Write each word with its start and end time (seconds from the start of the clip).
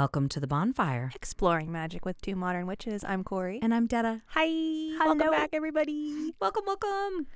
Welcome 0.00 0.30
to 0.30 0.40
the 0.40 0.46
bonfire. 0.46 1.12
Exploring 1.14 1.70
magic 1.70 2.06
with 2.06 2.22
two 2.22 2.34
modern 2.34 2.66
witches. 2.66 3.04
I'm 3.04 3.22
Corey. 3.22 3.58
And 3.60 3.74
I'm 3.74 3.86
Detta. 3.86 4.22
Hi. 4.28 4.46
Welcome 4.98 5.30
back, 5.30 5.50
everybody. 5.52 6.32
Welcome, 6.40 6.62
welcome. 6.66 7.26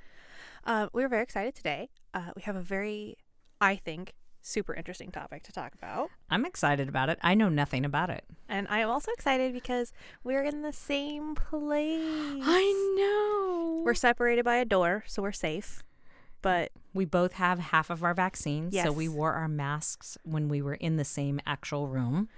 Uh, 0.65 0.87
we're 0.91 1.07
very 1.07 1.21
excited 1.21 1.53
today. 1.53 1.91
Uh, 2.15 2.31
we 2.35 2.41
have 2.41 2.55
a 2.55 2.61
very, 2.61 3.17
I 3.61 3.75
think, 3.75 4.13
super 4.41 4.73
interesting 4.73 5.11
topic 5.11 5.43
to 5.43 5.51
talk 5.51 5.75
about. 5.75 6.09
I'm 6.27 6.43
excited 6.43 6.89
about 6.89 7.09
it. 7.09 7.19
I 7.21 7.35
know 7.35 7.49
nothing 7.49 7.85
about 7.85 8.09
it. 8.09 8.23
And 8.49 8.65
I 8.67 8.79
am 8.79 8.89
also 8.89 9.11
excited 9.11 9.53
because 9.53 9.93
we're 10.23 10.43
in 10.43 10.63
the 10.63 10.73
same 10.73 11.35
place. 11.35 12.01
I 12.01 12.95
know. 12.97 13.83
We're 13.85 13.93
separated 13.93 14.43
by 14.43 14.55
a 14.55 14.65
door, 14.65 15.03
so 15.05 15.21
we're 15.21 15.33
safe. 15.33 15.83
But 16.45 16.71
we 16.93 17.05
both 17.05 17.33
have 17.33 17.57
half 17.57 17.89
of 17.89 18.03
our 18.03 18.13
vaccines, 18.13 18.79
so 18.79 18.91
we 18.91 19.09
wore 19.09 19.33
our 19.33 19.47
masks 19.47 20.15
when 20.23 20.47
we 20.47 20.61
were 20.61 20.75
in 20.75 20.95
the 20.95 21.03
same 21.03 21.39
actual 21.47 21.87
room. 21.87 22.29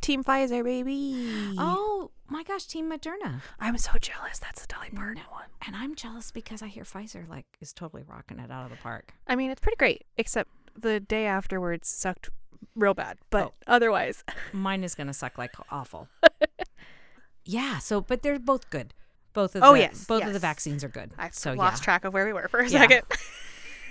Team 0.00 0.24
Pfizer, 0.24 0.64
baby. 0.64 1.54
Oh 1.56 2.10
my 2.28 2.42
gosh, 2.42 2.64
Team 2.64 2.90
Moderna. 2.90 3.40
I'm 3.60 3.78
so 3.78 3.92
jealous. 4.00 4.40
That's 4.40 4.62
the 4.62 4.66
Dolly 4.66 4.90
Parton 4.92 5.22
one. 5.30 5.44
And 5.64 5.76
I'm 5.76 5.94
jealous 5.94 6.32
because 6.32 6.60
I 6.60 6.66
hear 6.66 6.82
Pfizer 6.82 7.28
like 7.28 7.46
is 7.60 7.72
totally 7.72 8.02
rocking 8.04 8.40
it 8.40 8.50
out 8.50 8.64
of 8.64 8.70
the 8.72 8.76
park. 8.78 9.14
I 9.28 9.36
mean, 9.36 9.52
it's 9.52 9.60
pretty 9.60 9.76
great, 9.76 10.02
except 10.16 10.50
the 10.76 10.98
day 10.98 11.26
afterwards 11.26 11.86
sucked 11.88 12.30
real 12.74 12.94
bad. 12.94 13.18
But 13.30 13.44
Oh. 13.46 13.52
otherwise, 13.68 14.24
Mine 14.52 14.82
is 14.82 14.96
gonna 14.96 15.14
suck 15.14 15.38
like 15.38 15.52
awful. 15.70 16.08
yeah. 17.44 17.78
So, 17.78 18.00
but 18.00 18.22
they're 18.22 18.40
both 18.40 18.70
good. 18.70 18.92
Both 19.34 19.54
of 19.54 19.62
Oh, 19.62 19.74
the, 19.74 19.78
yes, 19.78 20.04
both 20.04 20.24
of 20.24 20.32
the 20.32 20.40
vaccines 20.40 20.82
are 20.82 20.88
good. 20.88 21.12
I 21.16 21.30
so 21.30 21.52
lost 21.52 21.80
yeah. 21.82 21.84
track 21.84 22.04
of 22.04 22.12
where 22.12 22.26
we 22.26 22.32
were 22.32 22.48
for 22.48 22.58
a 22.58 22.68
Yeah. 22.68 22.80
second. 22.80 23.02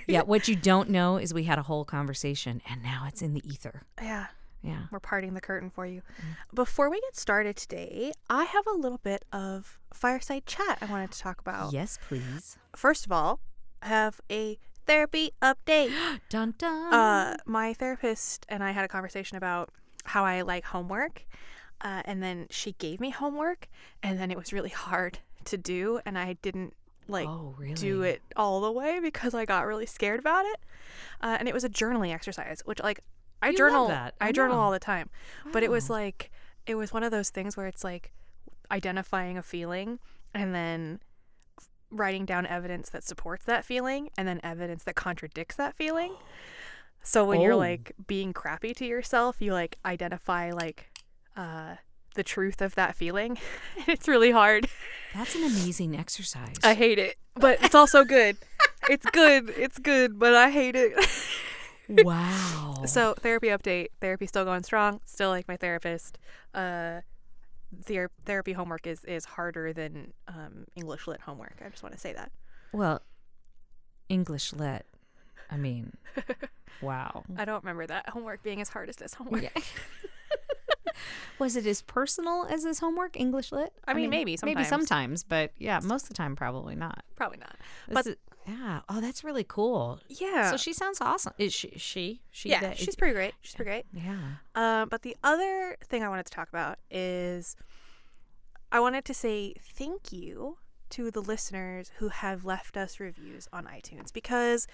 yeah. 0.06 0.22
What 0.22 0.48
you 0.48 0.56
don't 0.56 0.90
know 0.90 1.16
is 1.16 1.32
we 1.34 1.44
had 1.44 1.58
a 1.58 1.62
whole 1.62 1.84
conversation, 1.84 2.60
and 2.68 2.82
now 2.82 3.04
it's 3.08 3.22
in 3.22 3.34
the 3.34 3.42
ether. 3.48 3.82
yeah. 4.00 4.26
Yeah. 4.64 4.82
We're 4.92 5.00
parting 5.00 5.34
the 5.34 5.40
curtain 5.40 5.70
for 5.70 5.84
you. 5.86 6.02
Before 6.54 6.88
we 6.88 7.00
get 7.00 7.16
started 7.16 7.56
today, 7.56 8.12
I 8.30 8.44
have 8.44 8.64
a 8.68 8.76
little 8.76 8.98
bit 8.98 9.24
of 9.32 9.76
fireside 9.92 10.46
chat 10.46 10.78
I 10.80 10.84
wanted 10.86 11.10
to 11.10 11.18
talk 11.18 11.40
about. 11.40 11.72
Yes, 11.72 11.98
please. 12.06 12.56
First 12.76 13.04
of 13.04 13.10
all, 13.10 13.40
I 13.82 13.88
have 13.88 14.20
a 14.30 14.60
therapy 14.86 15.32
update. 15.42 15.90
Dun 16.28 16.54
dun. 16.58 16.94
uh, 16.94 17.36
my 17.44 17.74
therapist 17.74 18.46
and 18.48 18.62
I 18.62 18.70
had 18.70 18.84
a 18.84 18.88
conversation 18.88 19.36
about 19.36 19.70
how 20.04 20.24
I 20.24 20.42
like 20.42 20.64
homework. 20.64 21.24
Uh, 21.80 22.02
and 22.04 22.22
then 22.22 22.46
she 22.48 22.70
gave 22.74 23.00
me 23.00 23.10
homework, 23.10 23.66
and 24.04 24.20
then 24.20 24.30
it 24.30 24.38
was 24.38 24.52
really 24.52 24.68
hard 24.70 25.18
to 25.46 25.58
do, 25.58 25.98
and 26.06 26.16
I 26.16 26.34
didn't 26.34 26.74
like 27.12 27.28
oh, 27.28 27.54
really? 27.58 27.74
do 27.74 28.02
it 28.02 28.22
all 28.36 28.60
the 28.60 28.72
way 28.72 28.98
because 29.00 29.34
I 29.34 29.44
got 29.44 29.66
really 29.66 29.86
scared 29.86 30.18
about 30.20 30.44
it. 30.46 30.56
Uh, 31.20 31.36
and 31.38 31.48
it 31.48 31.54
was 31.54 31.64
a 31.64 31.68
journaling 31.68 32.12
exercise, 32.12 32.62
which 32.64 32.80
like 32.82 33.00
I 33.40 33.50
You 33.50 33.56
journal 33.56 33.88
that. 33.88 34.14
I, 34.20 34.28
I 34.28 34.32
journal 34.32 34.58
all 34.58 34.70
the 34.72 34.78
time. 34.78 35.10
But 35.52 35.62
it 35.62 35.70
was 35.70 35.88
like 35.90 36.30
it 36.66 36.74
was 36.76 36.92
one 36.92 37.02
of 37.02 37.10
those 37.10 37.30
things 37.30 37.56
where 37.56 37.66
it's 37.66 37.84
like 37.84 38.12
identifying 38.70 39.36
a 39.38 39.42
feeling 39.42 39.98
and 40.34 40.54
then 40.54 41.00
writing 41.90 42.24
down 42.24 42.46
evidence 42.46 42.88
that 42.90 43.04
supports 43.04 43.44
that 43.44 43.64
feeling 43.64 44.08
and 44.16 44.26
then 44.26 44.40
evidence 44.42 44.84
that 44.84 44.94
contradicts 44.94 45.56
that 45.56 45.74
feeling. 45.76 46.14
So 47.02 47.24
when 47.24 47.40
you're 47.40 47.52
Oh. 47.54 47.58
like 47.58 47.92
being 48.06 48.32
crappy 48.32 48.72
to 48.74 48.86
yourself, 48.86 49.36
you 49.40 49.52
like 49.52 49.76
identify 49.84 50.50
like 50.52 50.90
uh 51.36 51.76
the 52.14 52.22
truth 52.22 52.60
of 52.60 52.74
that 52.74 52.94
feeling. 52.96 53.38
it's 53.86 54.08
really 54.08 54.30
hard. 54.30 54.66
That's 55.14 55.34
an 55.34 55.44
amazing 55.44 55.96
exercise. 55.96 56.56
I 56.62 56.74
hate 56.74 56.98
it, 56.98 57.16
but 57.34 57.62
it's 57.62 57.74
also 57.74 58.04
good. 58.04 58.36
it's 58.88 59.06
good. 59.06 59.50
It's 59.56 59.78
good, 59.78 60.18
but 60.18 60.34
I 60.34 60.50
hate 60.50 60.74
it. 60.76 60.94
wow. 62.04 62.82
so 62.86 63.14
therapy 63.14 63.48
update. 63.48 63.88
Therapy 64.00 64.26
still 64.26 64.44
going 64.44 64.62
strong. 64.62 65.00
Still 65.04 65.30
like 65.30 65.48
my 65.48 65.56
therapist. 65.56 66.18
Uh, 66.54 67.00
ther- 67.84 68.10
therapy 68.24 68.52
homework 68.52 68.86
is 68.86 69.04
is 69.04 69.24
harder 69.24 69.72
than 69.72 70.12
um, 70.28 70.66
English 70.76 71.06
lit 71.06 71.20
homework. 71.20 71.56
I 71.64 71.68
just 71.68 71.82
want 71.82 71.94
to 71.94 72.00
say 72.00 72.12
that. 72.12 72.32
well, 72.72 73.02
English 74.08 74.52
lit. 74.52 74.86
I 75.50 75.56
mean, 75.58 75.96
wow. 76.82 77.24
I 77.36 77.44
don't 77.44 77.62
remember 77.62 77.86
that 77.86 78.08
homework 78.08 78.42
being 78.42 78.60
as 78.60 78.70
hard 78.70 78.88
as 78.88 78.96
this 78.96 79.14
homework. 79.14 79.42
Yeah. 79.42 79.62
Was 81.38 81.56
it 81.56 81.66
as 81.66 81.82
personal 81.82 82.46
as 82.48 82.64
his 82.64 82.78
homework, 82.80 83.18
English 83.18 83.52
lit? 83.52 83.72
I 83.86 83.94
mean, 83.94 84.10
maybe 84.10 84.36
Maybe 84.42 84.64
sometimes. 84.64 84.68
sometimes, 84.68 85.24
but 85.24 85.52
yeah, 85.58 85.80
most 85.82 86.04
of 86.04 86.08
the 86.10 86.14
time, 86.14 86.36
probably 86.36 86.74
not. 86.76 87.04
Probably 87.16 87.38
not. 87.38 87.56
This 87.88 87.94
But- 87.94 88.06
is- 88.06 88.16
yeah. 88.46 88.80
Oh, 88.88 89.00
that's 89.00 89.22
really 89.22 89.44
cool. 89.44 90.00
Yeah. 90.08 90.50
So 90.50 90.56
she 90.56 90.72
sounds 90.72 91.00
awesome. 91.00 91.32
Is 91.38 91.54
she? 91.54 91.74
She? 91.76 92.22
She? 92.32 92.48
yeah, 92.48 92.74
she's 92.74 92.96
pretty 92.96 93.14
great. 93.14 93.34
She's 93.40 93.54
pretty 93.54 93.70
great. 93.70 93.86
Yeah. 93.92 94.18
Um, 94.56 94.88
but 94.88 95.02
the 95.02 95.16
other 95.22 95.76
thing 95.84 96.02
I 96.02 96.08
wanted 96.08 96.26
to 96.26 96.32
talk 96.32 96.48
about 96.48 96.78
is 96.90 97.54
I 98.72 98.80
wanted 98.80 99.04
to 99.04 99.14
say 99.14 99.54
thank 99.60 100.10
you 100.12 100.58
to 100.90 101.12
the 101.12 101.20
listeners 101.20 101.92
who 101.98 102.08
have 102.08 102.44
left 102.44 102.76
us 102.76 102.98
reviews 102.98 103.46
on 103.52 103.66
iTunes 103.66 104.12
because 104.12 104.66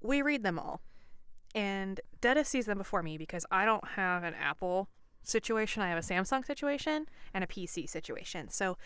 we 0.00 0.22
read 0.22 0.42
them 0.42 0.58
all. 0.58 0.80
And 1.54 2.00
Detta 2.20 2.44
sees 2.44 2.66
them 2.66 2.78
before 2.78 3.02
me 3.02 3.18
because 3.18 3.46
I 3.50 3.64
don't 3.64 3.86
have 3.88 4.22
an 4.24 4.34
Apple 4.34 4.88
situation. 5.22 5.82
I 5.82 5.88
have 5.88 5.98
a 5.98 6.02
Samsung 6.02 6.44
situation 6.44 7.06
and 7.32 7.44
a 7.44 7.46
PC 7.46 7.88
situation. 7.88 8.48
So 8.48 8.76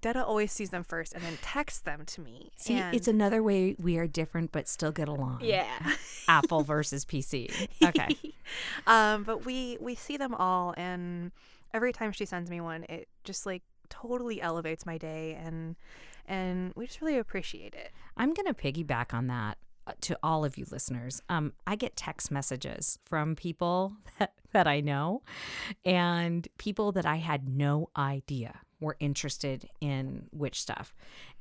Detta 0.00 0.24
always 0.24 0.52
sees 0.52 0.70
them 0.70 0.84
first 0.84 1.14
and 1.14 1.22
then 1.22 1.38
texts 1.40 1.80
them 1.80 2.04
to 2.04 2.20
me. 2.20 2.52
See, 2.56 2.74
and 2.74 2.94
it's 2.94 3.08
another 3.08 3.42
way 3.42 3.74
we 3.78 3.96
are 3.96 4.06
different 4.06 4.52
but 4.52 4.68
still 4.68 4.92
get 4.92 5.08
along. 5.08 5.40
yeah. 5.42 5.94
Apple 6.28 6.62
versus 6.62 7.04
PC. 7.04 7.68
Okay. 7.82 8.16
um, 8.86 9.22
but 9.22 9.46
we 9.46 9.78
we 9.80 9.94
see 9.94 10.16
them 10.16 10.34
all, 10.34 10.74
and 10.76 11.32
every 11.72 11.92
time 11.92 12.12
she 12.12 12.26
sends 12.26 12.50
me 12.50 12.60
one, 12.60 12.84
it 12.88 13.08
just 13.24 13.46
like 13.46 13.62
totally 13.88 14.42
elevates 14.42 14.84
my 14.84 14.98
day, 14.98 15.38
and 15.42 15.76
and 16.26 16.72
we 16.76 16.86
just 16.86 17.00
really 17.00 17.16
appreciate 17.18 17.74
it. 17.74 17.90
I'm 18.16 18.34
going 18.34 18.46
to 18.46 18.54
piggyback 18.54 19.14
on 19.14 19.26
that 19.28 19.58
to 20.02 20.18
all 20.22 20.44
of 20.44 20.56
you 20.56 20.66
listeners. 20.70 21.20
Um, 21.28 21.52
I 21.66 21.76
get 21.76 21.96
text 21.96 22.30
messages 22.30 22.98
from 23.04 23.36
people 23.36 23.94
that, 24.18 24.32
that 24.52 24.66
I 24.66 24.80
know 24.80 25.22
and 25.84 26.46
people 26.58 26.92
that 26.92 27.06
I 27.06 27.16
had 27.16 27.48
no 27.48 27.90
idea 27.96 28.60
were 28.80 28.96
interested 29.00 29.68
in 29.80 30.26
witch 30.32 30.60
stuff. 30.60 30.94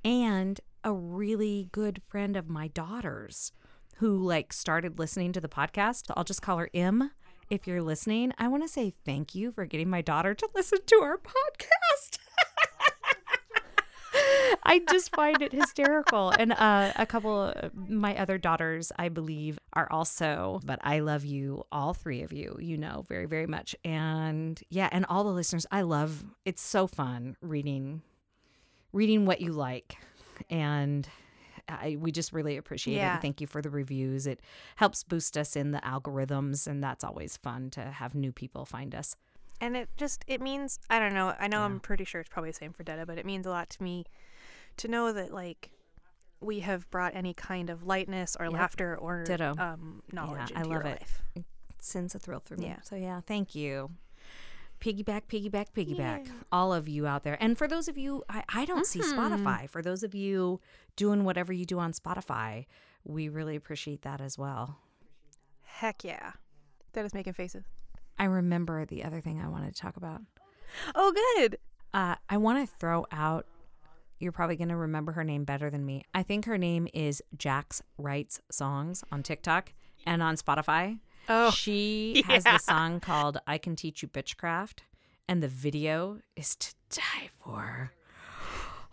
And 0.03 0.59
a 0.83 0.93
really 0.93 1.69
good 1.71 2.01
friend 2.07 2.35
of 2.35 2.49
my 2.49 2.67
daughter's 2.67 3.51
who 3.97 4.17
like 4.17 4.51
started 4.51 4.99
listening 4.99 5.33
to 5.33 5.41
the 5.41 5.49
podcast. 5.49 6.11
I'll 6.15 6.23
just 6.23 6.41
call 6.41 6.57
her 6.57 6.69
M. 6.73 7.11
If 7.49 7.67
you're 7.67 7.81
listening, 7.81 8.33
I 8.37 8.47
want 8.47 8.63
to 8.63 8.69
say 8.69 8.93
thank 9.05 9.35
you 9.35 9.51
for 9.51 9.65
getting 9.65 9.89
my 9.89 10.01
daughter 10.01 10.33
to 10.33 10.49
listen 10.55 10.79
to 10.87 10.95
our 11.03 11.17
podcast. 11.17 11.82
I 14.63 14.81
just 14.89 15.15
find 15.15 15.41
it 15.41 15.51
hysterical. 15.51 16.29
And 16.29 16.53
uh, 16.53 16.93
a 16.95 17.05
couple 17.05 17.41
of 17.41 17.71
my 17.75 18.17
other 18.17 18.37
daughters, 18.37 18.91
I 18.97 19.09
believe, 19.09 19.59
are 19.73 19.87
also, 19.91 20.59
but 20.63 20.79
I 20.83 20.99
love 20.99 21.25
you, 21.25 21.65
all 21.71 21.93
three 21.93 22.21
of 22.21 22.31
you, 22.31 22.57
you 22.59 22.77
know, 22.77 23.03
very, 23.07 23.25
very 23.25 23.47
much. 23.47 23.75
And 23.83 24.61
yeah, 24.69 24.89
and 24.91 25.05
all 25.09 25.23
the 25.23 25.31
listeners, 25.31 25.65
I 25.71 25.81
love 25.81 26.23
it's 26.45 26.61
so 26.61 26.87
fun 26.87 27.35
reading 27.41 28.01
reading 28.91 29.25
what 29.25 29.41
you 29.41 29.51
like. 29.51 29.97
And 30.49 31.07
I, 31.67 31.97
we 31.99 32.11
just 32.11 32.33
really 32.33 32.57
appreciate 32.57 32.97
it. 32.97 33.01
And 33.01 33.21
thank 33.21 33.41
you 33.41 33.47
for 33.47 33.61
the 33.61 33.69
reviews. 33.69 34.27
It 34.27 34.39
helps 34.75 35.03
boost 35.03 35.37
us 35.37 35.55
in 35.55 35.71
the 35.71 35.79
algorithms, 35.79 36.67
and 36.67 36.83
that's 36.83 37.03
always 37.03 37.37
fun 37.37 37.69
to 37.71 37.81
have 37.81 38.13
new 38.15 38.31
people 38.31 38.65
find 38.65 38.93
us. 38.93 39.15
And 39.61 39.77
it 39.77 39.89
just 39.95 40.25
it 40.27 40.41
means 40.41 40.79
I 40.89 40.99
don't 40.99 41.13
know. 41.13 41.33
I 41.39 41.47
know 41.47 41.61
I'm 41.61 41.79
pretty 41.79 42.03
sure 42.03 42.19
it's 42.19 42.29
probably 42.29 42.51
the 42.51 42.57
same 42.57 42.73
for 42.73 42.83
Detta, 42.83 43.05
but 43.05 43.17
it 43.17 43.25
means 43.25 43.45
a 43.45 43.49
lot 43.49 43.69
to 43.71 43.83
me 43.83 44.05
to 44.77 44.87
know 44.87 45.11
that 45.13 45.33
like 45.33 45.69
we 46.39 46.59
have 46.61 46.89
brought 46.91 47.15
any 47.15 47.33
kind 47.33 47.69
of 47.69 47.83
lightness 47.83 48.35
or 48.39 48.45
Yep. 48.45 48.53
laughter 48.53 48.97
or 48.97 49.23
Ditto. 49.23 49.55
um, 49.57 50.03
knowledge 50.11 50.51
I 50.55 50.59
into 50.61 50.69
love 50.69 50.71
your 50.71 50.81
it. 50.81 51.01
life. 51.01 51.23
sends 51.79 52.15
a 52.15 52.19
thrill 52.19 52.39
through 52.39 52.57
me. 52.57 52.67
Yeah. 52.67 52.81
So 52.81 52.95
yeah, 52.95 53.21
thank 53.25 53.55
you. 53.55 53.91
Piggyback, 54.79 55.23
piggyback, 55.29 55.67
piggyback. 55.75 56.25
Yeah. 56.27 56.31
All 56.51 56.73
of 56.73 56.89
you 56.89 57.07
out 57.07 57.23
there. 57.23 57.37
And 57.41 57.57
for 57.57 57.67
those 57.67 57.87
of 57.87 57.97
you 57.97 58.23
I, 58.29 58.43
I 58.49 58.65
don't 58.65 58.85
see 58.85 58.99
Spotify. 59.01 59.69
For 59.69 59.81
those 59.81 60.03
of 60.03 60.13
you 60.13 60.59
doing 60.97 61.23
whatever 61.23 61.53
you 61.53 61.65
do 61.65 61.79
on 61.79 61.93
Spotify, 61.93 62.65
we 63.05 63.29
really 63.29 63.55
appreciate 63.55 64.01
that 64.01 64.19
as 64.19 64.37
well. 64.37 64.79
Heck 65.63 66.03
yeah. 66.03 66.33
That 66.93 67.05
is 67.05 67.13
making 67.13 67.33
faces. 67.33 67.63
I 68.19 68.25
remember 68.25 68.85
the 68.85 69.03
other 69.03 69.21
thing 69.21 69.41
I 69.41 69.47
wanted 69.47 69.73
to 69.73 69.81
talk 69.81 69.97
about. 69.97 70.21
Oh, 70.93 71.11
good. 71.37 71.57
Uh, 71.93 72.15
I 72.29 72.37
want 72.37 72.67
to 72.67 72.75
throw 72.79 73.05
out. 73.11 73.45
You're 74.19 74.31
probably 74.31 74.55
going 74.55 74.69
to 74.69 74.75
remember 74.75 75.11
her 75.13 75.23
name 75.23 75.43
better 75.43 75.69
than 75.69 75.85
me. 75.85 76.05
I 76.13 76.23
think 76.23 76.45
her 76.45 76.57
name 76.57 76.87
is 76.93 77.21
Jax 77.37 77.81
Writes 77.97 78.39
Songs 78.51 79.03
on 79.11 79.23
TikTok 79.23 79.73
and 80.05 80.23
on 80.23 80.35
Spotify. 80.37 80.99
Oh, 81.29 81.51
she 81.51 82.23
has 82.27 82.45
yeah. 82.45 82.53
the 82.53 82.59
song 82.59 82.99
called 82.99 83.39
"I 83.47 83.57
Can 83.57 83.75
Teach 83.75 84.01
You 84.01 84.07
Bitchcraft," 84.07 84.79
and 85.27 85.41
the 85.41 85.47
video 85.47 86.19
is 86.35 86.55
to 86.55 86.73
die 86.89 87.29
for. 87.43 87.91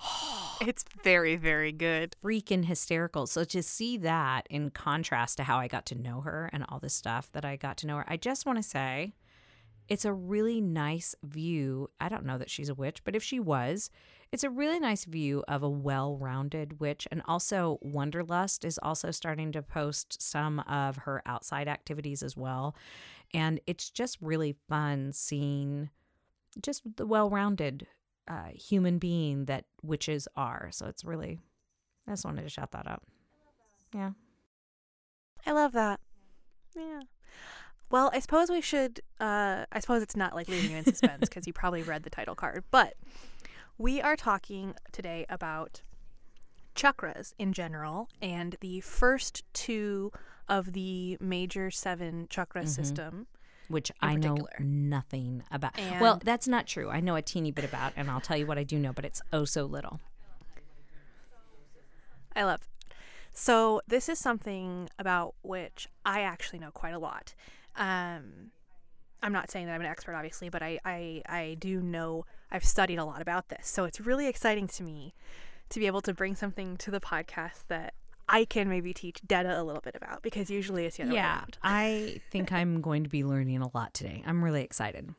it's 0.61 0.85
very, 1.03 1.37
very 1.37 1.73
good. 1.73 2.17
freaking 2.25 2.65
hysterical. 2.65 3.27
So 3.27 3.45
to 3.45 3.63
see 3.63 3.97
that 3.99 4.47
in 4.49 4.71
contrast 4.71 5.37
to 5.39 5.45
how 5.45 5.59
I 5.59 5.69
got 5.69 5.87
to 5.87 5.95
know 5.95 6.21
her 6.23 6.49
and 6.53 6.65
all 6.69 6.79
this 6.79 6.95
stuff 6.95 7.31
that 7.33 7.45
I 7.45 7.57
got 7.57 7.77
to 7.79 7.87
know 7.87 7.97
her, 7.97 8.05
I 8.09 8.17
just 8.17 8.47
want 8.47 8.59
to 8.59 8.63
say 8.63 9.15
it's 9.91 10.05
a 10.05 10.13
really 10.13 10.61
nice 10.61 11.17
view. 11.23 11.91
I 12.01 12.09
don't 12.09 12.25
know 12.25 12.39
that 12.39 12.49
she's 12.49 12.69
a 12.69 12.75
witch, 12.75 13.03
but 13.05 13.17
if 13.17 13.23
she 13.25 13.41
was, 13.41 13.91
it's 14.31 14.45
a 14.45 14.49
really 14.49 14.79
nice 14.79 15.05
view 15.05 15.43
of 15.49 15.65
a 15.65 15.69
well-rounded 15.69 16.79
witch. 16.79 17.09
And 17.11 17.21
also 17.27 17.81
Wonderlust 17.85 18.65
is 18.65 18.79
also 18.83 19.11
starting 19.11 19.51
to 19.51 19.63
post 19.63 20.23
some 20.23 20.61
of 20.61 20.99
her 20.99 21.23
outside 21.27 21.67
activities 21.67 22.23
as 22.23 22.37
well. 22.37 22.77
And 23.35 23.61
it's 23.67 23.91
just 23.91 24.17
really 24.21 24.55
fun 24.69 25.13
seeing 25.13 25.91
just 26.63 26.83
the 26.97 27.07
well-rounded 27.07 27.89
uh, 28.29 28.51
human 28.55 28.99
being 28.99 29.47
that 29.47 29.65
witches 29.83 30.29
are. 30.37 30.69
So 30.71 30.87
it's 30.87 31.05
really, 31.05 31.41
I 32.07 32.13
just 32.13 32.25
wanted 32.25 32.43
to 32.43 32.49
shout 32.49 32.71
that 32.71 32.87
out. 32.87 33.03
Yeah. 33.93 34.13
I 35.45 35.51
love 35.51 35.73
that. 35.73 35.99
Yeah. 36.77 37.01
Well, 37.91 38.11
I 38.13 38.21
suppose 38.21 38.51
we 38.51 38.61
should. 38.61 39.01
Uh, 39.19 39.65
I 39.73 39.81
suppose 39.81 40.03
it's 40.03 40.17
not 40.17 40.35
like 40.35 40.49
leaving 40.49 40.71
you 40.71 40.77
in 40.77 40.85
suspense 40.85 41.29
because 41.29 41.47
you 41.47 41.53
probably 41.53 41.83
read 41.83 42.05
the 42.05 42.11
title 42.11 42.35
card, 42.35 42.65
but 42.71 42.95
we 43.79 44.01
are 44.01 44.17
talking 44.17 44.75
today 44.93 45.27
about 45.29 45.83
chakras 46.77 47.35
in 47.39 47.53
general 47.53 48.09
and 48.23 48.57
the 48.61 48.81
first 48.81 49.43
two 49.53 50.13
of 50.49 50.73
the 50.73 51.17
major 51.21 51.71
seven 51.71 52.27
chakra 52.31 52.67
system. 52.67 53.27
Which 53.69 53.93
I 54.01 54.17
know 54.17 54.49
nothing 54.59 55.45
about. 55.53 55.79
well, 56.01 56.21
that's 56.25 56.49
not 56.49 56.67
true. 56.67 56.91
I 56.91 56.99
know 56.99 57.15
a 57.15 57.23
teeny 57.23 57.53
bit 57.53 57.65
about, 57.65 57.93
and 57.97 58.11
I'll 58.11 58.21
tell 58.21 58.37
you 58.37 58.45
what 58.45 58.59
I 58.59 58.65
do 58.65 58.79
know, 58.79 58.93
but 58.93 59.05
it's 59.05 59.23
oh 59.33 59.45
so 59.45 59.65
little. 59.65 60.01
I 62.35 62.45
love. 62.45 62.61
So 63.33 63.81
this 63.87 64.09
is 64.09 64.19
something 64.19 64.89
about 64.99 65.35
which 65.43 65.89
I 66.05 66.23
actually 66.23 66.59
know 66.59 66.73
quite 66.73 66.95
a 66.95 66.99
lot. 66.99 67.35
Um, 67.77 68.51
I'm 69.23 69.33
not 69.33 69.51
saying 69.51 69.67
that 69.67 69.75
I'm 69.75 69.81
an 69.81 69.87
expert, 69.87 70.15
obviously, 70.15 70.49
but 70.49 70.63
I, 70.63 70.79
I 70.85 71.23
I 71.27 71.57
do 71.59 71.81
know 71.81 72.25
I've 72.51 72.65
studied 72.65 72.97
a 72.99 73.05
lot 73.05 73.21
about 73.21 73.49
this. 73.49 73.69
So 73.69 73.85
it's 73.85 74.01
really 74.01 74.27
exciting 74.27 74.67
to 74.69 74.83
me 74.83 75.15
to 75.69 75.79
be 75.79 75.87
able 75.87 76.01
to 76.03 76.15
bring 76.15 76.35
something 76.35 76.77
to 76.79 76.91
the 76.91 77.01
podcast 77.01 77.65
that 77.69 77.95
I 78.29 78.45
can 78.45 78.69
maybe 78.69 78.95
teach 78.95 79.21
Detta 79.27 79.61
a 79.61 79.63
little 79.63 79.83
bit 79.83 79.95
about 79.95 80.23
because 80.23 80.51
usually 80.51 80.87
it's 80.87 80.97
the 80.97 81.03
other 81.05 81.13
way 81.13 81.19
around. 81.19 81.59
I 81.63 82.21
think 82.31 82.53
I'm 82.53 82.81
going 82.81 83.03
to 83.05 83.11
be 83.11 83.25
learning 83.25 83.61
a 83.61 83.69
lot 83.75 83.93
today. 83.93 84.23
I'm 84.27 84.43
really 84.43 84.63
excited. 84.63 85.15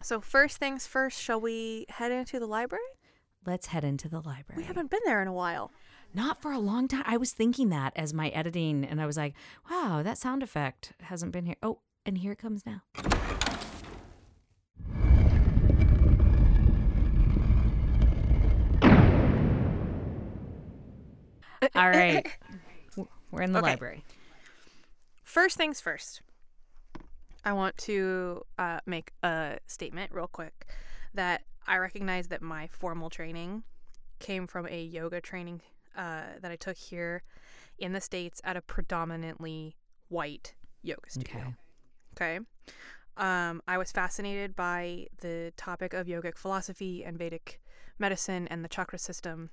So 0.00 0.20
first 0.20 0.58
things 0.58 0.86
first, 0.86 1.20
shall 1.20 1.40
we 1.40 1.86
head 1.88 2.12
into 2.12 2.38
the 2.38 2.46
library? 2.46 2.84
Let's 3.46 3.66
head 3.66 3.84
into 3.84 4.08
the 4.08 4.20
library. 4.20 4.56
We 4.56 4.64
haven't 4.64 4.90
been 4.90 5.00
there 5.04 5.20
in 5.22 5.28
a 5.28 5.32
while. 5.32 5.72
Not 6.14 6.40
for 6.40 6.52
a 6.52 6.58
long 6.60 6.86
time. 6.88 7.02
I 7.06 7.16
was 7.16 7.32
thinking 7.32 7.70
that 7.70 7.92
as 7.96 8.14
my 8.14 8.28
editing, 8.28 8.84
and 8.84 9.00
I 9.00 9.06
was 9.06 9.16
like, 9.16 9.34
wow, 9.70 10.02
that 10.04 10.16
sound 10.16 10.42
effect 10.42 10.92
hasn't 11.00 11.32
been 11.32 11.44
here. 11.44 11.56
Oh, 11.62 11.80
and 12.06 12.18
here 12.18 12.32
it 12.32 12.38
comes 12.38 12.64
now. 12.64 12.82
All 21.74 21.90
right. 21.90 22.26
We're 23.30 23.42
in 23.42 23.52
the 23.52 23.58
Okay. 23.58 23.70
library. 23.70 24.04
First 25.24 25.56
things 25.56 25.80
first, 25.80 26.22
I 27.44 27.52
want 27.52 27.76
to 27.78 28.42
uh, 28.58 28.78
make 28.86 29.12
a 29.22 29.58
statement 29.66 30.12
real 30.12 30.28
quick 30.28 30.66
that 31.14 31.42
I 31.66 31.78
recognize 31.78 32.28
that 32.28 32.42
my 32.42 32.68
formal 32.68 33.10
training 33.10 33.64
came 34.20 34.46
from 34.46 34.66
a 34.68 34.82
yoga 34.82 35.20
training 35.20 35.60
uh, 35.96 36.22
that 36.40 36.50
I 36.50 36.56
took 36.56 36.76
here 36.76 37.22
in 37.78 37.92
the 37.92 38.00
States 38.00 38.40
at 38.44 38.56
a 38.56 38.60
predominantly 38.62 39.76
white 40.08 40.54
yoga 40.82 41.08
studio. 41.08 41.54
Okay. 42.16 42.36
Okay. 42.36 42.40
Um, 43.16 43.62
I 43.68 43.78
was 43.78 43.92
fascinated 43.92 44.56
by 44.56 45.06
the 45.20 45.52
topic 45.56 45.94
of 45.94 46.06
yogic 46.06 46.36
philosophy 46.36 47.04
and 47.04 47.18
Vedic 47.18 47.60
medicine 47.98 48.48
and 48.48 48.64
the 48.64 48.68
chakra 48.68 48.98
system. 48.98 49.50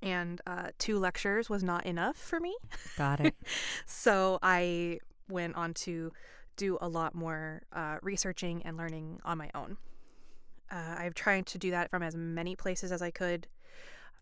And 0.00 0.40
uh, 0.46 0.68
two 0.78 0.98
lectures 0.98 1.50
was 1.50 1.62
not 1.62 1.86
enough 1.86 2.16
for 2.16 2.40
me. 2.40 2.56
Got 2.96 3.20
it. 3.26 3.34
So 3.86 4.38
I 4.42 4.98
went 5.28 5.54
on 5.56 5.74
to 5.74 6.12
do 6.56 6.78
a 6.80 6.88
lot 6.88 7.14
more 7.14 7.62
uh, 7.72 7.98
researching 8.02 8.62
and 8.64 8.76
learning 8.76 9.20
on 9.24 9.38
my 9.38 9.50
own. 9.54 9.76
Uh, 10.70 10.96
I've 10.98 11.14
tried 11.14 11.46
to 11.46 11.58
do 11.58 11.70
that 11.70 11.90
from 11.90 12.02
as 12.02 12.16
many 12.16 12.56
places 12.56 12.92
as 12.92 13.02
I 13.02 13.10
could, 13.10 13.46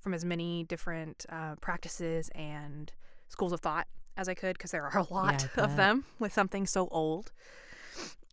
from 0.00 0.14
as 0.14 0.24
many 0.24 0.64
different 0.64 1.26
uh, 1.28 1.54
practices 1.60 2.30
and 2.34 2.92
schools 3.28 3.52
of 3.52 3.60
thought 3.60 3.86
as 4.16 4.28
I 4.28 4.34
could, 4.34 4.56
because 4.58 4.70
there 4.72 4.84
are 4.84 4.98
a 4.98 5.06
lot 5.14 5.46
I 5.56 5.60
of 5.60 5.76
them 5.76 6.04
with 6.18 6.32
something 6.32 6.66
so 6.66 6.88
old. 6.90 7.32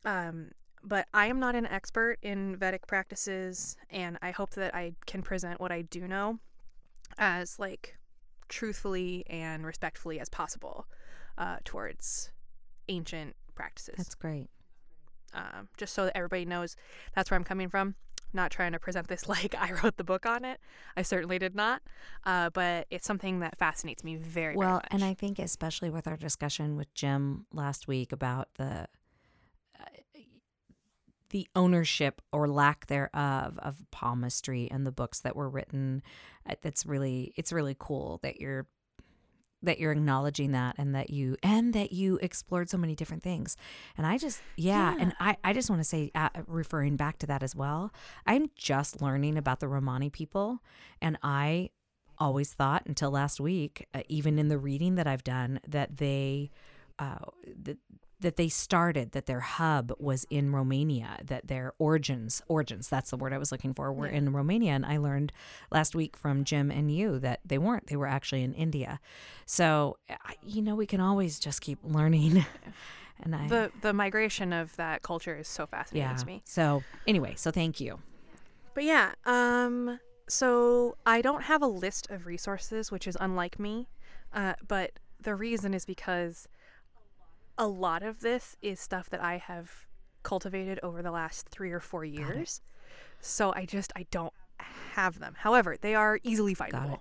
Um, 0.06 0.52
but 0.84 1.08
I 1.14 1.28
am 1.28 1.40
not 1.40 1.56
an 1.56 1.66
expert 1.66 2.18
in 2.22 2.56
Vedic 2.56 2.88
practices, 2.88 3.76
and 3.90 4.18
I 4.22 4.32
hope 4.32 4.52
that 4.52 4.74
I 4.74 4.94
can 5.06 5.22
present 5.22 5.60
what 5.60 5.72
I 5.72 5.82
do 5.82 6.08
know 6.08 6.40
as 7.18 7.60
like 7.60 7.98
truthfully 8.48 9.26
and 9.28 9.66
respectfully 9.66 10.20
as 10.20 10.30
possible 10.30 10.88
uh, 11.38 11.58
towards 11.66 12.32
ancient 12.88 13.36
practices. 13.56 13.96
That's 13.98 14.16
great. 14.16 14.50
um, 15.34 15.68
just 15.78 15.94
so 15.94 16.06
that 16.06 16.16
everybody 16.16 16.46
knows 16.46 16.76
that's 17.14 17.30
where 17.30 17.38
I'm 17.38 17.44
coming 17.44 17.70
from. 17.70 17.96
Not 18.34 18.52
trying 18.52 18.74
to 18.74 18.80
present 18.80 19.08
this 19.08 19.28
like 19.30 19.56
I 19.56 19.72
wrote 19.72 19.98
the 19.98 20.04
book 20.04 20.26
on 20.26 20.46
it. 20.46 20.60
I 20.96 21.02
certainly 21.02 21.40
did 21.40 21.56
not. 21.56 21.82
Uh, 22.26 22.50
but 22.50 22.88
it's 22.90 23.06
something 23.08 23.40
that 23.40 23.58
fascinates 23.58 24.04
me 24.04 24.16
very, 24.16 24.54
very 24.54 24.58
well, 24.58 24.76
much. 24.76 24.88
and 24.92 25.04
I 25.04 25.14
think 25.14 25.40
especially 25.40 25.90
with 25.90 26.08
our 26.08 26.18
discussion 26.18 26.76
with 26.76 26.94
Jim 26.94 27.46
last 27.54 27.88
week 27.88 28.12
about 28.12 28.50
the 28.56 28.88
uh, 29.80 30.20
the 31.30 31.48
ownership 31.56 32.22
or 32.32 32.48
lack 32.48 32.88
thereof 32.88 33.60
of 33.60 33.86
palmistry 33.92 34.70
and 34.72 34.86
the 34.86 34.92
books 34.92 35.20
that 35.22 35.36
were 35.36 35.50
written, 35.50 36.02
uh, 36.50 36.56
that's 36.62 36.86
really 36.86 37.34
it's 37.36 37.52
really 37.52 37.76
cool 37.78 38.20
that 38.24 38.40
you're 38.40 38.68
that 39.64 39.80
you're 39.80 39.92
acknowledging 39.92 40.52
that 40.52 40.76
and 40.78 40.94
that 40.94 41.10
you 41.10 41.36
and 41.42 41.74
that 41.74 41.92
you 41.92 42.18
explored 42.22 42.70
so 42.70 42.78
many 42.78 42.96
different 42.96 43.24
things. 43.24 43.58
And 43.98 44.06
i 44.06 44.18
just 44.18 44.42
yeah, 44.56 44.96
and 45.00 45.14
i 45.20 45.38
i 45.44 45.54
just 45.54 45.70
want 45.70 45.80
to 45.80 45.88
say 45.88 46.12
uh, 46.16 46.30
referring 46.48 46.96
back 46.96 47.18
to 47.20 47.28
that 47.28 47.44
as 47.44 47.56
well 47.56 47.92
i'm 48.26 48.50
just 48.56 49.02
learning 49.02 49.38
about 49.38 49.60
the 49.60 49.68
romani 49.68 50.10
people. 50.10 50.60
And 51.02 51.18
i 51.24 51.70
always 52.20 52.54
thought 52.54 52.84
until 52.86 53.12
last 53.12 53.40
week 53.40 53.88
uh, 53.94 54.02
even 54.10 54.40
in 54.40 54.48
the 54.48 54.58
reading 54.58 54.96
that 54.96 55.06
i've 55.06 55.24
done 55.24 55.60
that 55.68 55.98
they 55.98 56.50
uh, 56.98 57.18
that 57.64 57.78
that 58.20 58.36
they 58.36 58.50
started 58.50 59.12
that 59.12 59.28
their 59.28 59.42
hub 59.42 59.92
was 60.00 60.26
in 60.30 60.52
Romania 60.52 61.20
that 61.24 61.48
their 61.48 61.74
origins 61.78 62.42
origins 62.48 62.90
that's 62.90 63.12
the 63.12 63.18
word 63.18 63.34
I 63.34 63.38
was 63.38 63.52
looking 63.52 63.74
for 63.74 63.92
were 63.94 64.08
in 64.08 64.34
Romania. 64.34 64.72
And 64.72 64.86
I 64.86 64.98
learned 64.98 65.32
last 65.72 65.96
week 65.96 66.18
from 66.18 66.44
Jim 66.44 66.72
and 66.72 66.92
you 66.92 67.20
that 67.20 67.42
they 67.46 67.58
weren't 67.58 67.88
they 67.88 67.96
were 67.96 68.08
actually 68.08 68.44
in 68.44 68.54
India. 68.54 69.00
So 69.46 69.98
you 70.42 70.62
know 70.62 70.76
we 70.76 70.86
can 70.86 71.00
always 71.00 71.40
just 71.40 71.62
keep 71.62 71.80
learning. 71.84 72.46
And 73.20 73.36
I 73.36 73.48
the 73.48 73.72
the 73.82 73.94
migration 73.94 74.54
of 74.54 74.76
that 74.76 75.02
culture 75.02 75.36
is 75.36 75.48
so 75.48 75.66
fascinating 75.66 76.08
yeah. 76.08 76.18
to 76.18 76.26
me. 76.28 76.44
so 76.46 76.84
anyway 77.08 77.34
so 77.36 77.50
thank 77.50 77.80
you. 77.80 77.98
But 78.76 78.84
yeah, 78.84 79.14
um, 79.26 80.00
so 80.30 80.98
I 81.04 81.24
don't 81.24 81.42
have 81.42 81.64
a 81.64 81.68
list 81.68 82.12
of 82.12 82.28
resources, 82.28 82.92
which 82.92 83.08
is 83.08 83.18
unlike 83.20 83.60
me. 83.60 83.88
Uh, 84.32 84.54
but 84.68 84.92
the 85.20 85.34
reason 85.34 85.74
is 85.74 85.84
because 85.84 86.48
a 87.58 87.68
lot 87.68 88.04
of 88.04 88.20
this 88.22 88.56
is 88.62 88.80
stuff 88.80 89.10
that 89.10 89.22
I 89.22 89.38
have 89.38 89.72
cultivated 90.24 90.80
over 90.84 91.02
the 91.02 91.12
last 91.12 91.48
three 91.50 91.72
or 91.72 91.80
four 91.80 92.06
years. 92.06 92.62
So 93.20 93.54
I 93.56 93.66
just 93.66 93.92
I 93.96 94.06
don't 94.12 94.34
have 94.60 95.20
them. 95.20 95.36
However, 95.38 95.78
they 95.80 95.96
are 95.96 96.20
easily 96.24 96.56
findable. 96.56 97.00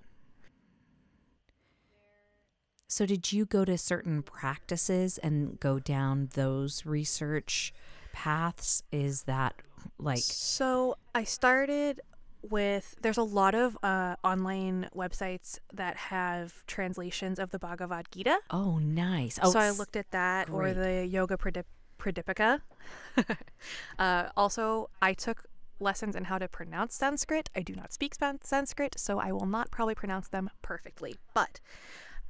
So, 2.88 3.04
did 3.04 3.32
you 3.32 3.44
go 3.46 3.64
to 3.64 3.76
certain 3.76 4.22
practices 4.22 5.18
and 5.18 5.58
go 5.58 5.80
down 5.80 6.28
those 6.34 6.86
research 6.86 7.74
paths? 8.12 8.84
Is 8.92 9.24
that 9.24 9.54
like, 9.98 10.18
So 10.18 10.96
I 11.14 11.24
started 11.24 12.00
with 12.50 12.94
there's 13.00 13.18
a 13.18 13.22
lot 13.22 13.54
of 13.54 13.76
uh, 13.82 14.16
online 14.24 14.88
websites 14.94 15.58
that 15.72 15.96
have 15.96 16.64
translations 16.66 17.38
of 17.38 17.50
the 17.50 17.58
Bhagavad 17.58 18.06
Gita. 18.10 18.38
oh, 18.50 18.78
nice. 18.78 19.38
Oh, 19.42 19.50
so 19.50 19.58
I 19.58 19.70
looked 19.70 19.96
at 19.96 20.10
that 20.10 20.50
or 20.50 20.72
the 20.72 21.06
Yoga 21.06 21.36
Pradip- 21.36 21.64
Pradipika. 21.98 22.60
uh, 23.98 24.28
also, 24.36 24.90
I 25.00 25.12
took 25.12 25.44
lessons 25.78 26.16
in 26.16 26.24
how 26.24 26.38
to 26.38 26.48
pronounce 26.48 26.94
Sanskrit. 26.94 27.50
I 27.54 27.60
do 27.60 27.74
not 27.74 27.92
speak 27.92 28.14
Sanskrit, 28.42 28.98
so 28.98 29.18
I 29.18 29.32
will 29.32 29.46
not 29.46 29.70
probably 29.70 29.94
pronounce 29.94 30.28
them 30.28 30.50
perfectly. 30.62 31.16
But 31.34 31.60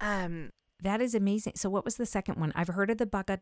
um, 0.00 0.50
That 0.82 1.00
is 1.00 1.14
amazing. 1.14 1.54
So 1.56 1.70
what 1.70 1.85
was 1.85 1.96
the 1.96 2.06
second 2.06 2.38
one? 2.40 2.52
I've 2.54 2.68
heard 2.68 2.90
of 2.90 2.99
the 2.99 3.06
Bhagavad 3.06 3.40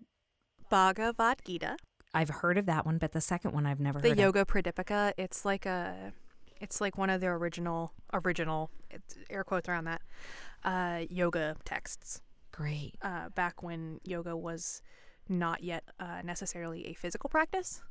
Bhagavad 0.70 1.38
Gita, 1.44 1.76
I've 2.14 2.28
heard 2.28 2.56
of 2.56 2.66
that 2.66 2.86
one, 2.86 2.98
but 2.98 3.12
the 3.12 3.20
second 3.20 3.52
one 3.52 3.66
I've 3.66 3.80
never 3.80 3.98
heard 3.98 4.06
of 4.06 4.16
the 4.16 4.22
heard 4.22 4.34
Yoga 4.34 4.44
Pradipika, 4.44 5.12
it's 5.18 5.44
like 5.44 5.66
a, 5.66 6.12
it's 6.64 6.80
like 6.80 6.98
one 6.98 7.10
of 7.10 7.20
the 7.20 7.28
original, 7.28 7.92
original, 8.12 8.70
it's 8.90 9.16
air 9.30 9.44
quotes 9.44 9.68
around 9.68 9.84
that, 9.84 10.02
uh, 10.64 11.04
yoga 11.10 11.56
texts. 11.64 12.22
Great. 12.52 12.94
Uh, 13.02 13.28
back 13.28 13.62
when 13.62 14.00
yoga 14.02 14.34
was 14.36 14.82
not 15.28 15.62
yet 15.62 15.84
uh, 16.00 16.22
necessarily 16.24 16.86
a 16.86 16.94
physical 16.94 17.28
practice. 17.28 17.82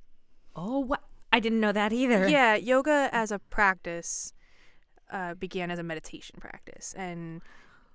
Oh, 0.55 0.79
what? 0.79 1.01
I 1.31 1.39
didn't 1.39 1.59
know 1.59 1.71
that 1.71 1.93
either. 1.93 2.27
Yeah, 2.27 2.55
yoga 2.55 3.09
as 3.11 3.31
a 3.31 3.39
practice 3.39 4.33
uh, 5.11 5.35
began 5.35 5.69
as 5.71 5.79
a 5.79 5.83
meditation 5.83 6.37
practice, 6.39 6.95
and 6.97 7.41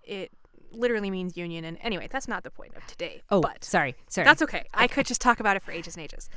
it 0.02 0.30
literally 0.70 1.11
means 1.11 1.37
union. 1.37 1.64
And 1.64 1.76
anyway, 1.80 2.08
that's 2.11 2.28
not 2.28 2.44
the 2.44 2.50
point 2.50 2.76
of 2.76 2.87
today. 2.87 3.23
Oh, 3.30 3.40
but 3.40 3.64
sorry. 3.64 3.97
Sorry. 4.08 4.25
that's 4.25 4.42
okay. 4.42 4.64
I 4.73 4.87
could 4.87 5.06
just 5.06 5.20
talk 5.20 5.40
about 5.40 5.56
it 5.56 5.62
for 5.62 5.73
ages 5.73 5.97
and 5.97 6.04
ages. 6.04 6.28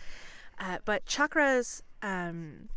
Uh, 0.59 0.77
but 0.85 1.05
chakras, 1.05 1.81
um, 2.01 2.69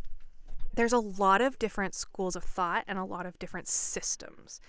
there's 0.74 0.92
a 0.92 0.98
lot 0.98 1.40
of 1.40 1.58
different 1.58 1.94
schools 1.94 2.36
of 2.36 2.44
thought 2.44 2.84
and 2.86 2.98
a 2.98 3.04
lot 3.04 3.26
of 3.26 3.38
different 3.38 3.68
systems. 3.68 4.60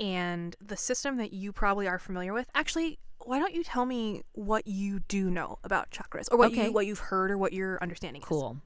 And 0.00 0.56
the 0.60 0.76
system 0.76 1.16
that 1.18 1.32
you 1.32 1.52
probably 1.52 1.86
are 1.86 1.98
familiar 1.98 2.32
with, 2.32 2.48
actually, 2.54 2.98
why 3.24 3.38
don't 3.38 3.54
you 3.54 3.62
tell 3.62 3.86
me 3.86 4.22
what 4.32 4.66
you 4.66 5.00
do 5.00 5.30
know 5.30 5.58
about 5.64 5.90
chakras, 5.90 6.26
or 6.30 6.38
what 6.38 6.52
Okay. 6.52 6.66
you 6.66 6.72
what 6.72 6.86
you've 6.86 6.98
heard, 6.98 7.30
or 7.30 7.38
what 7.38 7.52
your 7.52 7.78
understanding 7.80 8.22
is? 8.22 8.28
Cool. 8.28 8.58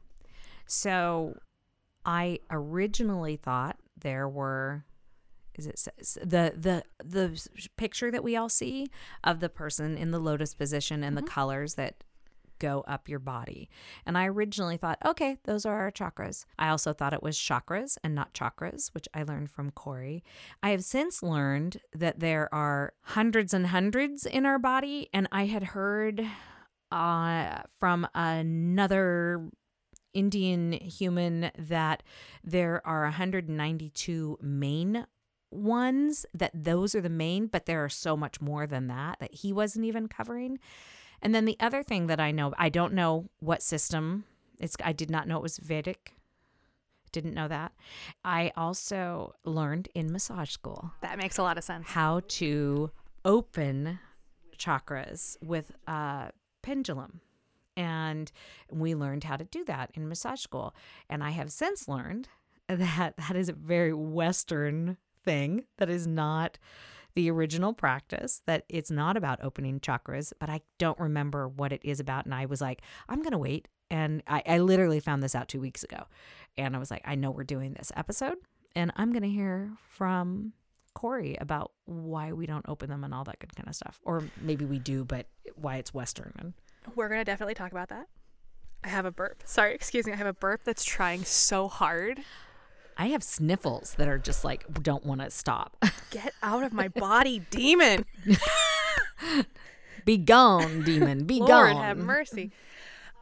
So 0.67 1.37
I 2.05 2.41
originally 2.51 3.37
thought 3.37 3.77
there 4.01 4.29
were 4.29 4.85
is 5.55 5.67
it 5.67 5.89
the 6.23 6.55
the 6.57 6.85
the 7.05 7.49
picture 7.77 8.11
that 8.11 8.23
we 8.23 8.37
all 8.37 8.49
see 8.49 8.89
of 9.25 9.41
the 9.41 9.49
person 9.49 9.99
in 9.99 10.13
the 10.13 10.21
lotus 10.21 10.55
position 10.55 11.03
and 11.03 11.17
the 11.17 11.21
mm-hmm. 11.23 11.35
colors 11.35 11.75
that 11.75 12.05
go 12.59 12.85
up 12.87 13.09
your 13.09 13.19
body. 13.19 13.69
And 14.07 14.17
I 14.17 14.27
originally 14.27 14.77
thought, 14.77 14.99
okay, 15.05 15.39
those 15.45 15.65
are 15.67 15.79
our 15.81 15.91
chakras. 15.91 16.45
I 16.59 16.69
also 16.69 16.93
thought 16.93 17.13
it 17.13 17.23
was 17.23 17.39
chakras 17.39 17.99
and 18.03 18.15
not 18.15 18.35
chakras, 18.35 18.93
which 18.95 19.09
I 19.15 19.23
learned 19.23 19.51
from 19.51 19.71
Corey. 19.71 20.23
I 20.63 20.71
have 20.71 20.85
since 20.85 21.23
learned 21.23 21.81
that 21.93 22.21
there 22.21 22.53
are 22.53 22.93
hundreds 23.03 23.55
and 23.55 23.69
hundreds 23.69 24.27
in 24.27 24.47
our 24.47 24.59
body, 24.59 25.09
and 25.13 25.29
I 25.33 25.47
had 25.47 25.65
heard 25.65 26.27
uh, 26.91 27.59
from 27.79 28.07
another 28.15 29.49
Indian 30.15 30.73
human 30.73 31.51
that 31.59 32.03
there 32.43 32.81
are 32.87 33.03
192 33.05 34.39
main 34.41 35.07
ones, 35.51 36.27
that 36.35 36.51
those 36.55 36.95
are 36.95 37.01
the 37.01 37.09
main, 37.09 37.47
but 37.47 37.67
there 37.67 37.85
are 37.85 37.89
so 37.89 38.17
much 38.17 38.41
more 38.41 38.67
than 38.67 38.87
that 38.89 39.19
that 39.21 39.35
he 39.35 39.53
wasn't 39.53 39.85
even 39.85 40.09
covering. 40.09 40.59
And 41.23 41.35
then 41.35 41.45
the 41.45 41.57
other 41.61 41.83
thing 41.83 42.07
that 42.07 42.21
I 42.21 42.31
know, 42.31 42.55
I 42.59 42.69
don't 42.69 42.93
know 42.93 43.29
what 43.41 43.63
system 43.63 44.25
it's 44.61 44.77
I 44.83 44.93
did 44.93 45.11
not 45.11 45.29
know 45.29 45.37
it 45.37 45.43
was 45.43 45.59
Vedic. 45.59 46.15
Didn't 47.13 47.35
know 47.35 47.49
that. 47.49 47.73
I 48.25 48.53
also 48.57 49.35
learned 49.45 49.89
in 49.95 50.13
massage 50.13 50.51
school 50.51 50.93
That 51.01 51.19
makes 51.19 51.39
a 51.39 51.43
lot 51.43 51.57
of 51.57 51.65
sense. 51.65 51.87
how 51.89 52.21
to 52.29 52.91
open 53.25 53.99
chakras 54.59 55.37
with 55.43 55.73
a 55.87 56.33
pendulum. 56.63 57.21
And 57.77 58.31
we 58.71 58.95
learned 58.95 59.25
how 59.25 59.37
to 59.37 59.45
do 59.45 59.65
that 59.67 59.91
in 59.95 60.09
massage 60.09 60.41
school. 60.41 60.75
And 61.09 61.23
I 61.23 61.31
have 61.31 61.51
since 61.51 61.89
learned 61.89 62.29
that 62.69 63.17
that 63.17 63.37
is 63.37 63.49
a 63.49 63.55
very 63.55 63.95
Western 63.95 64.99
thing 65.25 65.65
that 65.79 65.89
is 65.89 66.07
not 66.07 66.59
the 67.19 67.29
original 67.33 67.73
practice, 67.73 68.43
that 68.47 68.63
it's 68.69 68.93
not 68.93 69.17
about 69.17 69.43
opening 69.43 69.81
chakras, 69.81 70.33
but 70.39 70.49
I 70.49 70.61
don't 70.79 71.01
remember 71.01 71.49
what 71.49 71.73
it 71.73 71.81
is 71.83 71.99
about. 71.99 72.27
And 72.27 72.33
I 72.33 72.47
was 72.47 72.61
like, 72.61 72.81
I'm 73.09 73.23
going 73.23 73.33
to 73.33 73.39
wait. 73.39 73.67
And 73.91 74.23
I, 74.29 74.41
I 74.47 74.59
literally 74.59 75.01
found 75.01 75.21
this 75.21 75.35
out 75.35 75.49
two 75.49 75.61
weeks 75.61 75.83
ago. 75.83 76.05
And 76.57 76.77
I 76.77 76.79
was 76.79 76.93
like, 76.93 77.03
I 77.05 77.17
know 77.17 77.33
we're 77.33 77.43
doing 77.43 77.73
this 77.73 77.91
episode, 77.97 78.37
and 78.77 78.93
I'm 78.95 79.11
going 79.11 79.25
to 79.25 79.29
hear 79.29 79.73
from 79.89 80.53
Corey 80.95 81.37
about 81.41 81.73
why 81.87 82.33
we 82.33 82.47
don't 82.47 82.65
open 82.69 82.89
them 82.89 83.03
and 83.03 83.13
all 83.13 83.25
that 83.25 83.41
good 83.41 83.57
kind 83.57 83.69
of 83.69 83.75
stuff. 83.75 83.99
Or 84.05 84.23
maybe 84.41 84.65
we 84.65 84.79
do, 84.79 85.05
but 85.05 85.27
why 85.57 85.79
it's 85.79 85.93
Western. 85.93 86.33
And 86.39 86.53
We're 86.95 87.09
gonna 87.09 87.25
definitely 87.25 87.55
talk 87.55 87.73
about 87.73 87.89
that. 87.89 88.07
I 88.85 88.91
have 88.91 89.07
a 89.07 89.11
burp. 89.11 89.43
Sorry, 89.45 89.75
excuse 89.75 90.07
me. 90.07 90.13
I 90.13 90.17
have 90.17 90.29
a 90.29 90.33
burp 90.33 90.63
that's 90.63 90.85
trying 90.85 91.25
so 91.25 91.67
hard. 91.67 92.21
I 93.01 93.07
have 93.09 93.23
sniffles 93.23 93.95
that 93.97 94.09
are 94.09 94.19
just 94.19 94.45
like, 94.45 94.65
don't 94.83 95.07
want 95.07 95.21
to 95.21 95.31
stop. 95.31 95.77
Get 96.11 96.35
out 96.43 96.65
of 96.65 96.73
my 96.73 96.89
body, 96.89 97.41
demon. 97.51 98.05
be 100.05 100.17
gone, 100.17 100.83
demon. 100.83 101.25
Be 101.25 101.39
Lord 101.41 101.49
gone. 101.75 101.83
have 101.83 101.97
mercy. 101.99 102.51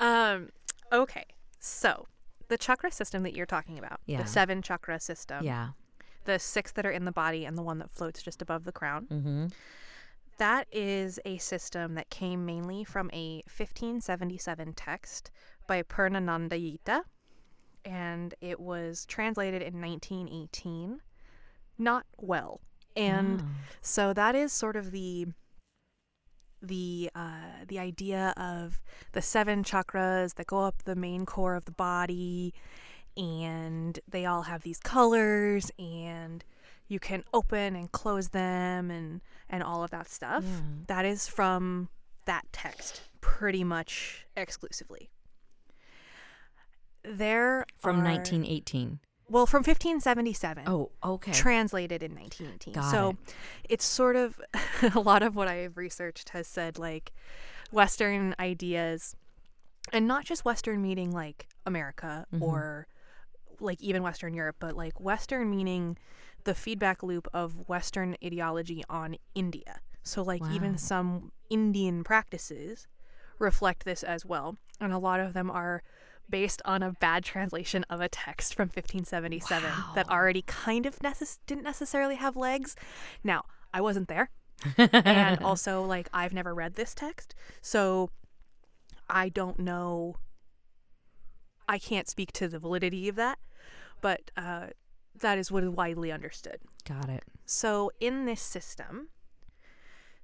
Um, 0.00 0.50
okay. 0.92 1.25
So 1.59 2.06
the 2.49 2.56
chakra 2.56 2.90
system 2.90 3.23
that 3.25 3.35
you're 3.35 3.47
talking 3.47 3.78
about, 3.78 4.00
Yeah. 4.06 4.23
the 4.23 4.28
seven 4.28 4.62
chakra 4.62 5.00
system, 5.00 5.45
Yeah. 5.45 5.71
the 6.25 6.38
six 6.38 6.73
that 6.73 6.87
are 6.87 6.90
in 6.90 7.04
the 7.04 7.12
body 7.12 7.45
and 7.45 7.56
the 7.59 7.62
one 7.62 7.78
that 7.80 7.90
floats 7.90 8.23
just 8.23 8.40
above 8.40 8.64
the 8.64 8.73
crown, 8.73 9.06
Mm-hmm. 9.11 9.47
that 10.38 10.68
is 10.71 11.18
a 11.25 11.38
system 11.38 11.95
that 11.95 12.09
came 12.11 12.47
mainly 12.47 12.85
from 12.85 13.11
a 13.12 13.42
1577 13.47 14.75
text 14.75 15.30
by 15.66 15.83
Purnanandayita, 15.83 17.02
and 17.87 18.35
it 18.43 18.61
was 18.61 19.07
translated 19.07 19.62
in 19.62 19.81
1918. 19.81 21.00
Not 21.78 22.05
well, 22.19 22.61
and 22.97 23.40
Oh. 23.43 23.47
so 23.81 24.12
that 24.12 24.35
is 24.35 24.52
sort 24.52 24.76
of 24.76 24.90
the 24.90 25.28
the 26.62 27.11
uh, 27.14 27.64
the 27.69 27.78
idea 27.78 28.33
of 28.37 28.81
the 29.12 29.23
seven 29.23 29.62
chakras 29.62 30.35
that 30.35 30.47
go 30.47 30.61
up 30.61 30.83
the 30.85 30.97
main 30.97 31.26
core 31.26 31.55
of 31.55 31.64
the 31.66 31.73
body, 31.73 32.55
and 33.16 34.00
they 34.09 34.25
all 34.26 34.43
have 34.43 34.62
these 34.62 34.78
colors, 34.81 35.71
and 35.78 36.45
you 36.88 36.99
can 36.99 37.25
open 37.35 37.76
and 37.76 37.93
close 37.93 38.28
them, 38.31 38.90
and 38.90 39.21
and 39.50 39.62
all 39.62 39.85
of 39.85 39.90
that 39.90 40.09
stuff. 40.09 40.45
Yeah. 40.47 40.61
That 40.87 41.05
is 41.05 41.28
from 41.28 41.88
that 42.25 42.47
text, 42.52 43.02
pretty 43.21 43.62
much 43.62 44.26
exclusively. 44.37 45.11
There 47.06 47.64
From 47.78 48.00
are- 48.00 48.04
1918. 48.04 48.98
well 49.28 49.46
from 49.46 49.58
1577 49.60 50.64
Oh, 50.68 50.90
okay. 51.04 51.32
translated 51.32 52.02
in 52.02 52.14
1918. 52.14 52.75
Got 52.75 52.90
so 52.90 53.10
it. 53.10 53.16
it's 53.68 53.84
sort 53.84 54.16
of 54.16 54.40
a 54.94 55.00
lot 55.00 55.22
of 55.22 55.34
what 55.36 55.48
I've 55.48 55.76
researched 55.76 56.30
has 56.30 56.46
said 56.46 56.78
like 56.78 57.12
Western 57.72 58.34
ideas, 58.38 59.16
and 59.92 60.06
not 60.06 60.25
just 60.25 60.44
Western 60.44 60.82
meaning 60.82 61.10
like 61.12 61.46
America 61.64 62.26
Mm-hmm. 62.32 62.42
or 62.42 62.86
like 63.58 63.80
even 63.80 64.02
Western 64.02 64.34
Europe, 64.34 64.56
but 64.58 64.76
like 64.76 65.00
Western 65.00 65.50
meaning 65.50 65.96
the 66.44 66.54
feedback 66.54 67.02
loop 67.02 67.26
of 67.32 67.68
Western 67.68 68.14
ideology 68.25 68.84
on 68.90 69.16
India. 69.34 69.80
So 70.02 70.22
like 70.22 70.42
Wow. 70.42 70.52
even 70.54 70.78
some 70.78 71.32
Indian 71.50 72.04
practices 72.04 72.86
reflect 73.38 73.84
this 73.84 74.02
as 74.04 74.25
well, 74.25 74.56
and 74.80 74.92
a 74.92 74.98
lot 74.98 75.20
of 75.20 75.32
them 75.32 75.50
are 75.50 75.82
based 76.28 76.62
on 76.64 76.83
a 76.83 76.92
bad 76.92 77.25
translation 77.25 77.85
of 77.88 78.00
a 78.00 78.09
text 78.09 78.54
from 78.54 78.66
1577 78.66 79.71
that 79.95 80.09
already 80.09 80.42
kind 80.42 80.87
of 80.87 80.99
necess- 80.99 81.38
didn't 81.47 81.64
necessarily 81.64 82.16
have 82.16 82.37
legs. 82.37 82.76
Now, 83.23 83.45
I 83.73 83.80
wasn't 83.80 84.09
there, 84.09 84.30
and 84.78 85.42
also 85.42 85.83
like 85.83 86.09
I've 86.12 86.33
never 86.33 86.54
read 86.54 86.75
this 86.75 86.95
text, 86.95 87.35
so 87.61 88.11
I 89.09 89.28
don't 89.28 89.59
know. 89.59 90.16
I 91.68 91.78
can't 91.78 92.09
speak 92.09 92.33
to 92.33 92.49
the 92.49 92.59
validity 92.59 93.09
of 93.09 93.16
that, 93.16 93.38
but 94.00 94.30
uh, 94.37 94.68
that 95.21 95.38
is 95.38 95.50
what 95.50 95.64
is 95.64 95.71
widely 95.71 96.12
understood. 96.12 96.59
Got 96.85 97.09
it. 97.09 97.25
So, 97.45 97.90
in 98.00 98.25
this 98.25 98.40
system, 98.40 99.09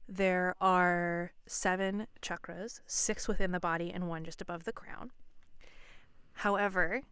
there 0.08 0.54
are 0.60 1.32
seven 1.46 2.06
chakras, 2.20 2.80
six 2.86 3.28
within 3.28 3.52
the 3.52 3.60
body 3.60 3.90
and 3.92 4.08
one 4.08 4.24
just 4.24 4.40
above 4.40 4.64
the 4.64 4.72
crown. 4.72 5.10
However, 6.42 7.02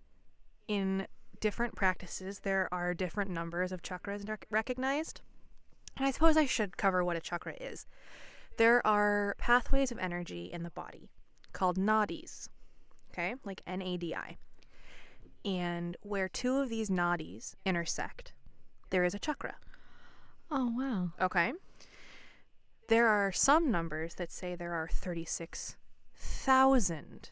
in 0.67 1.07
different 1.39 1.77
practices, 1.77 2.41
there 2.41 2.69
are 2.73 2.95
different 2.95 3.31
numbers 3.31 3.71
of 3.71 3.81
chakras 3.81 4.29
rec- 4.29 4.49
recognized. 4.51 5.21
And 5.97 6.05
I 6.05 6.11
suppose 6.11 6.37
I 6.37 6.47
should 6.47 6.77
cover 6.77 7.05
what 7.05 7.15
a 7.15 7.21
chakra 7.21 7.55
is. 7.61 7.87
There 8.57 8.85
are 8.85 9.37
pathways 9.39 9.93
of 9.93 10.01
energy 10.01 10.51
in 10.53 10.65
the 10.65 10.71
body 10.71 11.13
called 11.53 11.79
nadis, 11.79 12.49
okay, 13.13 13.37
like 13.45 13.63
N 13.69 13.81
A 13.83 13.97
D 13.97 14.17
I. 14.17 14.37
And 15.45 15.97
where 16.01 16.29
two 16.29 16.57
of 16.57 16.69
these 16.69 16.91
nadis 16.91 17.55
intersect, 17.65 18.33
there 18.91 19.05
is 19.05 19.15
a 19.15 19.21
chakra. 19.21 19.55
Oh, 20.51 20.75
wow. 20.77 21.13
Okay. 21.25 21.53
There 22.89 23.07
are 23.07 23.31
some 23.31 23.71
numbers 23.71 24.17
that 24.17 24.33
say 24.33 24.57
there 24.57 24.75
are 24.75 24.89
36 24.89 25.77
thousand 26.17 27.31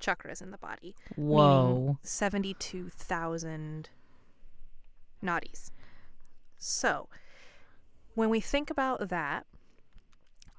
chakras 0.00 0.42
in 0.42 0.50
the 0.50 0.58
body. 0.58 0.94
Whoa. 1.16 1.98
72,000 2.02 3.88
nadis. 5.22 5.70
So, 6.58 7.08
when 8.14 8.30
we 8.30 8.40
think 8.40 8.70
about 8.70 9.08
that, 9.08 9.46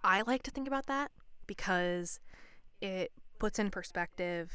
I 0.04 0.22
like 0.22 0.44
to 0.44 0.52
think 0.52 0.68
about 0.68 0.86
that 0.88 1.12
because 1.48 2.20
it 2.82 3.12
puts 3.40 3.60
in 3.60 3.70
perspective 3.72 4.52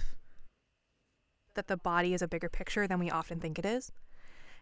that 1.55 1.67
the 1.67 1.77
body 1.77 2.15
is 2.15 2.23
a 2.23 2.29
bigger 2.29 2.49
picture 2.49 2.87
than 2.87 2.99
we 2.99 3.11
often 3.11 3.41
think 3.41 3.59
it 3.59 3.67
is. 3.67 3.93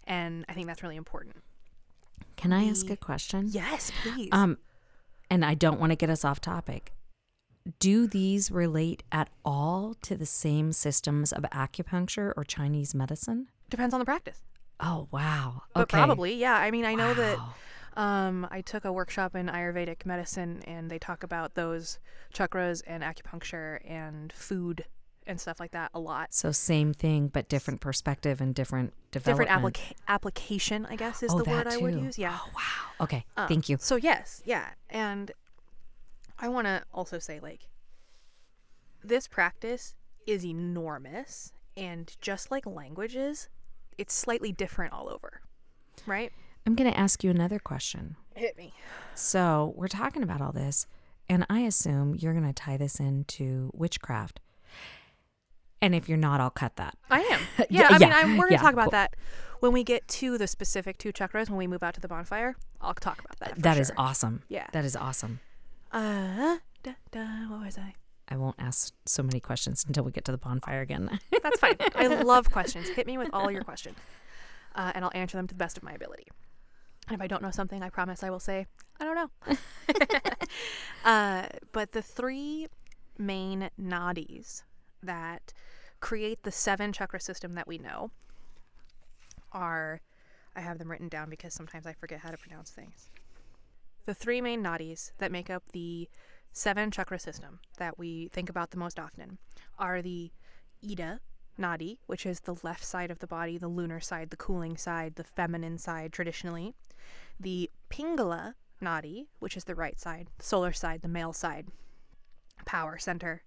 And 0.04 0.44
I 0.48 0.54
think 0.54 0.66
that's 0.66 0.82
really 0.82 0.96
important. 0.96 1.36
Can 2.36 2.52
I 2.52 2.64
ask 2.64 2.88
a 2.88 2.96
question? 2.96 3.48
Yes, 3.50 3.92
please. 4.02 4.30
Um, 4.32 4.58
and 5.30 5.44
I 5.44 5.54
don't 5.54 5.78
want 5.78 5.90
to 5.90 5.96
get 5.96 6.10
us 6.10 6.24
off 6.24 6.40
topic. 6.40 6.92
Do 7.78 8.06
these 8.06 8.50
relate 8.50 9.02
at 9.12 9.28
all 9.44 9.94
to 10.02 10.16
the 10.16 10.26
same 10.26 10.72
systems 10.72 11.32
of 11.32 11.42
acupuncture 11.44 12.32
or 12.36 12.44
Chinese 12.44 12.94
medicine? 12.94 13.48
Depends 13.68 13.92
on 13.94 14.00
the 14.00 14.06
practice. 14.06 14.42
Oh 14.80 15.08
wow. 15.10 15.62
But 15.74 15.82
okay. 15.82 15.98
probably, 15.98 16.34
yeah. 16.34 16.54
I 16.56 16.70
mean, 16.70 16.84
I 16.84 16.94
know 16.94 17.12
that 17.14 17.38
Um, 17.96 18.46
I 18.50 18.60
took 18.60 18.84
a 18.84 18.92
workshop 18.92 19.34
in 19.34 19.48
Ayurvedic 19.48 20.06
medicine, 20.06 20.62
and 20.66 20.90
they 20.90 20.98
talk 20.98 21.22
about 21.22 21.54
those 21.54 21.98
chakras 22.32 22.82
and 22.86 23.02
acupuncture 23.02 23.80
and 23.84 24.32
food 24.32 24.84
and 25.26 25.40
stuff 25.40 25.60
like 25.60 25.72
that 25.72 25.90
a 25.92 26.00
lot. 26.00 26.32
So 26.32 26.50
same 26.52 26.94
thing, 26.94 27.28
but 27.28 27.48
different 27.48 27.80
perspective 27.80 28.40
and 28.40 28.54
different 28.54 28.94
development. 29.10 29.50
Different 29.50 29.74
applica- 29.74 29.96
application, 30.08 30.86
I 30.86 30.96
guess, 30.96 31.22
is 31.22 31.32
oh, 31.32 31.42
the 31.42 31.50
word 31.50 31.66
I 31.66 31.76
would 31.76 31.94
use. 31.94 32.16
Yeah. 32.18 32.38
Oh 32.40 32.48
wow. 32.54 33.04
Okay. 33.04 33.24
Um, 33.36 33.48
Thank 33.48 33.68
you. 33.68 33.76
So 33.80 33.96
yes, 33.96 34.40
yeah, 34.44 34.66
and 34.88 35.32
I 36.40 36.48
want 36.48 36.66
to 36.66 36.82
also 36.92 37.18
say 37.18 37.38
like 37.38 37.68
this 39.04 39.28
practice 39.28 39.94
is 40.26 40.44
enormous, 40.44 41.52
and 41.76 42.14
just 42.20 42.50
like 42.50 42.66
languages, 42.66 43.48
it's 43.98 44.14
slightly 44.14 44.52
different 44.52 44.92
all 44.92 45.08
over, 45.08 45.42
right? 46.06 46.32
I'm 46.66 46.74
going 46.74 46.90
to 46.90 46.98
ask 46.98 47.24
you 47.24 47.30
another 47.30 47.58
question. 47.58 48.16
Hit 48.34 48.56
me. 48.56 48.72
So 49.14 49.72
we're 49.76 49.88
talking 49.88 50.22
about 50.22 50.40
all 50.40 50.52
this, 50.52 50.86
and 51.28 51.46
I 51.48 51.60
assume 51.60 52.14
you're 52.14 52.34
going 52.34 52.46
to 52.46 52.52
tie 52.52 52.76
this 52.76 53.00
into 53.00 53.70
witchcraft. 53.72 54.40
And 55.82 55.94
if 55.94 56.08
you're 56.08 56.18
not, 56.18 56.40
I'll 56.40 56.50
cut 56.50 56.76
that. 56.76 56.96
I 57.10 57.20
am. 57.20 57.40
Yeah, 57.58 57.64
Yeah, 57.70 57.86
I 57.88 57.92
mean, 57.92 58.08
yeah, 58.08 58.16
I'm, 58.18 58.36
we're 58.36 58.44
gonna 58.44 58.56
yeah, 58.56 58.62
talk 58.62 58.74
about 58.74 58.84
cool. 58.86 58.90
that 58.92 59.16
when 59.60 59.72
we 59.72 59.82
get 59.82 60.06
to 60.08 60.36
the 60.36 60.46
specific 60.46 60.98
two 60.98 61.10
chakras. 61.10 61.48
When 61.48 61.56
we 61.56 61.66
move 61.66 61.82
out 61.82 61.94
to 61.94 62.00
the 62.00 62.08
bonfire, 62.08 62.56
I'll 62.82 62.92
talk 62.92 63.18
about 63.20 63.38
that. 63.40 63.62
That 63.62 63.78
is 63.78 63.86
sure. 63.86 63.96
awesome. 63.96 64.42
Yeah. 64.48 64.66
That 64.72 64.84
is 64.84 64.94
awesome. 64.94 65.40
Uh, 65.92 66.58
da, 66.82 66.92
da, 67.10 67.24
what 67.48 67.64
was 67.64 67.78
I? 67.78 67.94
I 68.28 68.36
won't 68.36 68.56
ask 68.58 68.94
so 69.06 69.22
many 69.22 69.40
questions 69.40 69.84
until 69.86 70.04
we 70.04 70.12
get 70.12 70.24
to 70.26 70.32
the 70.32 70.38
bonfire 70.38 70.80
again. 70.80 71.18
That's 71.42 71.58
fine. 71.58 71.74
I 71.96 72.06
love 72.22 72.50
questions. 72.50 72.88
Hit 72.88 73.06
me 73.06 73.18
with 73.18 73.30
all 73.32 73.50
your 73.50 73.64
questions, 73.64 73.98
uh, 74.76 74.92
and 74.94 75.04
I'll 75.04 75.10
answer 75.14 75.36
them 75.36 75.48
to 75.48 75.54
the 75.54 75.58
best 75.58 75.76
of 75.76 75.82
my 75.82 75.92
ability. 75.92 76.28
And 77.08 77.16
if 77.16 77.20
I 77.20 77.26
don't 77.26 77.42
know 77.42 77.50
something, 77.50 77.82
I 77.82 77.90
promise 77.90 78.22
I 78.22 78.30
will 78.30 78.38
say 78.38 78.66
I 79.00 79.04
don't 79.04 79.16
know. 79.16 79.56
uh, 81.04 81.46
but 81.72 81.92
the 81.92 82.02
three 82.02 82.68
main 83.18 83.70
nadis 83.80 84.62
that 85.02 85.52
create 85.98 86.42
the 86.44 86.52
seven 86.52 86.92
chakra 86.92 87.20
system 87.20 87.54
that 87.54 87.66
we 87.66 87.78
know 87.78 88.10
are 89.52 90.00
I 90.54 90.60
have 90.60 90.78
them 90.78 90.90
written 90.90 91.08
down 91.08 91.30
because 91.30 91.52
sometimes 91.52 91.86
I 91.86 91.94
forget 91.94 92.20
how 92.20 92.30
to 92.30 92.36
pronounce 92.36 92.70
things. 92.70 93.08
The 94.06 94.14
three 94.14 94.40
main 94.40 94.62
nadis 94.62 95.12
that 95.18 95.32
make 95.32 95.50
up 95.50 95.62
the 95.72 96.08
seven 96.52 96.90
chakra 96.90 97.18
system 97.18 97.60
that 97.78 97.98
we 97.98 98.28
think 98.28 98.48
about 98.48 98.70
the 98.70 98.78
most 98.78 98.98
often 98.98 99.38
are 99.78 100.02
the 100.02 100.32
Ida 100.82 101.20
nadi, 101.58 101.98
which 102.06 102.26
is 102.26 102.40
the 102.40 102.56
left 102.62 102.84
side 102.84 103.10
of 103.10 103.18
the 103.18 103.26
body, 103.26 103.58
the 103.58 103.68
lunar 103.68 104.00
side, 104.00 104.30
the 104.30 104.36
cooling 104.36 104.76
side, 104.76 105.14
the 105.16 105.24
feminine 105.24 105.78
side 105.78 106.12
traditionally, 106.12 106.74
the 107.38 107.70
Pingala 107.90 108.54
nadi, 108.82 109.26
which 109.38 109.56
is 109.56 109.64
the 109.64 109.74
right 109.74 109.98
side, 109.98 110.28
the 110.38 110.44
solar 110.44 110.72
side, 110.72 111.02
the 111.02 111.08
male 111.08 111.32
side, 111.32 111.68
power 112.64 112.98
center, 112.98 113.42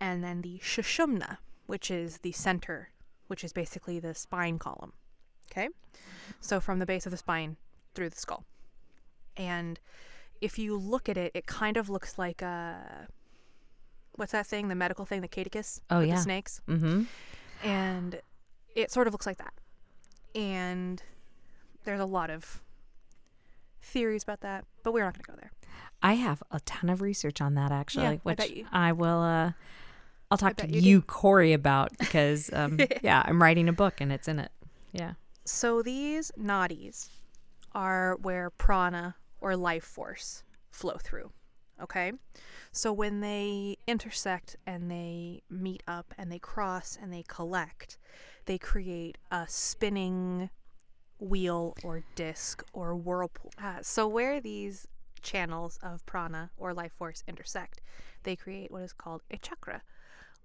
and 0.00 0.22
then 0.22 0.42
the 0.42 0.58
Shushumna, 0.58 1.38
which 1.66 1.90
is 1.90 2.18
the 2.18 2.32
center, 2.32 2.90
which 3.28 3.44
is 3.44 3.52
basically 3.52 4.00
the 4.00 4.14
spine 4.14 4.58
column. 4.58 4.92
Okay? 5.50 5.68
So 6.40 6.60
from 6.60 6.78
the 6.78 6.86
base 6.86 7.06
of 7.06 7.12
the 7.12 7.18
spine 7.18 7.56
through 7.94 8.10
the 8.10 8.16
skull. 8.16 8.44
And 9.38 9.80
if 10.40 10.58
you 10.58 10.76
look 10.76 11.08
at 11.08 11.16
it, 11.16 11.32
it 11.34 11.46
kind 11.46 11.76
of 11.76 11.88
looks 11.88 12.18
like 12.18 12.42
a 12.42 13.08
what's 14.16 14.32
that 14.32 14.46
thing, 14.46 14.68
the 14.68 14.74
medical 14.74 15.04
thing, 15.04 15.20
the 15.20 15.28
caticus 15.28 15.80
Oh, 15.90 16.00
yeah. 16.00 16.16
the 16.16 16.20
snakes, 16.20 16.60
mm-hmm. 16.68 17.04
and 17.62 18.20
it 18.74 18.90
sort 18.90 19.06
of 19.06 19.14
looks 19.14 19.26
like 19.26 19.38
that. 19.38 19.54
And 20.34 21.02
there's 21.84 22.00
a 22.00 22.04
lot 22.04 22.28
of 22.28 22.60
theories 23.80 24.24
about 24.24 24.40
that, 24.40 24.64
but 24.82 24.92
we're 24.92 25.04
not 25.04 25.14
going 25.14 25.24
to 25.24 25.30
go 25.30 25.36
there. 25.40 25.52
I 26.02 26.14
have 26.14 26.42
a 26.50 26.60
ton 26.60 26.90
of 26.90 27.00
research 27.00 27.40
on 27.40 27.54
that 27.54 27.72
actually, 27.72 28.06
I 28.06 28.16
which 28.22 28.50
you. 28.50 28.66
I 28.72 28.92
will. 28.92 29.20
Uh, 29.20 29.52
I'll 30.30 30.38
talk 30.38 30.56
to 30.56 30.68
you 30.68 30.80
you. 30.80 31.02
Corey, 31.02 31.52
about 31.52 31.96
because 31.98 32.50
um, 32.52 32.78
yeah, 33.02 33.22
I'm 33.24 33.40
writing 33.40 33.68
a 33.68 33.72
book 33.72 34.00
and 34.00 34.12
it's 34.12 34.28
in 34.28 34.38
it. 34.38 34.50
Yeah. 34.92 35.14
So 35.44 35.82
these 35.82 36.30
nadis 36.38 37.08
are 37.72 38.16
where 38.22 38.50
prana 38.50 39.14
or 39.40 39.56
life 39.56 39.84
force 39.84 40.44
flow 40.70 40.96
through. 41.02 41.32
Okay? 41.80 42.12
So 42.72 42.92
when 42.92 43.20
they 43.20 43.76
intersect 43.86 44.56
and 44.66 44.90
they 44.90 45.42
meet 45.48 45.82
up 45.86 46.14
and 46.18 46.30
they 46.30 46.38
cross 46.38 46.98
and 47.00 47.12
they 47.12 47.24
collect, 47.28 47.98
they 48.46 48.58
create 48.58 49.18
a 49.30 49.46
spinning 49.48 50.50
wheel 51.20 51.74
or 51.84 52.02
disc 52.14 52.64
or 52.72 52.96
whirlpool. 52.96 53.52
Uh, 53.62 53.78
so 53.82 54.06
where 54.06 54.40
these 54.40 54.86
channels 55.22 55.78
of 55.82 56.04
prana 56.06 56.50
or 56.56 56.72
life 56.72 56.92
force 56.92 57.22
intersect, 57.26 57.80
they 58.22 58.36
create 58.36 58.70
what 58.70 58.82
is 58.82 58.92
called 58.92 59.22
a 59.30 59.36
chakra, 59.36 59.82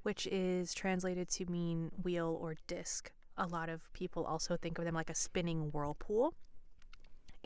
which 0.04 0.28
is 0.28 0.74
translated 0.74 1.30
to 1.30 1.46
mean 1.46 1.92
wheel 2.04 2.38
or 2.42 2.56
disc. 2.68 3.12
A 3.38 3.48
lot 3.48 3.70
of 3.70 3.92
people 3.94 4.26
also 4.26 4.58
think 4.58 4.78
of 4.78 4.86
them 4.86 4.96
like 4.96 5.10
a 5.10 5.16
spinning 5.16 5.72
whirlpool. 5.72 6.34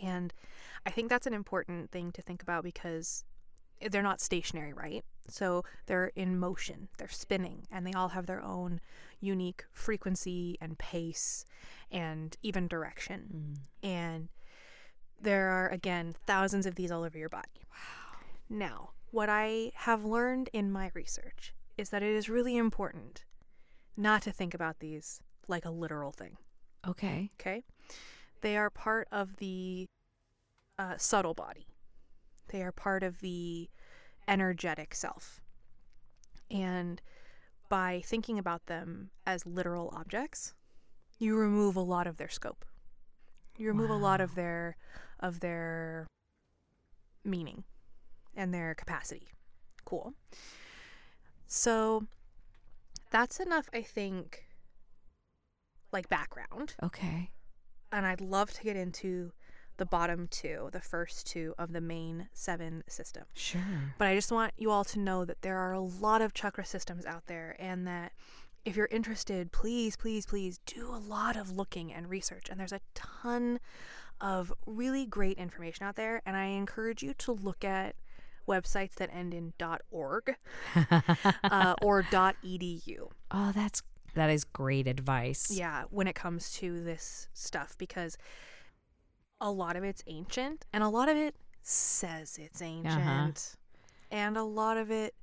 And 0.01 0.33
I 0.85 0.89
think 0.89 1.09
that's 1.09 1.27
an 1.27 1.33
important 1.33 1.91
thing 1.91 2.11
to 2.13 2.21
think 2.21 2.41
about 2.41 2.63
because 2.63 3.23
they're 3.89 4.03
not 4.03 4.21
stationary, 4.21 4.73
right? 4.73 5.03
So 5.27 5.63
they're 5.85 6.11
in 6.15 6.39
motion, 6.39 6.87
they're 6.97 7.09
spinning, 7.09 7.67
and 7.71 7.85
they 7.85 7.93
all 7.93 8.09
have 8.09 8.25
their 8.25 8.43
own 8.43 8.79
unique 9.19 9.65
frequency 9.73 10.57
and 10.61 10.77
pace 10.77 11.45
and 11.91 12.35
even 12.41 12.67
direction. 12.67 13.57
Mm. 13.83 13.89
And 13.89 14.29
there 15.19 15.49
are, 15.49 15.69
again, 15.69 16.15
thousands 16.25 16.65
of 16.65 16.75
these 16.75 16.91
all 16.91 17.03
over 17.03 17.17
your 17.17 17.29
body. 17.29 17.65
Wow. 17.71 18.19
Now, 18.49 18.89
what 19.11 19.29
I 19.29 19.71
have 19.75 20.05
learned 20.05 20.49
in 20.53 20.71
my 20.71 20.91
research 20.93 21.53
is 21.77 21.89
that 21.89 22.03
it 22.03 22.15
is 22.15 22.29
really 22.29 22.57
important 22.57 23.25
not 23.95 24.21
to 24.23 24.31
think 24.31 24.53
about 24.53 24.79
these 24.79 25.19
like 25.47 25.65
a 25.65 25.71
literal 25.71 26.11
thing. 26.11 26.37
Okay. 26.87 27.31
Okay. 27.39 27.63
They 28.41 28.57
are 28.57 28.69
part 28.69 29.07
of 29.11 29.37
the 29.37 29.85
uh, 30.77 30.95
subtle 30.97 31.33
body, 31.33 31.67
they 32.49 32.61
are 32.61 32.71
part 32.71 33.03
of 33.03 33.19
the 33.19 33.69
energetic 34.27 34.93
self. 34.93 35.41
And 36.49 37.01
by 37.69 38.01
thinking 38.05 38.39
about 38.39 38.67
them 38.67 39.09
as 39.25 39.45
literal 39.45 39.93
objects, 39.93 40.53
you 41.19 41.35
remove 41.35 41.75
a 41.75 41.81
lot 41.81 42.07
of 42.07 42.17
their 42.17 42.29
scope. 42.29 42.63
You 43.57 43.67
remove 43.67 43.89
a 43.89 43.95
lot 43.95 44.21
of 44.21 44.35
their 44.35 44.77
of 45.19 45.39
their 45.39 46.07
meaning 47.23 47.63
and 48.35 48.53
their 48.53 48.75
capacity. 48.75 49.29
Cool. 49.83 50.13
So 51.47 52.05
that's 53.09 53.39
enough, 53.39 53.69
I 53.73 53.81
think, 53.81 54.45
like 55.91 56.07
background 56.09 56.75
Okay. 56.83 57.31
And 57.91 58.05
I'd 58.05 58.21
love 58.21 58.51
to 58.53 58.63
get 58.63 58.75
into 58.75 59.31
the 59.77 59.85
bottom 59.85 60.27
two, 60.29 60.69
the 60.71 60.81
first 60.81 61.27
two 61.27 61.53
of 61.57 61.71
the 61.71 61.81
main 61.81 62.27
seven 62.33 62.83
system. 62.87 63.23
Sure. 63.33 63.93
But 63.97 64.07
I 64.07 64.15
just 64.15 64.31
want 64.31 64.53
you 64.57 64.71
all 64.71 64.83
to 64.85 64.99
know 64.99 65.23
that 65.25 65.41
there 65.41 65.57
are 65.57 65.73
a 65.73 65.79
lot 65.79 66.21
of 66.21 66.33
chakra 66.33 66.65
systems 66.65 67.05
out 67.05 67.27
there, 67.27 67.55
and 67.59 67.87
that 67.87 68.11
if 68.65 68.75
you're 68.75 68.89
interested, 68.91 69.51
please, 69.51 69.95
please, 69.95 70.25
please 70.25 70.59
do 70.65 70.89
a 70.89 70.97
lot 70.97 71.37
of 71.37 71.51
looking 71.51 71.93
and 71.93 72.09
research. 72.09 72.47
And 72.49 72.59
there's 72.59 72.73
a 72.73 72.81
ton 72.95 73.59
of 74.19 74.51
really 74.65 75.05
great 75.05 75.37
information 75.37 75.85
out 75.85 75.95
there, 75.95 76.21
and 76.25 76.35
I 76.35 76.45
encourage 76.45 77.03
you 77.03 77.13
to 77.19 77.31
look 77.31 77.63
at 77.63 77.95
websites 78.47 78.95
that 78.95 79.09
end 79.13 79.33
in 79.33 79.53
.org 79.91 80.35
uh, 81.43 81.75
or 81.81 82.03
.edu. 82.03 83.09
Oh, 83.29 83.51
that's 83.53 83.83
that 84.17 84.29
is 84.29 84.43
great 84.43 84.87
advice. 84.87 85.49
Yeah, 85.51 85.83
when 85.89 86.07
it 86.07 86.13
comes 86.15 86.51
to 86.55 86.83
this 86.83 87.27
stuff 87.33 87.75
because 87.77 88.17
a 89.39 89.49
lot 89.51 89.75
of 89.75 89.83
it's 89.83 90.03
ancient 90.07 90.65
and 90.73 90.83
a 90.83 90.89
lot 90.89 91.09
of 91.09 91.15
it 91.17 91.35
says 91.61 92.37
it's 92.41 92.61
ancient. 92.61 93.55
and 94.11 94.37
a 94.37 94.43
lot 94.43 94.77
of 94.77 94.89
it 94.91 95.13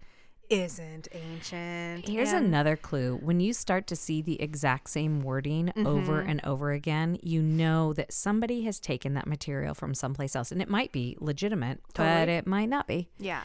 isn't 0.50 1.08
ancient. 1.12 2.06
Here's 2.06 2.32
and- 2.32 2.46
another 2.46 2.76
clue. 2.76 3.16
When 3.22 3.40
you 3.40 3.52
start 3.54 3.86
to 3.88 3.96
see 3.96 4.20
the 4.20 4.40
exact 4.42 4.90
same 4.90 5.22
wording 5.22 5.72
over 5.86 6.20
Mm-hmm. 6.20 6.28
and 6.30 6.44
over 6.44 6.70
again, 6.72 7.18
you 7.22 7.40
know 7.42 7.92
that 7.94 8.12
somebody 8.12 8.62
has 8.64 8.78
taken 8.78 9.14
that 9.14 9.26
material 9.26 9.74
from 9.74 9.94
someplace 9.94 10.36
else. 10.36 10.52
And 10.52 10.60
it 10.60 10.68
might 10.68 10.92
be 10.92 11.16
legitimate, 11.18 11.80
but 11.94 12.28
it 12.28 12.46
might 12.46 12.68
not 12.68 12.86
be. 12.86 13.08
Yeah, 13.18 13.40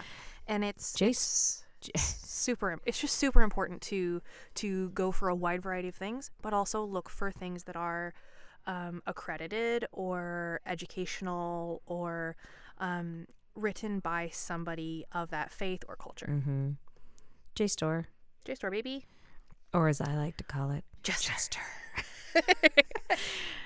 and 0.45 0.63
it's 0.65 0.91
Jace- 0.93 1.09
it's 1.09 1.63
super. 1.97 2.79
It's 2.85 2.99
just 2.99 3.15
super 3.17 3.41
important 3.41 3.81
to 3.83 4.21
to 4.55 4.89
go 4.89 5.11
for 5.11 5.29
a 5.29 5.35
wide 5.35 5.61
variety 5.61 5.89
of 5.89 5.95
things, 5.95 6.31
but 6.41 6.53
also 6.53 6.83
look 6.83 7.09
for 7.09 7.31
things 7.31 7.63
that 7.63 7.75
are 7.75 8.13
um, 8.67 9.01
accredited 9.07 9.85
or 9.91 10.61
educational 10.65 11.81
or 11.85 12.35
um, 12.79 13.25
written 13.55 13.99
by 13.99 14.29
somebody 14.31 15.05
of 15.11 15.29
that 15.31 15.51
faith 15.51 15.83
or 15.87 15.95
culture. 15.95 16.27
Mm-hmm. 16.29 16.69
JSTOR, 17.55 18.05
JSTOR 18.45 18.71
baby, 18.71 19.05
or 19.73 19.87
as 19.87 20.01
I 20.01 20.15
like 20.15 20.37
to 20.37 20.43
call 20.43 20.71
it, 20.71 20.83
Jester. 21.03 21.59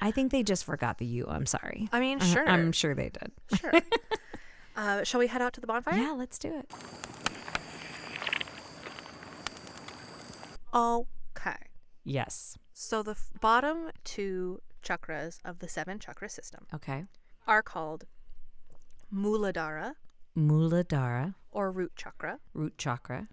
I 0.01 0.11
think 0.11 0.31
they 0.31 0.43
just 0.43 0.65
forgot 0.65 0.97
the 0.97 1.05
U. 1.05 1.25
I'm 1.27 1.45
sorry. 1.45 1.89
I 1.91 1.99
mean, 1.99 2.21
I- 2.21 2.25
sure, 2.25 2.47
I'm 2.47 2.71
sure 2.71 2.95
they 2.95 3.09
did. 3.09 3.31
sure. 3.59 3.73
uh, 4.75 5.03
shall 5.03 5.19
we 5.19 5.27
head 5.27 5.41
out 5.41 5.53
to 5.53 5.61
the 5.61 5.67
bonfire? 5.67 5.97
Yeah, 5.97 6.11
let's 6.11 6.37
do 6.39 6.57
it. 6.57 6.71
Okay. 10.73 11.57
Yes. 12.03 12.57
So 12.73 13.03
the 13.03 13.11
f- 13.11 13.31
bottom 13.39 13.91
two 14.03 14.61
chakras 14.83 15.39
of 15.45 15.59
the 15.59 15.67
seven 15.67 15.99
chakra 15.99 16.27
system 16.29 16.65
Okay. 16.73 17.05
are 17.47 17.61
called 17.61 18.05
Muladhara 19.13 19.93
Muladhara, 20.35 21.35
or 21.51 21.71
root 21.71 21.91
chakra, 21.95 22.39
root 22.53 22.77
chakra. 22.77 23.27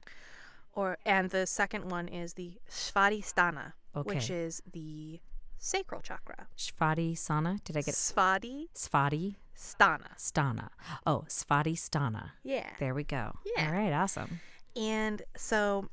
or 0.74 0.98
and 1.07 1.31
the 1.31 1.46
second 1.46 1.90
one 1.90 2.07
is 2.09 2.35
the 2.35 2.61
Svadhisthana, 2.68 3.72
which 4.05 4.24
Okay. 4.31 4.35
is 4.44 4.62
the 4.70 5.20
sacral 5.59 6.03
chakra. 6.03 6.46
Svati 6.57 7.16
Sana. 7.16 7.59
Did 7.64 7.76
I 7.79 7.83
get 7.83 7.94
Svadhi 7.94 8.68
Svati 8.74 9.37
Sthana. 9.57 10.14
Stana? 10.16 10.68
Oh, 11.07 11.24
Svati 11.29 11.72
Stana. 11.76 12.33
Yeah. 12.42 12.70
There 12.79 12.94
we 12.94 13.05
go. 13.05 13.38
Yeah. 13.57 13.66
All 13.66 13.72
right. 13.72 13.92
Awesome. 13.92 14.40
And 14.76 15.22
so 15.37 15.88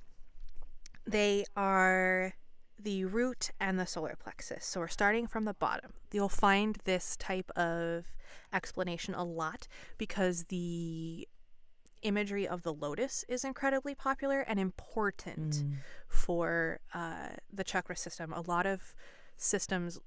they 1.07 1.45
are 1.55 2.33
the 2.79 3.05
root 3.05 3.51
and 3.59 3.79
the 3.79 3.85
solar 3.87 4.15
plexus. 4.19 4.65
So 4.65 4.79
we're 4.81 4.87
starting 4.87 5.25
from 5.27 5.45
the 5.45 5.53
bottom. 5.53 5.93
You'll 6.11 6.29
find 6.29 6.77
this 6.83 7.15
type 7.17 7.49
of 7.57 8.05
explanation 8.53 9.13
a 9.15 9.23
lot 9.23 9.67
because 9.97 10.45
the 10.45 11.27
imagery 12.03 12.47
of 12.47 12.61
the 12.61 12.73
lotus 12.73 13.25
is 13.27 13.43
incredibly 13.43 13.95
popular 13.95 14.41
and 14.41 14.59
important 14.59 15.55
Mm. 15.55 15.73
for 16.07 16.79
uh, 16.93 17.29
the 17.51 17.63
chakra 17.63 17.95
system. 17.97 18.31
A 18.31 18.41
lot 18.41 18.65
of 18.67 18.93
systems 19.37 19.99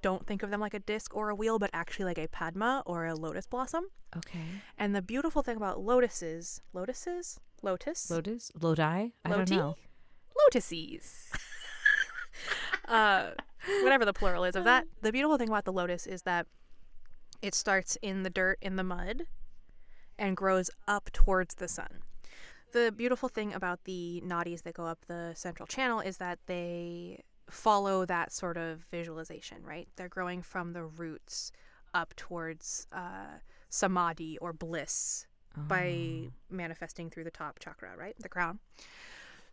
don't 0.00 0.26
think 0.26 0.42
of 0.42 0.50
them 0.50 0.60
like 0.60 0.74
a 0.74 0.78
disc 0.80 1.14
or 1.14 1.28
a 1.30 1.34
wheel, 1.34 1.58
but 1.58 1.70
actually 1.72 2.04
like 2.04 2.18
a 2.18 2.28
padma 2.28 2.82
or 2.86 3.06
a 3.06 3.14
lotus 3.14 3.46
blossom. 3.46 3.84
Okay. 4.16 4.44
And 4.78 4.94
the 4.94 5.02
beautiful 5.02 5.42
thing 5.42 5.56
about 5.56 5.80
lotuses, 5.80 6.60
lotuses, 6.72 7.38
lotus, 7.62 8.10
Lotus? 8.10 8.50
Lodi? 8.60 9.12
I 9.24 9.28
don't 9.28 9.50
know. 9.50 9.76
Lotuses. 10.46 11.30
uh, 12.88 13.30
whatever 13.82 14.04
the 14.04 14.12
plural 14.12 14.44
is 14.44 14.56
of 14.56 14.64
that. 14.64 14.86
The 15.02 15.12
beautiful 15.12 15.38
thing 15.38 15.48
about 15.48 15.64
the 15.64 15.72
lotus 15.72 16.06
is 16.06 16.22
that 16.22 16.46
it 17.40 17.54
starts 17.54 17.96
in 18.02 18.22
the 18.22 18.30
dirt, 18.30 18.58
in 18.62 18.76
the 18.76 18.84
mud, 18.84 19.22
and 20.18 20.36
grows 20.36 20.70
up 20.86 21.10
towards 21.12 21.56
the 21.56 21.68
sun. 21.68 22.02
The 22.72 22.92
beautiful 22.96 23.28
thing 23.28 23.52
about 23.52 23.84
the 23.84 24.22
nadis 24.24 24.62
that 24.62 24.74
go 24.74 24.84
up 24.84 25.04
the 25.06 25.32
central 25.34 25.66
channel 25.66 26.00
is 26.00 26.16
that 26.18 26.38
they 26.46 27.20
follow 27.50 28.06
that 28.06 28.32
sort 28.32 28.56
of 28.56 28.78
visualization, 28.90 29.58
right? 29.62 29.88
They're 29.96 30.08
growing 30.08 30.40
from 30.40 30.72
the 30.72 30.84
roots 30.84 31.52
up 31.92 32.14
towards 32.16 32.86
uh, 32.92 33.38
samadhi 33.68 34.38
or 34.38 34.52
bliss 34.52 35.26
by 35.54 36.30
manifesting 36.48 37.10
through 37.10 37.24
the 37.24 37.30
top 37.30 37.58
chakra, 37.58 37.90
right? 37.96 38.14
The 38.18 38.28
crown. 38.28 38.58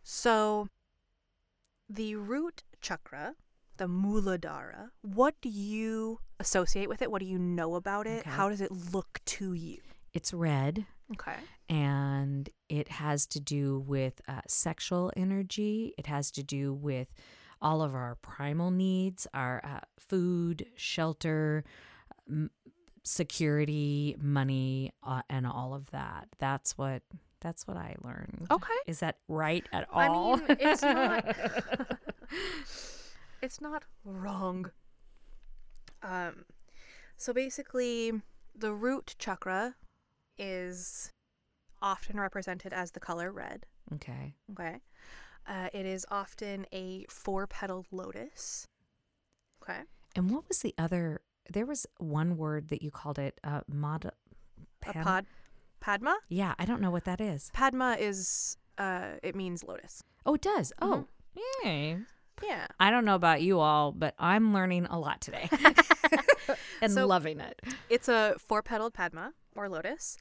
So 0.02 0.68
the 1.90 2.14
root 2.16 2.62
chakra, 2.80 3.34
the 3.76 3.86
Muladhara, 3.86 4.90
what 5.02 5.34
do 5.42 5.48
you 5.48 6.20
associate 6.38 6.88
with 6.88 7.02
it? 7.02 7.10
What 7.10 7.20
do 7.20 7.26
you 7.26 7.38
know 7.38 7.74
about 7.74 8.06
it? 8.06 8.20
Okay. 8.20 8.30
How 8.30 8.48
does 8.48 8.60
it 8.60 8.70
look 8.70 9.20
to 9.26 9.52
you? 9.52 9.78
It's 10.12 10.32
red 10.32 10.86
Okay. 11.12 11.36
and 11.68 12.48
it 12.68 12.88
has 12.88 13.26
to 13.28 13.40
do 13.40 13.80
with 13.80 14.20
uh, 14.28 14.40
sexual 14.46 15.12
energy. 15.16 15.94
It 15.98 16.06
has 16.06 16.30
to 16.32 16.42
do 16.42 16.72
with 16.72 17.08
all 17.62 17.82
of 17.82 17.94
our 17.94 18.16
primal 18.22 18.70
needs, 18.70 19.26
our 19.34 19.60
uh, 19.64 19.80
food, 19.98 20.66
shelter, 20.76 21.64
m- 22.28 22.50
security, 23.04 24.16
money, 24.20 24.92
uh, 25.02 25.22
and 25.28 25.46
all 25.46 25.74
of 25.74 25.90
that. 25.90 26.28
That's 26.38 26.76
what 26.78 27.02
that's 27.40 27.66
what 27.66 27.76
I 27.76 27.96
learned. 28.02 28.46
Okay. 28.50 28.72
Is 28.86 29.00
that 29.00 29.16
right 29.28 29.64
at 29.72 29.88
all? 29.92 30.34
I 30.34 30.36
mean, 30.36 30.56
it's 30.60 30.82
not 30.82 31.36
it's 33.42 33.60
not 33.60 33.84
wrong. 34.04 34.70
Um 36.02 36.44
so 37.16 37.32
basically 37.32 38.12
the 38.54 38.72
root 38.72 39.14
chakra 39.18 39.74
is 40.38 41.10
often 41.82 42.18
represented 42.20 42.72
as 42.72 42.90
the 42.90 43.00
color 43.00 43.30
red. 43.32 43.66
okay. 43.94 44.34
Okay. 44.52 44.80
Uh, 45.46 45.68
it 45.72 45.86
is 45.86 46.06
often 46.10 46.66
a 46.72 47.04
four 47.08 47.46
petaled 47.46 47.86
lotus. 47.90 48.66
Okay. 49.62 49.80
And 50.14 50.30
what 50.30 50.46
was 50.48 50.60
the 50.60 50.74
other? 50.78 51.22
There 51.50 51.66
was 51.66 51.86
one 51.98 52.36
word 52.36 52.68
that 52.68 52.82
you 52.82 52.90
called 52.90 53.18
it. 53.18 53.40
Uh, 53.42 53.62
mod. 53.66 54.10
A 54.86 54.92
pod 54.92 55.26
Padma? 55.80 56.16
Yeah, 56.28 56.54
I 56.58 56.64
don't 56.64 56.80
know 56.80 56.90
what 56.90 57.04
that 57.04 57.20
is. 57.20 57.50
Padma 57.52 57.96
is 57.98 58.56
uh 58.78 59.12
it 59.22 59.34
means 59.34 59.64
lotus. 59.64 60.02
Oh, 60.26 60.34
it 60.34 60.42
does. 60.42 60.72
Oh, 60.82 61.06
yay. 61.64 61.98
Yeah. 62.42 62.66
I 62.78 62.90
don't 62.90 63.04
know 63.04 63.14
about 63.14 63.42
you 63.42 63.58
all, 63.60 63.92
but 63.92 64.14
I'm 64.18 64.52
learning 64.54 64.86
a 64.86 64.98
lot 64.98 65.20
today 65.20 65.48
and 66.82 66.92
So- 66.92 67.06
loving 67.06 67.40
it. 67.40 67.60
It's 67.88 68.08
a 68.08 68.34
four 68.38 68.62
petaled 68.62 68.94
Padma 68.94 69.32
or 69.56 69.68
lotus, 69.68 70.16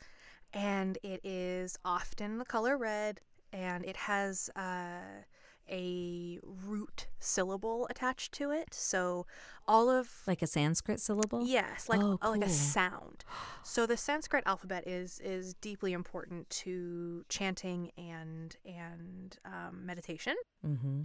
and 0.54 0.98
it 1.04 1.22
is 1.24 1.78
often 1.86 2.38
the 2.38 2.46
color 2.46 2.78
red, 2.78 3.22
and 3.54 3.86
it 3.86 3.96
has 3.98 4.50
uh, 4.56 5.24
a 5.70 6.40
root 6.44 7.08
syllable 7.20 7.88
attached 7.90 8.32
to 8.34 8.52
it. 8.52 8.74
So 8.74 9.26
all 9.68 9.90
of 9.90 10.10
Like 10.26 10.42
a 10.42 10.48
Sanskrit 10.48 11.00
syllable? 11.00 11.46
Yes, 11.46 11.88
like 11.88 12.02
Oh, 12.02 12.18
uh, 12.22 12.32
like 12.32 12.46
a 12.46 12.50
sound. 12.50 13.24
So 13.64 13.86
the 13.86 13.98
Sanskrit 13.98 14.44
alphabet 14.46 14.88
is 14.88 15.20
is 15.24 15.54
deeply 15.56 15.94
important 15.94 16.50
to 16.50 17.24
chanting 17.30 17.92
and 17.98 18.56
and 18.66 19.38
um, 19.46 19.86
meditation. 19.86 20.36
Mm-hmm. 20.66 21.02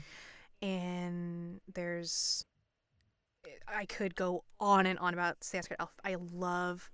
And 0.62 1.61
there's, 1.74 2.46
I 3.68 3.85
could 3.85 4.14
go 4.14 4.44
on 4.59 4.87
and 4.87 4.98
on 4.98 5.12
about 5.12 5.44
Sanskrit 5.44 5.79
alphabet. 5.79 6.12
I 6.12 6.16
love, 6.33 6.90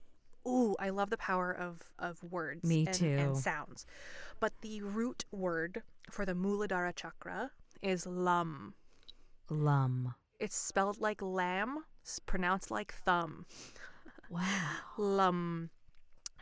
ooh, 0.47 0.75
I 0.81 0.91
love 0.91 1.11
the 1.11 1.17
power 1.17 1.53
of 1.53 1.93
of 1.99 2.21
words. 2.25 2.65
Me 2.65 2.87
and, 2.87 2.95
too. 2.95 3.17
And 3.19 3.37
sounds, 3.37 3.87
but 4.41 4.53
the 4.61 4.83
root 4.83 5.25
word 5.31 5.83
for 6.11 6.25
the 6.25 6.35
Muladhara 6.35 6.97
chakra 6.97 7.53
is 7.83 8.07
lum. 8.07 8.75
Lum. 9.49 10.15
It's 10.39 10.57
spelled 10.57 11.01
like 11.01 11.21
lamb, 11.21 11.85
s- 12.05 12.21
pronounced 12.25 12.71
like 12.71 12.93
thumb. 12.95 13.47
Wow. 14.29 14.77
Lum. 14.97 15.71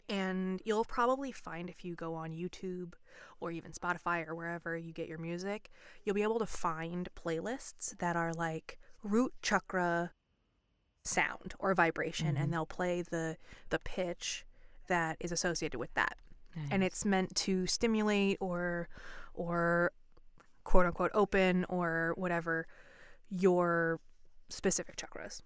And 0.08 0.60
you'll 0.64 0.84
probably 0.84 1.32
find 1.32 1.68
if 1.68 1.84
you 1.84 1.94
go 1.94 2.14
on 2.14 2.30
YouTube 2.32 2.94
or 3.40 3.50
even 3.50 3.72
Spotify 3.72 4.26
or 4.26 4.34
wherever 4.34 4.76
you 4.76 4.92
get 4.92 5.08
your 5.08 5.18
music, 5.18 5.70
you'll 6.04 6.14
be 6.14 6.22
able 6.22 6.38
to 6.38 6.46
find 6.46 7.08
playlists 7.14 7.96
that 7.98 8.16
are 8.16 8.32
like 8.32 8.78
root 9.02 9.32
chakra 9.42 10.12
sound 11.04 11.54
or 11.58 11.74
vibration 11.74 12.36
Mhm. 12.36 12.40
and 12.42 12.52
they'll 12.52 12.66
play 12.66 13.02
the 13.02 13.36
the 13.70 13.78
pitch 13.78 14.44
that 14.88 15.16
is 15.20 15.32
associated 15.32 15.78
with 15.78 15.92
that. 15.94 16.18
And 16.72 16.82
it's 16.82 17.04
meant 17.04 17.36
to 17.36 17.66
stimulate 17.68 18.36
or 18.40 18.88
or 19.32 19.92
quote 20.68 20.84
unquote 20.84 21.10
open 21.14 21.64
or 21.70 22.12
whatever 22.16 22.66
your 23.30 23.98
specific 24.50 24.96
chakras. 24.96 25.40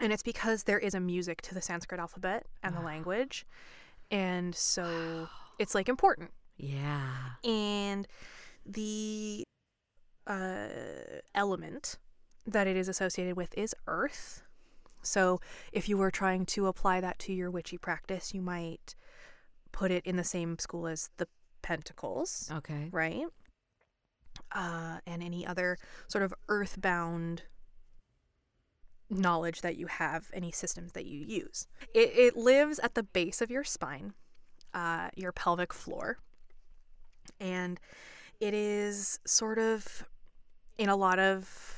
And 0.00 0.12
it's 0.12 0.22
because 0.22 0.62
there 0.62 0.78
is 0.78 0.94
a 0.94 1.00
music 1.00 1.42
to 1.42 1.54
the 1.54 1.60
Sanskrit 1.60 1.98
alphabet 2.00 2.46
and 2.62 2.76
the 2.76 2.80
language. 2.80 3.44
And 4.12 4.54
so 4.54 5.28
it's 5.58 5.74
like 5.74 5.88
important. 5.88 6.30
yeah. 6.56 7.10
And 7.44 8.06
the 8.64 9.42
uh, 10.26 10.68
element 11.34 11.98
that 12.46 12.66
it 12.68 12.76
is 12.76 12.88
associated 12.88 13.36
with 13.36 13.56
is 13.58 13.74
earth. 13.88 14.42
So 15.02 15.40
if 15.72 15.88
you 15.88 15.98
were 15.98 16.10
trying 16.12 16.46
to 16.46 16.66
apply 16.68 17.00
that 17.00 17.18
to 17.20 17.32
your 17.32 17.50
witchy 17.50 17.76
practice, 17.78 18.32
you 18.32 18.40
might 18.42 18.94
put 19.72 19.90
it 19.90 20.06
in 20.06 20.14
the 20.16 20.24
same 20.24 20.58
school 20.60 20.86
as 20.86 21.10
the 21.16 21.26
pentacles, 21.62 22.50
Okay. 22.52 22.88
right? 22.92 23.26
Uh, 24.50 24.98
and 25.06 25.22
any 25.22 25.46
other 25.46 25.76
sort 26.06 26.24
of 26.24 26.32
earthbound 26.48 27.42
knowledge 29.10 29.60
that 29.60 29.76
you 29.76 29.86
have, 29.86 30.30
any 30.32 30.50
systems 30.50 30.92
that 30.92 31.04
you 31.04 31.20
use. 31.20 31.66
It, 31.94 32.12
it 32.14 32.36
lives 32.36 32.78
at 32.78 32.94
the 32.94 33.02
base 33.02 33.42
of 33.42 33.50
your 33.50 33.64
spine, 33.64 34.14
uh, 34.72 35.08
your 35.14 35.32
pelvic 35.32 35.72
floor, 35.74 36.18
and 37.38 37.78
it 38.40 38.54
is 38.54 39.20
sort 39.26 39.58
of, 39.58 40.04
in 40.78 40.88
a 40.88 40.96
lot 40.96 41.18
of 41.18 41.76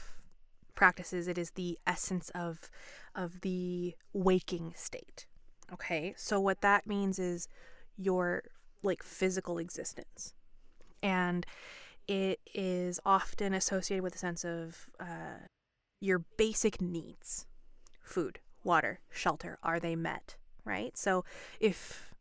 practices, 0.74 1.28
it 1.28 1.36
is 1.36 1.50
the 1.50 1.78
essence 1.86 2.30
of 2.30 2.70
of 3.14 3.40
the 3.40 3.94
waking 4.12 4.72
state. 4.76 5.26
Okay, 5.72 6.14
so 6.16 6.40
what 6.40 6.60
that 6.60 6.86
means 6.86 7.18
is 7.18 7.48
your 7.96 8.44
like 8.82 9.02
physical 9.02 9.58
existence, 9.58 10.34
and 11.02 11.44
it 12.10 12.40
is 12.54 12.98
often 13.06 13.54
associated 13.54 14.02
with 14.02 14.16
a 14.16 14.18
sense 14.18 14.44
of 14.44 14.90
uh, 14.98 15.46
your 16.00 16.24
basic 16.36 16.80
needs 16.80 17.46
food, 18.02 18.40
water, 18.64 18.98
shelter 19.10 19.58
are 19.62 19.78
they 19.78 19.94
met, 19.94 20.34
right? 20.64 20.98
So, 20.98 21.24
if 21.60 22.12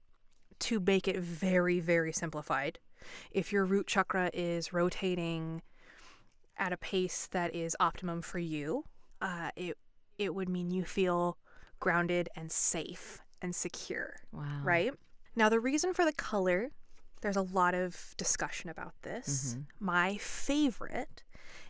to 0.60 0.80
make 0.80 1.08
it 1.08 1.18
very, 1.18 1.80
very 1.80 2.14
simplified, 2.14 2.78
if 3.32 3.52
your 3.52 3.66
root 3.66 3.88
chakra 3.88 4.30
is 4.32 4.72
rotating 4.72 5.64
at 6.56 6.72
a 6.72 6.78
pace 6.78 7.28
that 7.32 7.56
is 7.56 7.76
optimum 7.80 8.22
for 8.22 8.38
you, 8.38 8.84
uh, 9.22 9.50
it 9.56 9.76
it 10.20 10.36
would 10.36 10.50
mean 10.50 10.70
you 10.70 10.84
feel 10.84 11.38
grounded 11.80 12.30
and 12.36 12.52
safe 12.52 13.22
and 13.42 13.56
secure 13.56 14.18
Wow. 14.32 14.44
right? 14.64 14.94
Now, 15.36 15.50
the 15.50 15.60
reason 15.60 15.94
for 15.94 16.06
the 16.06 16.12
color, 16.14 16.72
there's 17.22 17.36
a 17.36 17.42
lot 17.42 17.74
of 17.74 18.14
discussion 18.18 18.70
about 18.70 18.94
this. 19.02 19.56
Mhm. 19.56 19.66
My 19.80 20.18
favorite 20.18 21.24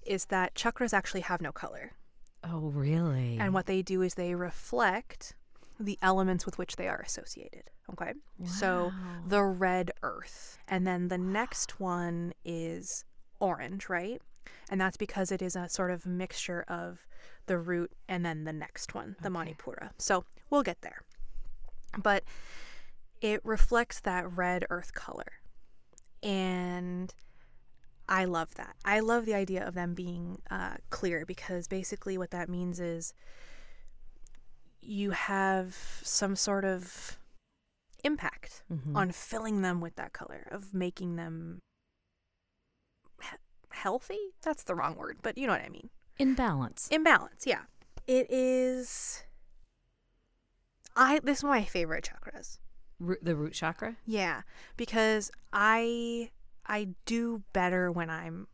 is 0.03 0.25
that 0.25 0.55
chakras 0.55 0.93
actually 0.93 1.21
have 1.21 1.41
no 1.41 1.51
color. 1.51 1.93
Oh, 2.43 2.69
really? 2.69 3.37
And 3.39 3.53
what 3.53 3.65
they 3.65 3.81
do 3.81 4.01
is 4.01 4.13
they 4.15 4.35
reflect 4.35 5.35
the 5.79 5.97
elements 6.01 6.45
with 6.45 6.57
which 6.57 6.75
they 6.75 6.87
are 6.87 6.99
associated. 7.01 7.69
Okay. 7.91 8.13
So 8.45 8.93
the 9.25 9.43
red 9.43 9.91
earth. 10.03 10.57
And 10.67 10.85
then 10.85 11.07
the 11.07 11.17
next 11.17 11.79
one 11.79 12.33
is 12.45 13.05
orange, 13.39 13.89
right? 13.89 14.21
And 14.69 14.79
that's 14.79 14.97
because 14.97 15.31
it 15.31 15.41
is 15.41 15.55
a 15.55 15.67
sort 15.69 15.91
of 15.91 16.05
mixture 16.05 16.63
of 16.67 17.05
the 17.47 17.57
root 17.57 17.91
and 18.07 18.25
then 18.25 18.43
the 18.43 18.53
next 18.53 18.93
one, 18.93 19.15
the 19.21 19.29
Okay. 19.29 19.53
Manipura. 19.55 19.91
So 19.97 20.25
we'll 20.49 20.63
get 20.63 20.81
there. 20.81 21.01
But 21.97 22.23
it 23.21 23.43
reflects 23.43 23.99
that 24.01 24.31
red 24.31 24.65
earth 24.69 24.93
color. 24.93 25.38
And 26.23 27.13
I 28.07 28.25
love 28.25 28.55
that. 28.55 28.75
I 28.83 28.99
love 28.99 29.25
the 29.25 29.35
idea 29.35 29.65
of 29.67 29.73
them 29.75 29.93
being 29.93 30.41
uh, 30.49 30.75
clear 30.89 31.25
because 31.25 31.67
basically 31.67 32.17
what 32.17 32.31
that 32.31 32.49
means 32.49 32.79
is 32.79 33.13
you 34.81 35.11
have 35.11 35.75
some 36.03 36.35
sort 36.35 36.65
of 36.65 37.17
impact 38.03 38.63
Mhm. 38.71 38.95
on 38.95 39.11
filling 39.11 39.61
them 39.61 39.81
with 39.81 39.95
that 39.95 40.13
color, 40.13 40.47
of 40.51 40.73
making 40.73 41.15
them 41.17 41.59
he- 43.21 43.37
healthy. 43.71 44.33
That's 44.41 44.63
the 44.63 44.73
wrong 44.75 44.95
word, 44.95 45.17
but 45.21 45.37
you 45.37 45.45
know 45.47 45.53
what 45.53 45.61
I 45.61 45.69
mean. 45.69 45.89
in 46.17 46.33
balance. 46.35 46.87
In 46.91 47.01
balance, 47.03 47.45
yeah. 47.45 47.63
It 48.07 48.29
is. 48.29 49.23
I 50.95 51.19
this 51.19 51.37
is 51.39 51.43
one 51.43 51.57
of 51.57 51.61
my 51.63 51.65
favorite 51.65 52.03
chakras. 52.09 52.57
Root, 52.99 53.19
the 53.21 53.35
root 53.35 53.53
chakra. 53.53 53.95
Yeah, 54.05 54.41
because 54.77 55.31
I 55.53 56.31
I 56.65 56.89
do 57.05 57.43
better 57.53 57.91
when 57.91 58.09
I'm 58.09 58.47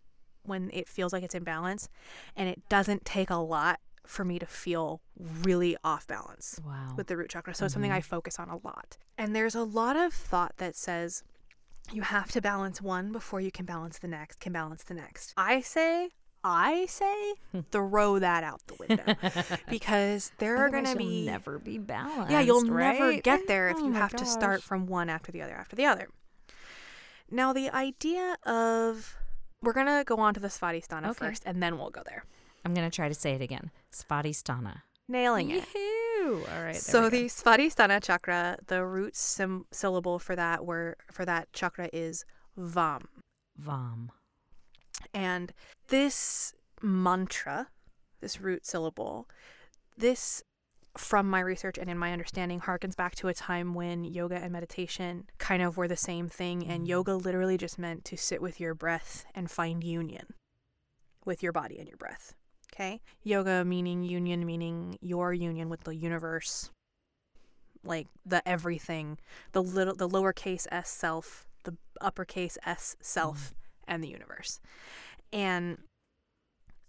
when 0.44 0.70
it 0.74 0.88
feels 0.88 1.12
like 1.12 1.24
it's 1.24 1.36
in 1.36 1.44
balance, 1.44 1.90
and 2.36 2.48
it 2.48 2.62
doesn't 2.70 3.06
take 3.06 3.30
a 3.30 3.36
lot 3.36 3.80
for 4.06 4.24
me 4.24 4.38
to 4.38 4.46
feel 4.46 5.02
really 5.18 5.76
off 5.84 6.06
balance 6.06 6.60
Wow. 6.64 6.94
with 6.96 7.08
the 7.08 7.18
root 7.18 7.30
chakra. 7.30 7.56
So 7.56 7.66
it's 7.66 7.74
something. 7.74 7.92
I 7.92 8.00
mm-hmm. 8.00 8.08
focus 8.08 8.40
on 8.40 8.50
a 8.50 8.58
lot. 8.58 8.98
And 9.18 9.36
there's 9.36 9.56
a 9.56 9.64
lot 9.64 9.96
of 9.96 10.14
thought 10.14 10.58
that 10.58 10.76
says 10.76 11.24
you 11.92 12.02
have 12.02 12.32
to 12.32 12.42
balance 12.42 12.82
one 12.82 13.12
before 13.12 13.42
you 13.42 13.52
can 13.52 13.66
balance 13.66 14.00
the 14.00 14.08
next, 14.08 14.40
can 14.40 14.54
balance 14.54 14.84
the 14.84 14.94
next. 14.94 15.34
I 15.38 15.62
say, 15.62 16.10
I 16.48 16.86
say, 16.86 17.34
throw 17.72 18.20
that 18.20 18.44
out 18.44 18.62
the 18.68 18.76
window 18.76 19.56
because 19.70 20.32
there 20.38 20.58
are 20.58 20.70
going 20.70 20.86
to 20.86 20.96
be 20.96 21.26
never 21.26 21.58
be 21.58 21.80
balanced. 21.80 22.32
yeah, 22.32 22.40
you'll 22.42 22.62
never 22.62 23.14
get 23.20 23.48
there 23.48 23.70
if 23.70 23.78
Oh 23.80 23.88
you 23.88 23.94
have 23.94 24.12
to 24.16 24.26
start 24.26 24.62
from 24.62 24.86
one 24.86 25.10
after 25.10 25.32
the 25.32 25.42
other 25.42 25.54
after 25.56 25.76
the 25.76 25.86
other. 25.86 26.08
Now, 27.32 27.52
the 27.54 27.72
idea 27.72 28.36
of 28.46 29.18
we're 29.64 29.74
gonna 29.74 30.04
go 30.06 30.18
on 30.18 30.36
to 30.36 30.40
the 30.40 30.48
Svadhisthana 30.50 31.08
Okay. 31.10 31.14
first, 31.30 31.42
and 31.48 31.64
then 31.64 31.80
we'll 31.80 31.90
go 31.90 32.04
there. 32.06 32.24
I'm 32.64 32.76
gonna 32.76 32.92
try 32.92 33.08
to 33.10 33.16
say 33.16 33.32
it 33.34 33.42
again. 33.42 33.72
Svadhisthana. 33.92 34.82
Nailing 35.08 35.50
it. 35.50 35.66
Yahoo! 35.76 36.44
All 36.56 36.64
right. 36.64 36.76
So 36.76 37.10
the 37.10 37.26
Svadhisthana 37.26 38.04
chakra, 38.04 38.58
the 38.68 38.86
root 38.86 39.16
sim- 39.16 39.66
syllable 39.72 40.20
for 40.20 40.36
that 40.36 40.66
word 40.66 40.98
for 41.12 41.26
that 41.26 41.52
chakra 41.54 41.90
is 41.92 42.26
Vam, 42.60 43.02
vom. 43.58 44.12
And 45.14 45.54
this 45.88 46.54
mantra, 46.82 47.68
this 48.22 48.40
root 48.42 48.66
syllable, 48.66 49.28
this 49.98 50.44
from 50.98 51.30
my 51.30 51.40
research 51.42 51.78
and 51.78 51.90
in 51.90 51.98
my 51.98 52.14
understanding 52.14 52.62
harkens 52.62 52.96
back 52.96 53.16
to 53.16 53.28
a 53.28 53.34
time 53.34 53.74
when 53.74 54.06
yoga 54.06 54.36
and 54.36 54.54
meditation 54.54 55.26
kind 55.38 55.62
of 55.62 55.76
were 55.76 55.90
the 55.90 55.98
same 55.98 56.30
thing 56.30 56.66
and 56.66 56.86
Mhm. 56.86 56.88
yoga 56.88 57.16
literally 57.16 57.58
just 57.58 57.78
meant 57.78 58.06
to 58.06 58.16
sit 58.16 58.42
with 58.42 58.62
your 58.62 58.74
breath 58.74 59.26
and 59.36 59.52
find 59.52 59.84
union 59.84 60.34
with 61.26 61.44
your 61.44 61.52
body 61.52 61.80
and 61.80 61.90
your 61.90 61.98
breath 61.98 62.34
okay? 62.72 63.02
Yoga 63.24 63.66
meaning 63.66 64.04
union 64.04 64.46
meaning 64.46 64.98
your 65.02 65.34
union 65.34 65.68
with 65.68 65.84
the 65.84 65.96
universe 65.96 66.70
like 67.84 68.08
the 68.26 68.48
everything 68.48 69.20
the 69.52 69.62
little 69.62 69.96
the 69.96 70.08
lowercase 70.08 70.66
s 70.72 70.90
self 70.90 71.46
the 71.64 71.76
uppercase 72.00 72.58
s 72.66 72.96
self 73.02 73.54
and 73.88 74.04
the 74.04 74.08
universe 74.10 74.60
and 75.34 75.78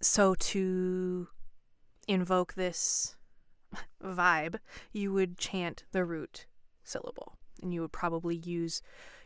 so 0.01 0.35
to 0.35 1.29
invoke 2.07 2.55
this 2.55 3.17
vibe, 4.03 4.57
you 4.93 5.13
would 5.13 5.39
chant 5.39 5.85
the 5.93 6.05
root 6.05 6.47
syllable, 6.85 7.37
and 7.63 7.73
you 7.73 7.81
would 7.81 7.93
probably 7.93 8.37
use 8.37 8.83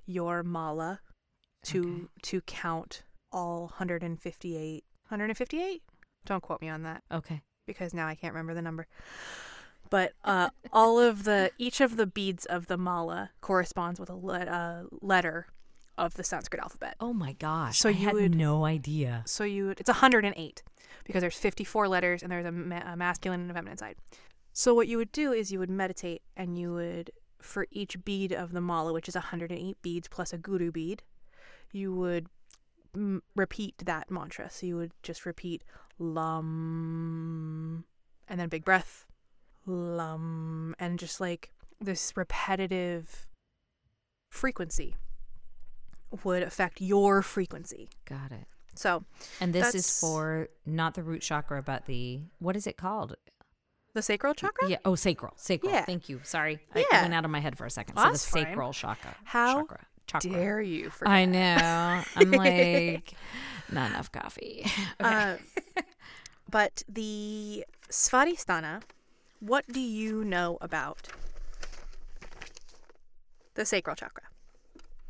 your 0.06 0.42
mala 0.42 1.00
to 1.64 1.80
Okay. 1.80 2.06
to 2.22 2.40
count 2.42 3.02
all 3.32 3.62
158. 3.62 4.84
158? 5.08 5.82
Don't 6.24 6.42
quote 6.42 6.60
me 6.60 6.68
on 6.68 6.82
that 6.84 7.02
Okay. 7.12 7.42
because 7.66 7.92
now 7.92 8.06
I 8.06 8.14
can't 8.14 8.32
remember 8.32 8.54
the 8.54 8.62
number. 8.62 8.86
But 9.90 10.12
uh, 10.24 10.50
all 10.72 11.00
of 11.00 11.24
the 11.24 11.50
each 11.58 11.80
of 11.80 11.96
the 11.96 12.06
beads 12.06 12.46
of 12.46 12.68
the 12.68 12.78
mala 12.78 13.30
corresponds 13.40 13.98
with 13.98 14.08
a 14.08 14.14
le- 14.14 14.38
uh, 14.38 14.82
letter 15.02 15.48
of 15.98 16.14
the 16.14 16.24
Sanskrit 16.24 16.62
alphabet. 16.62 16.96
Oh 17.00 17.12
my 17.12 17.32
gosh. 17.34 17.78
So 17.78 17.88
I 17.88 17.92
you 17.92 18.04
had 18.06 18.14
would- 18.14 18.34
no 18.34 18.64
idea. 18.64 19.22
So 19.26 19.44
you 19.44 19.66
would, 19.68 19.80
it's 19.80 19.88
108 19.88 20.62
because 21.04 21.20
there's 21.20 21.36
54 21.38 21.88
letters 21.88 22.22
and 22.22 22.30
there's 22.32 22.46
a, 22.46 22.52
ma- 22.52 22.82
a 22.92 22.96
masculine 22.96 23.40
and 23.42 23.50
a 23.50 23.54
feminine 23.54 23.76
side. 23.78 23.96
So 24.52 24.74
what 24.74 24.88
you 24.88 24.96
would 24.96 25.12
do 25.12 25.32
is 25.32 25.52
you 25.52 25.58
would 25.58 25.70
meditate 25.70 26.22
and 26.36 26.58
you 26.58 26.72
would 26.74 27.10
for 27.40 27.66
each 27.70 28.02
bead 28.04 28.32
of 28.32 28.52
the 28.52 28.60
mala, 28.60 28.92
which 28.92 29.08
is 29.08 29.14
108 29.14 29.80
beads 29.82 30.08
plus 30.08 30.32
a 30.32 30.38
guru 30.38 30.70
bead, 30.70 31.02
you 31.72 31.94
would 31.94 32.26
m- 32.94 33.22
repeat 33.36 33.78
that 33.84 34.10
mantra. 34.10 34.50
So 34.50 34.66
you 34.66 34.76
would 34.76 34.92
just 35.02 35.24
repeat 35.24 35.64
lum 35.98 37.84
and 38.28 38.38
then 38.40 38.48
big 38.48 38.64
breath 38.64 39.06
lum 39.66 40.74
and 40.78 40.98
just 40.98 41.20
like 41.20 41.52
this 41.80 42.12
repetitive 42.16 43.26
frequency 44.30 44.96
would 46.24 46.42
affect 46.42 46.80
your 46.80 47.22
frequency. 47.22 47.88
Got 48.04 48.32
it. 48.32 48.46
So 48.74 49.04
And 49.40 49.52
this 49.52 49.74
is 49.74 49.98
for 50.00 50.48
not 50.64 50.94
the 50.94 51.02
root 51.02 51.22
chakra, 51.22 51.62
but 51.62 51.86
the 51.86 52.20
what 52.38 52.56
is 52.56 52.66
it 52.66 52.76
called? 52.76 53.16
the 53.92 54.02
sacral 54.02 54.34
chakra? 54.34 54.68
Yeah. 54.68 54.76
Oh, 54.84 54.94
sacral. 54.94 55.32
Sacral. 55.36 55.72
Yeah. 55.72 55.84
Thank 55.84 56.08
you. 56.08 56.20
Sorry. 56.22 56.60
I- 56.74 56.78
It 56.80 56.86
Yeah. 56.92 57.02
went 57.02 57.12
out 57.14 57.24
of 57.24 57.30
my 57.32 57.40
head 57.40 57.58
for 57.58 57.66
a 57.66 57.70
second. 57.70 57.96
Well, 57.96 58.04
so 58.04 58.08
the 58.08 58.12
that's 58.12 58.30
fine. 58.30 58.44
sacral 58.46 58.72
chakra. 58.72 59.16
How 59.24 59.62
chakra. 59.62 59.86
chakra. 60.06 60.30
Dare 60.30 60.60
you 60.60 60.90
forget? 60.90 61.12
I 61.12 61.24
know. 61.24 62.02
I'm 62.14 62.30
like 62.44 63.12
not 63.72 63.90
enough 63.90 64.12
coffee. 64.12 64.64
Okay. 65.00 65.10
Uh, 65.76 65.82
but 66.50 66.84
the 66.88 67.64
Svadhisthana, 67.90 68.82
what 69.40 69.66
do 69.66 69.80
you 69.80 70.22
know 70.24 70.56
about 70.60 71.08
the 73.54 73.64
sacral 73.66 73.96
chakra? 73.96 74.22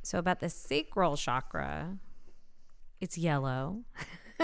So 0.03 0.19
about 0.19 0.41
the 0.41 0.49
sacral 0.49 1.17
chakra, 1.17 1.99
it's 3.01 3.19
yellow. 3.19 3.83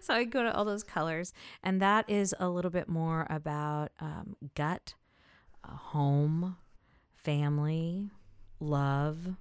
so 0.00 0.14
I 0.14 0.24
go 0.24 0.42
to 0.42 0.54
all 0.54 0.64
those 0.64 0.82
colors, 0.82 1.32
and 1.62 1.80
that 1.80 2.08
is 2.08 2.34
a 2.38 2.48
little 2.48 2.70
bit 2.70 2.88
more 2.88 3.26
about 3.30 3.92
um, 4.00 4.36
gut, 4.54 4.94
uh, 5.64 5.74
home, 5.74 6.56
family, 7.14 8.10
love, 8.60 9.36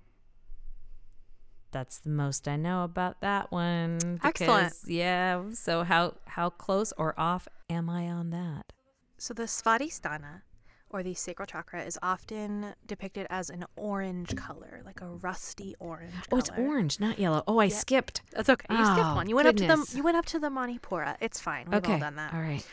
that's 1.72 2.00
the 2.00 2.10
most 2.10 2.48
I 2.48 2.56
know 2.56 2.84
about 2.84 3.22
that 3.22 3.52
one. 3.52 4.20
Excellent. 4.24 4.74
Yeah. 4.88 5.44
So 5.54 5.84
how 5.84 6.16
how 6.26 6.50
close 6.50 6.94
or 6.98 7.14
off 7.20 7.48
am 7.70 7.90
I 7.90 8.08
on 8.10 8.32
that? 8.32 8.74
So 9.18 9.34
the 9.34 9.44
Svadhisthana, 9.44 10.42
or 10.90 11.04
the 11.04 11.14
sacral 11.14 11.46
chakra, 11.46 11.84
is 11.84 11.98
often 12.02 12.74
depicted 12.88 13.28
as 13.30 13.50
an 13.50 13.66
orange 13.76 14.36
color, 14.36 14.82
like 14.86 15.02
a 15.02 15.08
rusty 15.08 15.76
orange. 15.80 16.14
Oh, 16.32 16.38
it's 16.38 16.50
orange, 16.58 17.00
not 17.00 17.20
yellow. 17.20 17.44
Oh, 17.48 17.60
I 17.60 17.68
skipped. 17.68 18.22
That's 18.32 18.50
okay. 18.50 18.66
You 18.70 18.86
skipped 18.86 19.00
Oh, 19.00 19.16
one. 19.16 19.30
You 19.30 19.36
went 19.36 19.48
up 19.48 19.56
to 19.58 19.68
the 19.68 19.92
you 19.96 20.04
went 20.04 20.18
up 20.18 20.26
to 20.28 20.40
the 20.40 20.50
Manipura. 20.50 21.16
It's 21.20 21.40
fine. 21.40 21.66
We've 21.68 21.78
okay. 21.78 21.94
all 21.94 22.00
done 22.00 22.16
that. 22.16 22.34
All 22.34 22.42
right. 22.42 22.66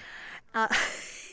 Uh, 0.55 0.69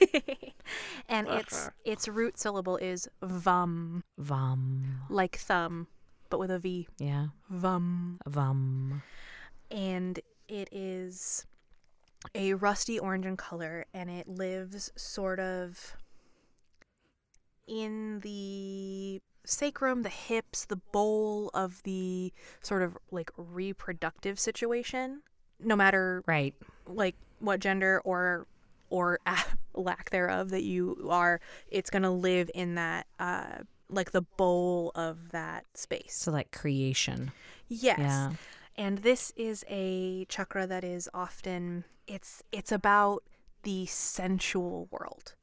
and 1.10 1.28
its 1.28 1.69
its 1.86 2.08
root 2.08 2.38
syllable 2.38 2.78
is 2.78 3.08
vam, 3.24 4.02
Vom. 4.17 5.02
like 5.10 5.38
thumb, 5.38 5.88
but 6.30 6.39
with 6.39 6.52
a 6.52 6.60
v. 6.60 6.88
Yeah. 7.00 7.28
Vam. 7.52 8.17
Vom. 8.28 9.02
and 9.72 10.19
it 10.50 10.67
is 10.72 11.46
a 12.36 12.54
rusty 12.54 13.00
orange 13.00 13.26
in 13.26 13.36
color 13.38 13.86
and 13.93 14.10
it 14.10 14.28
lives 14.28 14.91
sort 14.96 15.39
of 15.39 15.96
in 17.67 18.19
the 18.21 19.19
sacrum, 19.45 20.04
the 20.04 20.10
hips, 20.10 20.65
the 20.65 20.76
bowl 20.78 21.49
of 21.54 21.82
the 21.84 22.32
sort 22.62 22.82
of 22.82 22.97
like 23.12 23.32
reproductive 23.38 24.39
situation, 24.39 25.21
no 25.60 25.76
matter 25.76 26.23
Right. 26.26 26.56
like 26.88 27.15
what 27.39 27.60
gender 27.60 28.02
or 28.06 28.47
or 28.89 29.19
lack 29.73 30.10
thereof 30.12 30.49
that 30.52 30.63
you 30.63 31.08
are, 31.10 31.41
it's 31.69 31.89
going 31.89 32.04
to 32.04 32.10
live 32.10 32.49
in 32.54 32.76
that 32.76 33.08
uh 33.19 33.58
like 33.89 34.12
the 34.12 34.21
bowl 34.21 34.91
of 34.95 35.30
that 35.32 35.65
space. 35.76 36.13
So 36.15 36.32
like 36.32 36.52
creation. 36.52 37.32
Yes. 37.67 37.99
Yeah. 37.99 38.32
And 38.76 38.99
this 38.99 39.32
is 39.36 39.63
a 39.69 40.26
chakra 40.26 40.65
that 40.67 40.84
is 40.84 41.08
often 41.13 41.84
it's 42.08 42.41
it's 42.52 42.71
about 42.71 43.23
the 43.63 43.86
sensual 43.86 44.88
world. 44.91 45.36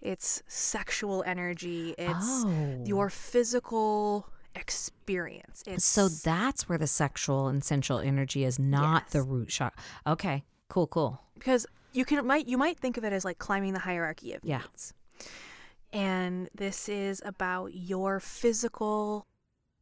It's 0.00 0.42
sexual 0.46 1.24
energy. 1.26 1.94
It's 1.98 2.44
oh. 2.44 2.82
your 2.84 3.10
physical 3.10 4.28
experience. 4.54 5.62
It's 5.66 5.84
So 5.84 6.08
that's 6.08 6.68
where 6.68 6.78
the 6.78 6.86
sexual 6.86 7.48
and 7.48 7.62
sensual 7.64 7.98
energy 7.98 8.44
is, 8.44 8.58
not 8.58 9.10
the 9.10 9.22
root 9.22 9.48
chakra. 9.48 9.82
Okay. 10.06 10.44
Cool. 10.68 10.86
Cool. 10.86 11.20
because 11.34 11.66
you 11.92 12.04
can 12.04 12.26
might 12.26 12.46
you 12.46 12.58
might 12.58 12.78
think 12.78 12.96
of 12.98 13.04
it 13.04 13.12
as 13.12 13.24
like 13.24 13.38
climbing 13.38 13.72
the 13.72 13.78
hierarchy 13.80 14.34
of 14.34 14.40
Yeah. 14.44 14.58
needs. 14.58 14.92
And 15.92 16.50
this 16.54 16.88
is 16.88 17.22
about 17.24 17.74
your 17.74 18.20
physical 18.20 19.26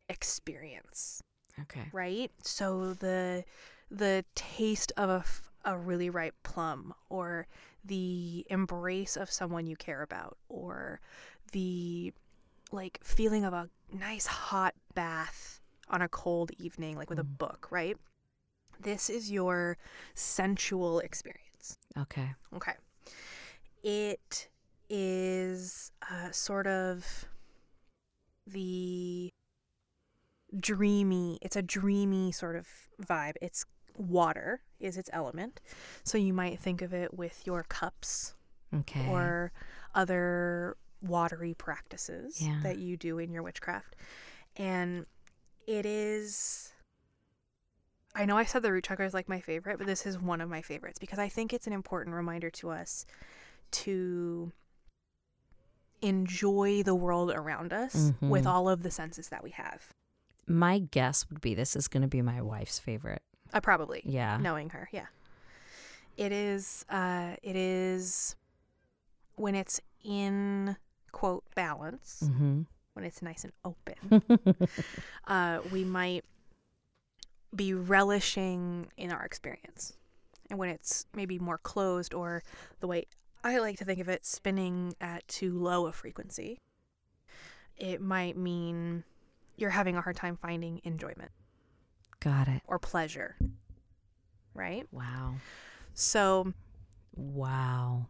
experience. 0.08 1.22
Okay. 1.62 1.88
right? 1.92 2.30
So 2.42 2.94
the 2.94 3.44
the 3.90 4.24
taste 4.34 4.92
of 4.96 5.45
a, 5.66 5.72
a 5.72 5.78
really 5.78 6.10
ripe 6.10 6.34
plum 6.42 6.94
or 7.08 7.46
the 7.84 8.46
embrace 8.50 9.16
of 9.16 9.30
someone 9.30 9.66
you 9.66 9.76
care 9.76 10.02
about 10.02 10.36
or 10.48 11.00
the 11.52 12.12
like 12.72 12.98
feeling 13.02 13.44
of 13.44 13.52
a 13.52 13.68
nice 13.92 14.26
hot 14.26 14.74
bath 14.94 15.60
on 15.88 16.02
a 16.02 16.08
cold 16.08 16.50
evening 16.58 16.96
like 16.96 17.08
with 17.10 17.18
a 17.18 17.24
Mm. 17.24 17.38
book, 17.38 17.68
right? 17.70 17.96
This 18.80 19.08
is 19.08 19.30
your 19.30 19.78
sensual 20.14 20.98
experience. 21.00 21.78
Okay. 21.98 22.34
Okay. 22.54 22.74
It 23.82 24.48
is 24.90 25.92
uh, 26.10 26.30
sort 26.32 26.66
of 26.66 27.26
the 28.46 29.30
dreamy, 30.58 31.38
it's 31.42 31.56
a 31.56 31.62
dreamy 31.62 32.32
sort 32.32 32.56
of 32.56 32.66
vibe. 33.02 33.34
It's 33.40 33.64
water 33.98 34.60
is 34.80 34.96
its 34.96 35.10
element. 35.12 35.60
So 36.04 36.18
you 36.18 36.32
might 36.32 36.58
think 36.60 36.82
of 36.82 36.92
it 36.92 37.14
with 37.14 37.46
your 37.46 37.62
cups 37.64 38.34
Okay. 38.74 39.08
or 39.08 39.52
other 39.94 40.76
watery 41.02 41.54
practices 41.54 42.40
Yeah. 42.40 42.60
that 42.62 42.78
you 42.78 42.96
do 42.96 43.18
in 43.18 43.32
your 43.32 43.42
witchcraft. 43.42 43.96
And 44.56 45.06
it 45.66 45.84
is 45.86 46.72
I 48.14 48.24
know 48.24 48.38
I 48.38 48.44
said 48.44 48.62
the 48.62 48.72
root 48.72 48.84
chakra 48.84 49.04
is 49.04 49.12
like 49.12 49.28
my 49.28 49.40
favorite, 49.40 49.76
but 49.76 49.86
this 49.86 50.06
is 50.06 50.18
one 50.18 50.40
of 50.40 50.48
my 50.48 50.62
favorites 50.62 50.98
because 50.98 51.18
I 51.18 51.28
think 51.28 51.52
it's 51.52 51.66
an 51.66 51.74
important 51.74 52.16
reminder 52.16 52.48
to 52.48 52.70
us 52.70 53.04
to 53.72 54.52
enjoy 56.02 56.82
the 56.82 56.94
world 56.94 57.30
around 57.30 57.72
us 57.74 58.12
with 58.22 58.44
Mhm. 58.44 58.46
all 58.46 58.68
of 58.70 58.82
the 58.82 58.90
senses 58.90 59.28
that 59.28 59.42
we 59.42 59.50
have. 59.50 59.92
My 60.46 60.78
guess 60.78 61.28
would 61.28 61.40
be 61.42 61.54
this 61.54 61.74
is 61.76 61.88
going 61.88 62.02
to 62.02 62.08
be 62.08 62.22
my 62.22 62.40
wife's 62.40 62.78
favorite. 62.78 63.22
Uh, 63.56 63.60
probably 63.60 64.02
Yeah. 64.04 64.36
knowing 64.36 64.68
her, 64.70 64.88
yeah. 64.92 65.06
It 66.18 66.30
is 66.32 66.84
uh 66.90 67.36
it 67.42 67.56
is 67.56 68.36
when 69.36 69.54
it's 69.54 69.80
in 70.04 70.76
quote 71.12 71.44
balance, 71.54 72.22
Mm-hmm. 72.24 72.62
when 72.92 73.04
it's 73.06 73.22
nice 73.22 73.44
and 73.44 73.52
open. 73.64 74.56
uh, 75.26 75.60
we 75.72 75.84
might 75.84 76.24
be 77.54 77.72
relishing 77.72 78.88
in 78.98 79.10
our 79.10 79.24
experience. 79.24 79.94
And 80.50 80.58
when 80.58 80.68
it's 80.68 81.06
maybe 81.14 81.38
more 81.38 81.58
closed, 81.58 82.12
or 82.12 82.42
the 82.80 82.86
way 82.86 83.06
I 83.42 83.58
like 83.58 83.78
to 83.78 83.84
think 83.86 84.00
of 84.00 84.08
it, 84.08 84.26
spinning 84.26 84.94
at 85.00 85.26
too 85.28 85.58
low 85.58 85.86
a 85.86 85.92
frequency, 85.92 86.60
it 87.76 88.00
might 88.02 88.36
mean 88.36 89.04
you're 89.56 89.70
having 89.70 89.96
a 89.96 90.02
hard 90.02 90.16
time 90.16 90.36
finding 90.36 90.80
enjoyment 90.84 91.30
Got 92.26 92.48
it. 92.48 92.62
or 92.66 92.78
pleasure. 92.80 93.36
Right? 94.52 94.86
Wow. 94.90 95.36
So 95.94 96.52
Wow. 97.14 98.06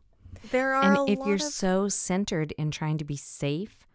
there 0.51 0.75
are 0.75 0.83
And 1.01 1.09
if 1.09 1.19
you're 1.27 1.35
of 1.35 1.43
so 1.43 1.89
centered 1.91 2.53
in 2.53 2.71
trying 2.71 2.97
to 2.99 3.05
be 3.05 3.17
safe 3.17 3.87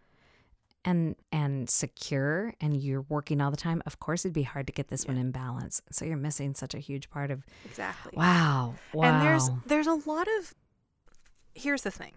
and 0.84 1.16
and 1.32 1.68
secure 1.68 2.54
and 2.60 2.76
you're 2.76 3.02
working 3.08 3.40
all 3.40 3.50
the 3.50 3.56
time, 3.56 3.82
of 3.84 3.98
course 3.98 4.24
it'd 4.24 4.32
be 4.32 4.44
hard 4.44 4.66
to 4.68 4.72
get 4.72 4.88
this 4.88 5.06
one 5.06 5.16
in 5.16 5.32
balance. 5.32 5.82
So 5.90 6.04
you're 6.04 6.16
missing 6.16 6.54
such 6.54 6.74
a 6.74 6.78
huge 6.78 7.10
part 7.10 7.30
of 7.32 7.44
exactly. 7.64 8.12
wow. 8.16 8.74
Wow. 8.94 9.04
And 9.04 9.22
there's 9.26 9.50
there's 9.66 9.86
a 9.88 9.94
lot 10.08 10.28
of 10.38 10.54
here's 11.54 11.82
the 11.82 11.90
thing. 11.90 12.12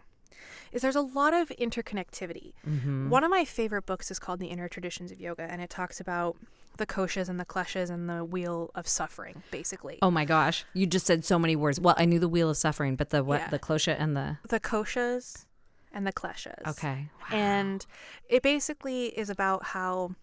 Is 0.71 0.81
there's 0.81 0.95
a 0.95 1.01
lot 1.01 1.33
of 1.33 1.49
interconnectivity. 1.49 2.53
Mhm. 2.67 3.09
One 3.09 3.23
of 3.23 3.29
my 3.31 3.45
favorite 3.45 3.85
books 3.85 4.11
is 4.11 4.19
called 4.19 4.39
The 4.39 4.47
Inner 4.47 4.67
Traditions 4.67 5.11
of 5.11 5.19
Yoga 5.19 5.43
and 5.43 5.61
it 5.61 5.69
talks 5.69 5.99
about 5.99 6.35
the 6.77 6.85
koshas 6.85 7.29
and 7.29 7.39
the 7.39 7.45
kleshas 7.45 7.89
and 7.89 8.09
the 8.09 8.25
wheel 8.25 8.71
of 8.75 8.87
suffering 8.87 9.43
basically. 9.51 9.97
Oh 10.01 10.11
my 10.11 10.25
gosh. 10.25 10.65
You 10.73 10.85
just 10.85 11.05
said 11.05 11.23
so 11.23 11.39
many 11.39 11.55
words. 11.55 11.79
Well, 11.79 11.95
I 11.97 12.03
knew 12.05 12.19
the 12.19 12.27
wheel 12.27 12.49
of 12.49 12.57
suffering, 12.57 12.95
but 12.97 13.09
the 13.11 13.23
what 13.23 13.39
Yeah. 13.41 13.49
the 13.49 13.59
klosha 13.59 13.95
and 13.97 14.15
the 14.17 14.39
The 14.49 14.59
koshas 14.59 15.45
and 15.93 16.05
the 16.05 16.11
kleshas. 16.11 16.67
Okay. 16.67 17.09
Wow. 17.21 17.37
And 17.37 17.85
it 18.27 18.43
basically 18.43 19.17
is 19.17 19.29
about 19.29 19.67
how 19.67 20.15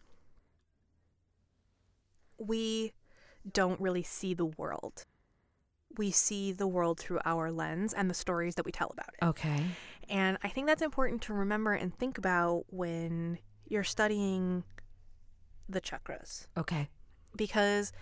we 2.39 2.93
don't 3.51 3.81
really 3.81 4.03
see 4.03 4.35
the 4.35 4.45
world. 4.47 5.05
We 5.97 6.11
see 6.11 6.53
the 6.53 6.67
world 6.67 6.99
through 6.99 7.21
our 7.25 7.51
lens 7.53 7.93
and 7.93 8.09
the 8.09 8.15
stories 8.15 8.55
that 8.57 8.65
we 8.65 8.73
tell 8.73 8.91
about 8.93 9.11
it. 9.21 9.25
Okay. 9.25 9.65
And 10.09 10.39
I 10.43 10.49
think 10.49 10.67
that's 10.67 10.83
important 10.83 11.23
to 11.23 11.35
remember 11.35 11.73
and 11.73 11.97
think 11.97 12.19
about 12.19 12.65
when 12.69 13.39
you're 13.69 13.85
studying 13.85 14.65
the 15.69 15.81
chakras 15.81 16.47
Okay. 16.57 16.89
because 17.37 17.93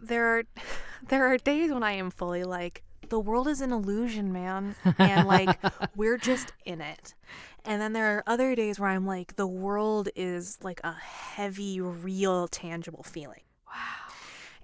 there 0.00 0.26
are 0.38 0.42
there 1.08 1.26
are 1.26 1.36
days 1.38 1.72
when 1.72 1.82
I 1.82 1.92
am 1.92 2.10
fully 2.10 2.44
like 2.44 2.82
the 3.08 3.18
world 3.20 3.46
is 3.48 3.60
an 3.60 3.72
illusion, 3.72 4.32
man, 4.32 4.74
and 4.98 5.26
like 5.28 5.58
we're 5.96 6.16
just 6.18 6.52
in 6.64 6.80
it. 6.80 7.14
And 7.64 7.80
then 7.80 7.92
there 7.92 8.16
are 8.16 8.22
other 8.26 8.54
days 8.54 8.80
where 8.80 8.88
I'm 8.90 9.06
like 9.06 9.36
the 9.36 9.46
world 9.46 10.08
is 10.16 10.58
like 10.62 10.80
a 10.84 10.92
heavy, 10.92 11.80
real, 11.80 12.48
tangible 12.48 13.02
feeling. 13.02 13.42
Wow. 13.66 14.14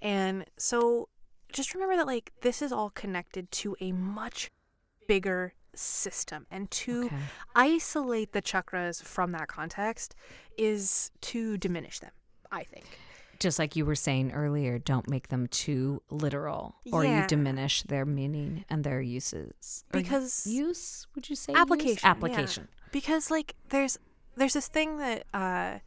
And 0.00 0.44
so 0.56 1.08
just 1.52 1.74
remember 1.74 1.96
that 1.96 2.06
like 2.06 2.32
this 2.42 2.62
is 2.62 2.72
all 2.72 2.90
connected 2.90 3.50
to 3.50 3.76
a 3.80 3.92
much 3.92 4.48
bigger 5.08 5.54
system 5.74 6.46
and 6.50 6.70
to 6.70 7.06
Okay. 7.06 7.16
isolate 7.56 8.32
the 8.32 8.42
chakras 8.42 9.02
from 9.02 9.32
that 9.32 9.48
context 9.48 10.14
is 10.56 11.10
to 11.22 11.56
diminish 11.58 11.98
them, 11.98 12.12
I 12.52 12.62
think. 12.64 12.86
Just 13.40 13.58
like 13.60 13.76
you 13.76 13.84
were 13.86 13.94
saying 13.94 14.32
earlier, 14.32 14.78
don't 14.80 15.08
make 15.08 15.28
them 15.28 15.46
too 15.46 16.02
literal 16.10 16.74
or 16.92 17.04
Yeah. 17.04 17.22
you 17.22 17.26
diminish 17.28 17.84
their 17.84 18.04
meaning 18.04 18.64
and 18.68 18.82
their 18.82 19.00
uses. 19.00 19.84
Or 19.94 20.00
Because- 20.00 20.46
use, 20.46 21.06
would 21.14 21.30
you 21.30 21.36
say? 21.36 21.52
use? 21.52 21.60
Application, 21.60 22.00
yeah. 22.02 22.10
Application. 22.10 22.68
Because 22.92 23.30
like 23.30 23.54
there's 23.68 23.98
there's 24.36 24.52
this 24.54 24.68
thing 24.68 24.98
that 24.98 25.26
uh 25.34 25.78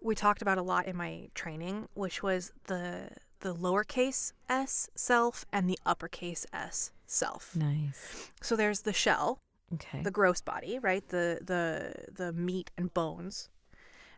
we 0.00 0.14
talked 0.14 0.42
about 0.42 0.58
a 0.58 0.62
lot 0.62 0.86
in 0.86 0.96
my 0.96 1.28
training, 1.34 1.88
which 1.94 2.22
was 2.22 2.52
the 2.64 3.10
the 3.40 3.54
lowercase 3.54 4.32
s 4.48 4.88
self 4.94 5.44
and 5.52 5.68
the 5.68 5.78
uppercase 5.84 6.46
s 6.52 6.92
self. 7.06 7.54
Nice. 7.56 8.30
So 8.42 8.56
there's 8.56 8.80
the 8.82 8.92
shell, 8.92 9.38
Okay. 9.74 10.02
the 10.02 10.10
gross 10.10 10.40
body, 10.40 10.78
right? 10.78 11.06
The 11.08 11.40
the 11.44 12.12
the 12.12 12.32
meat 12.32 12.70
and 12.76 12.92
bones. 12.94 13.48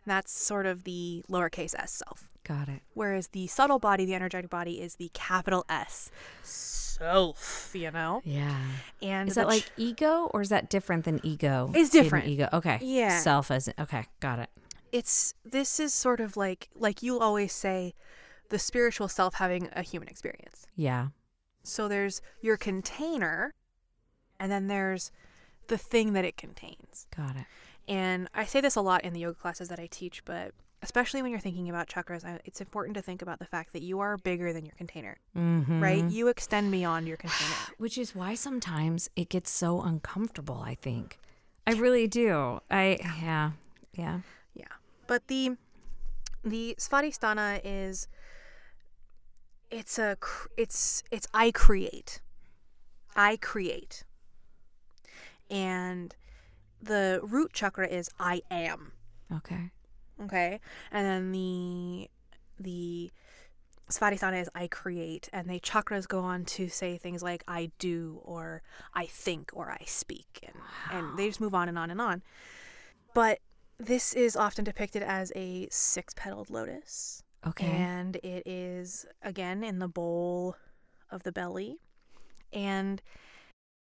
That's 0.05 0.31
sort 0.31 0.65
of 0.65 0.83
the 0.85 1.23
lowercase 1.29 1.75
s 1.77 1.91
self. 1.91 2.27
Got 2.43 2.67
it. 2.69 2.81
Whereas 2.93 3.27
the 3.27 3.47
subtle 3.47 3.79
body, 3.79 4.05
the 4.05 4.15
energetic 4.15 4.49
body, 4.49 4.81
is 4.81 4.95
the 4.95 5.11
capital 5.13 5.65
S 5.69 6.09
self, 6.43 7.71
you 7.73 7.91
know? 7.91 8.21
Yeah. 8.25 8.57
And 9.01 9.29
Is 9.29 9.35
that 9.35 9.45
ch- 9.45 9.47
like 9.47 9.71
ego 9.77 10.29
or 10.33 10.41
is 10.41 10.49
that 10.49 10.69
different 10.69 11.05
than 11.05 11.19
ego? 11.23 11.71
It's 11.73 11.89
different. 11.89 12.27
Ego. 12.27 12.49
Okay. 12.53 12.79
Yeah. 12.81 13.19
Self 13.19 13.51
as 13.51 13.69
okay. 13.79 14.05
Got 14.19 14.39
it. 14.39 14.49
it's 14.91 15.33
this 15.45 15.79
is 15.79 15.93
sort 15.93 16.19
of 16.19 16.35
like 16.35 16.69
like 16.75 17.03
you 17.03 17.19
always 17.19 17.53
say 17.53 17.93
the 18.49 18.57
spiritual 18.59 19.07
self 19.07 19.35
having 19.35 19.69
a 19.73 19.81
human 19.83 20.07
experience. 20.09 20.65
Yeah. 20.75 21.07
So 21.63 21.87
there's 21.87 22.21
your 22.41 22.57
container 22.57 23.53
and 24.39 24.51
then 24.51 24.67
there's 24.67 25.11
the 25.67 25.77
thing 25.77 26.13
that 26.13 26.25
it 26.25 26.37
contains. 26.37 27.07
Got 27.15 27.35
it. 27.35 27.45
And 27.87 28.29
I 28.33 28.45
say 28.45 28.61
this 28.61 28.75
a 28.75 28.81
lot 28.81 29.03
in 29.03 29.13
the 29.13 29.19
yoga 29.21 29.35
classes 29.39 29.69
that 29.69 29.79
I 29.79 29.87
teach, 29.87 30.23
but 30.25 30.51
especially 30.81 31.21
when 31.21 31.31
you're 31.31 31.39
thinking 31.39 31.69
about 31.69 31.87
chakras, 31.87 32.23
I- 32.23 32.39
it's 32.45 32.61
important 32.61 32.95
to 32.95 33.01
think 33.01 33.21
about 33.21 33.39
the 33.39 33.45
fact 33.45 33.73
that 33.73 33.81
you 33.81 33.99
are 33.99 34.17
bigger 34.17 34.53
than 34.53 34.65
your 34.65 34.75
container, 34.75 35.17
Mm-hmm. 35.37 35.81
right? 35.81 36.03
You 36.05 36.27
extend 36.29 36.71
beyond 36.71 37.07
your 37.07 37.17
container. 37.17 37.53
Which 37.77 37.97
is 37.97 38.15
why 38.15 38.35
sometimes 38.35 39.09
it 39.15 39.27
gets 39.29 39.51
so 39.51 39.81
uncomfortable, 39.81 40.61
I 40.65 40.75
think. 40.75 41.19
I 41.67 41.73
really 41.73 42.07
do. 42.07 42.61
I 42.71 42.97
yeah. 43.21 43.51
Yeah. 43.93 44.19
Yeah. 44.53 44.65
But 45.07 45.27
the 45.27 45.57
the 46.43 46.75
Svadhisthana 46.79 47.59
is 47.63 48.07
it's 49.71 49.99
a 49.99 50.17
it's 50.57 51.03
it's 51.11 51.27
I 51.33 51.51
create. 51.51 52.21
I 53.15 53.37
create. 53.37 54.03
And 55.49 56.15
the 56.81 57.19
root 57.23 57.53
chakra 57.53 57.87
is 57.87 58.09
I 58.19 58.41
am. 58.49 58.93
Okay. 59.33 59.71
Okay? 60.23 60.59
And 60.91 61.05
then 61.05 61.31
the 61.31 62.09
the 62.59 63.11
Svadhisthana 63.89 64.41
is 64.41 64.49
I 64.53 64.67
create 64.67 65.29
and 65.33 65.49
the 65.49 65.59
chakras 65.59 66.07
go 66.07 66.19
on 66.19 66.45
to 66.45 66.69
say 66.69 66.97
things 66.97 67.23
like 67.23 67.43
I 67.47 67.71
do 67.79 68.21
or 68.23 68.61
I 68.93 69.07
think 69.07 69.49
or 69.53 69.71
I 69.71 69.83
speak 69.85 70.43
and 70.43 70.55
and 70.91 71.17
they 71.17 71.27
just 71.27 71.41
move 71.41 71.55
on 71.55 71.67
and 71.69 71.77
on 71.77 71.89
and 71.89 71.99
on. 71.99 72.21
But 73.13 73.39
this 73.79 74.13
is 74.13 74.35
often 74.35 74.63
depicted 74.63 75.01
as 75.01 75.31
a 75.35 75.67
six-petaled 75.71 76.49
lotus 76.49 77.23
Okay. 77.47 77.67
and 77.67 78.17
it 78.17 78.43
is 78.45 79.05
again 79.21 79.63
in 79.63 79.79
the 79.79 79.87
bowl 79.87 80.55
of 81.09 81.23
the 81.23 81.31
belly 81.31 81.77
and 82.51 83.01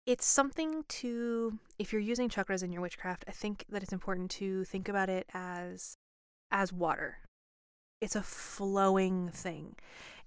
it's 0.06 0.26
something 0.26 0.84
to 0.88 1.58
if 1.78 1.94
you're 1.94 2.02
using 2.02 2.30
chakras 2.30 2.64
in 2.64 2.72
your 2.72 2.82
witchcraft 2.82 3.24
i 3.28 3.32
think 3.32 3.66
that 3.70 3.82
it's 3.82 3.94
important 3.94 4.30
to 4.30 4.64
think 4.66 4.90
about 4.90 5.10
it 5.10 5.26
as 5.34 5.96
as 6.52 6.74
water 6.74 7.20
it's 8.02 8.16
a 8.16 8.24
flowing 8.24 9.30
thing 9.30 9.76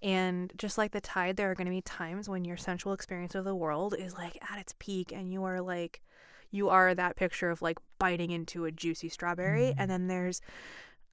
and 0.02 0.52
just 0.56 0.78
like 0.78 0.92
the 0.92 1.00
tide 1.00 1.36
there 1.36 1.50
are 1.50 1.54
going 1.54 1.66
to 1.66 1.70
be 1.70 1.82
times 1.82 2.28
when 2.28 2.44
your 2.44 2.56
sensual 2.56 2.92
experience 2.92 3.34
of 3.34 3.44
the 3.44 3.54
world 3.54 3.94
is 3.98 4.14
like 4.14 4.38
at 4.50 4.58
its 4.58 4.74
peak 4.78 5.12
and 5.12 5.32
you 5.32 5.44
are 5.44 5.60
like 5.60 6.02
you 6.50 6.68
are 6.68 6.94
that 6.94 7.16
picture 7.16 7.50
of 7.50 7.62
like 7.62 7.78
biting 7.98 8.30
into 8.30 8.64
a 8.64 8.72
juicy 8.72 9.08
strawberry 9.08 9.68
and 9.78 9.86
mm. 9.86 9.88
then 9.88 10.06
there's 10.06 10.40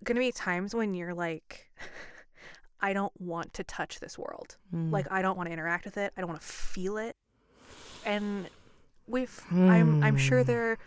gonna 0.03 0.19
be 0.19 0.31
times 0.31 0.73
when 0.73 0.93
you're 0.93 1.13
like 1.13 1.69
i 2.81 2.93
don't 2.93 3.13
want 3.19 3.53
to 3.53 3.63
touch 3.63 3.99
this 3.99 4.17
world 4.17 4.57
Mm. 4.73 4.91
like 4.91 5.07
i 5.11 5.21
don't 5.21 5.35
want 5.37 5.47
to 5.47 5.53
interact 5.53 5.85
with 5.85 5.97
it 5.97 6.13
i 6.15 6.21
don't 6.21 6.29
want 6.29 6.41
to 6.41 6.47
feel 6.47 6.97
it 6.97 7.15
and 8.05 8.49
we've 9.07 9.41
i'm 9.51 10.03
i'm 10.03 10.15
sure 10.17 10.41
Hmm. 10.43 10.47
there 10.47 10.77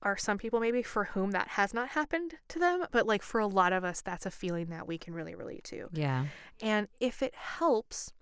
are 0.00 0.16
some 0.16 0.38
people 0.38 0.60
maybe 0.60 0.82
for 0.82 1.04
whom 1.04 1.32
that 1.32 1.48
has 1.48 1.74
not 1.74 1.88
happened 1.90 2.34
to 2.48 2.58
them 2.60 2.84
but 2.92 3.06
like 3.06 3.22
for 3.22 3.40
a 3.40 3.46
lot 3.48 3.72
of 3.72 3.82
us 3.84 4.00
that's 4.00 4.24
a 4.26 4.30
feeling 4.30 4.66
that 4.70 4.86
we 4.86 4.96
can 4.98 5.12
really 5.12 5.34
relate 5.34 5.64
to 5.64 5.88
Yeah. 5.92 6.26
and 6.62 6.86
if 7.00 7.20
it 7.22 7.34
helps 7.34 8.12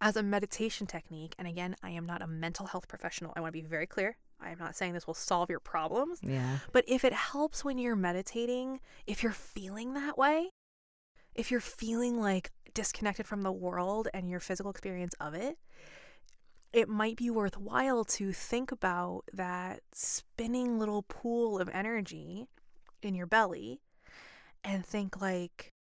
as 0.00 0.16
a 0.16 0.22
meditation 0.22 0.86
technique 0.86 1.34
and 1.38 1.46
again 1.48 1.74
i 1.82 1.90
am 1.90 2.06
not 2.06 2.22
a 2.22 2.26
mental 2.26 2.66
health 2.66 2.86
professional 2.88 3.32
i 3.36 3.40
want 3.40 3.52
to 3.52 3.60
be 3.60 3.66
very 3.66 3.86
clear 3.86 4.16
i 4.42 4.50
am 4.50 4.58
not 4.58 4.74
saying 4.76 4.92
this 4.92 5.06
will 5.06 5.14
solve 5.14 5.50
your 5.50 5.60
problems 5.60 6.18
Yeah. 6.22 6.58
but 6.72 6.84
if 6.88 7.04
it 7.04 7.12
helps 7.12 7.64
when 7.64 7.78
you're 7.78 7.96
meditating, 7.96 8.80
if 9.06 9.22
you're 9.22 9.32
feeling 9.32 9.94
that 9.94 10.16
way, 10.18 10.50
if 11.34 11.50
you're 11.50 11.60
feeling 11.60 12.20
like 12.20 12.50
disconnected 12.74 13.26
from 13.26 13.42
the 13.42 13.52
world 13.52 14.08
and 14.14 14.28
your 14.28 14.40
physical 14.40 14.70
experience 14.70 15.14
of 15.20 15.34
it, 15.34 15.58
it 16.72 16.88
might 16.88 17.16
be 17.16 17.30
worthwhile 17.30 18.04
to 18.04 18.32
think 18.32 18.70
about 18.70 19.22
that 19.32 19.80
spinning 19.92 20.78
little 20.78 21.02
pool 21.02 21.58
of 21.58 21.68
energy 21.72 22.46
in 23.02 23.14
your 23.14 23.26
belly 23.26 23.80
and 24.62 24.84
think 24.86 25.20
like 25.20 25.72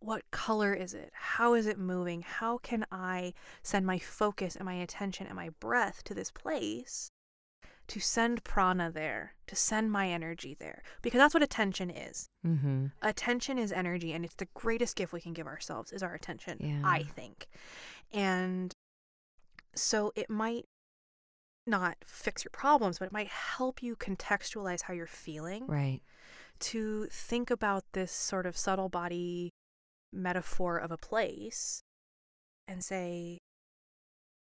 what 0.00 0.22
color 0.30 0.72
is 0.74 0.94
it? 0.94 1.10
How 1.12 1.54
is 1.54 1.66
it 1.66 1.78
moving? 1.78 2.22
How 2.22 2.58
can 2.58 2.84
I 2.90 3.34
send 3.62 3.86
my 3.86 3.98
focus 3.98 4.56
and 4.56 4.64
my 4.64 4.74
attention 4.74 5.26
and 5.26 5.36
my 5.36 5.50
breath 5.60 6.02
to 6.04 6.14
this 6.14 6.30
place 6.30 7.10
to 7.88 7.98
send 7.98 8.44
prana 8.44 8.88
there, 8.88 9.34
to 9.48 9.56
send 9.56 9.90
my 9.90 10.08
energy 10.08 10.54
there. 10.60 10.80
Because 11.02 11.18
that's 11.18 11.34
what 11.34 11.42
attention 11.42 11.90
is. 11.90 12.28
Mm-hmm. 12.46 12.86
Attention 13.02 13.58
is 13.58 13.72
energy, 13.72 14.12
and 14.12 14.24
it's 14.24 14.36
the 14.36 14.46
greatest 14.54 14.94
gift 14.94 15.12
we 15.12 15.20
can 15.20 15.32
give 15.32 15.48
ourselves 15.48 15.90
is 15.90 16.00
our 16.00 16.14
attention, 16.14 16.56
Yeah. 16.60 16.82
I 16.84 17.02
think. 17.02 17.48
And 18.12 18.72
so 19.74 20.12
it 20.14 20.30
might 20.30 20.66
not 21.66 21.96
fix 22.06 22.44
your 22.44 22.50
problems, 22.52 23.00
but 23.00 23.06
it 23.06 23.12
might 23.12 23.26
help 23.28 23.82
you 23.82 23.96
contextualize 23.96 24.82
how 24.82 24.94
you're 24.94 25.06
feeling 25.08 25.66
Right. 25.66 26.00
to 26.60 27.06
think 27.10 27.50
about 27.50 27.82
this 27.92 28.12
sort 28.12 28.46
of 28.46 28.56
subtle 28.56 28.88
body 28.88 29.50
metaphor 30.12 30.78
of 30.78 30.90
a 30.90 30.96
place 30.96 31.82
and 32.66 32.84
say, 32.84 33.38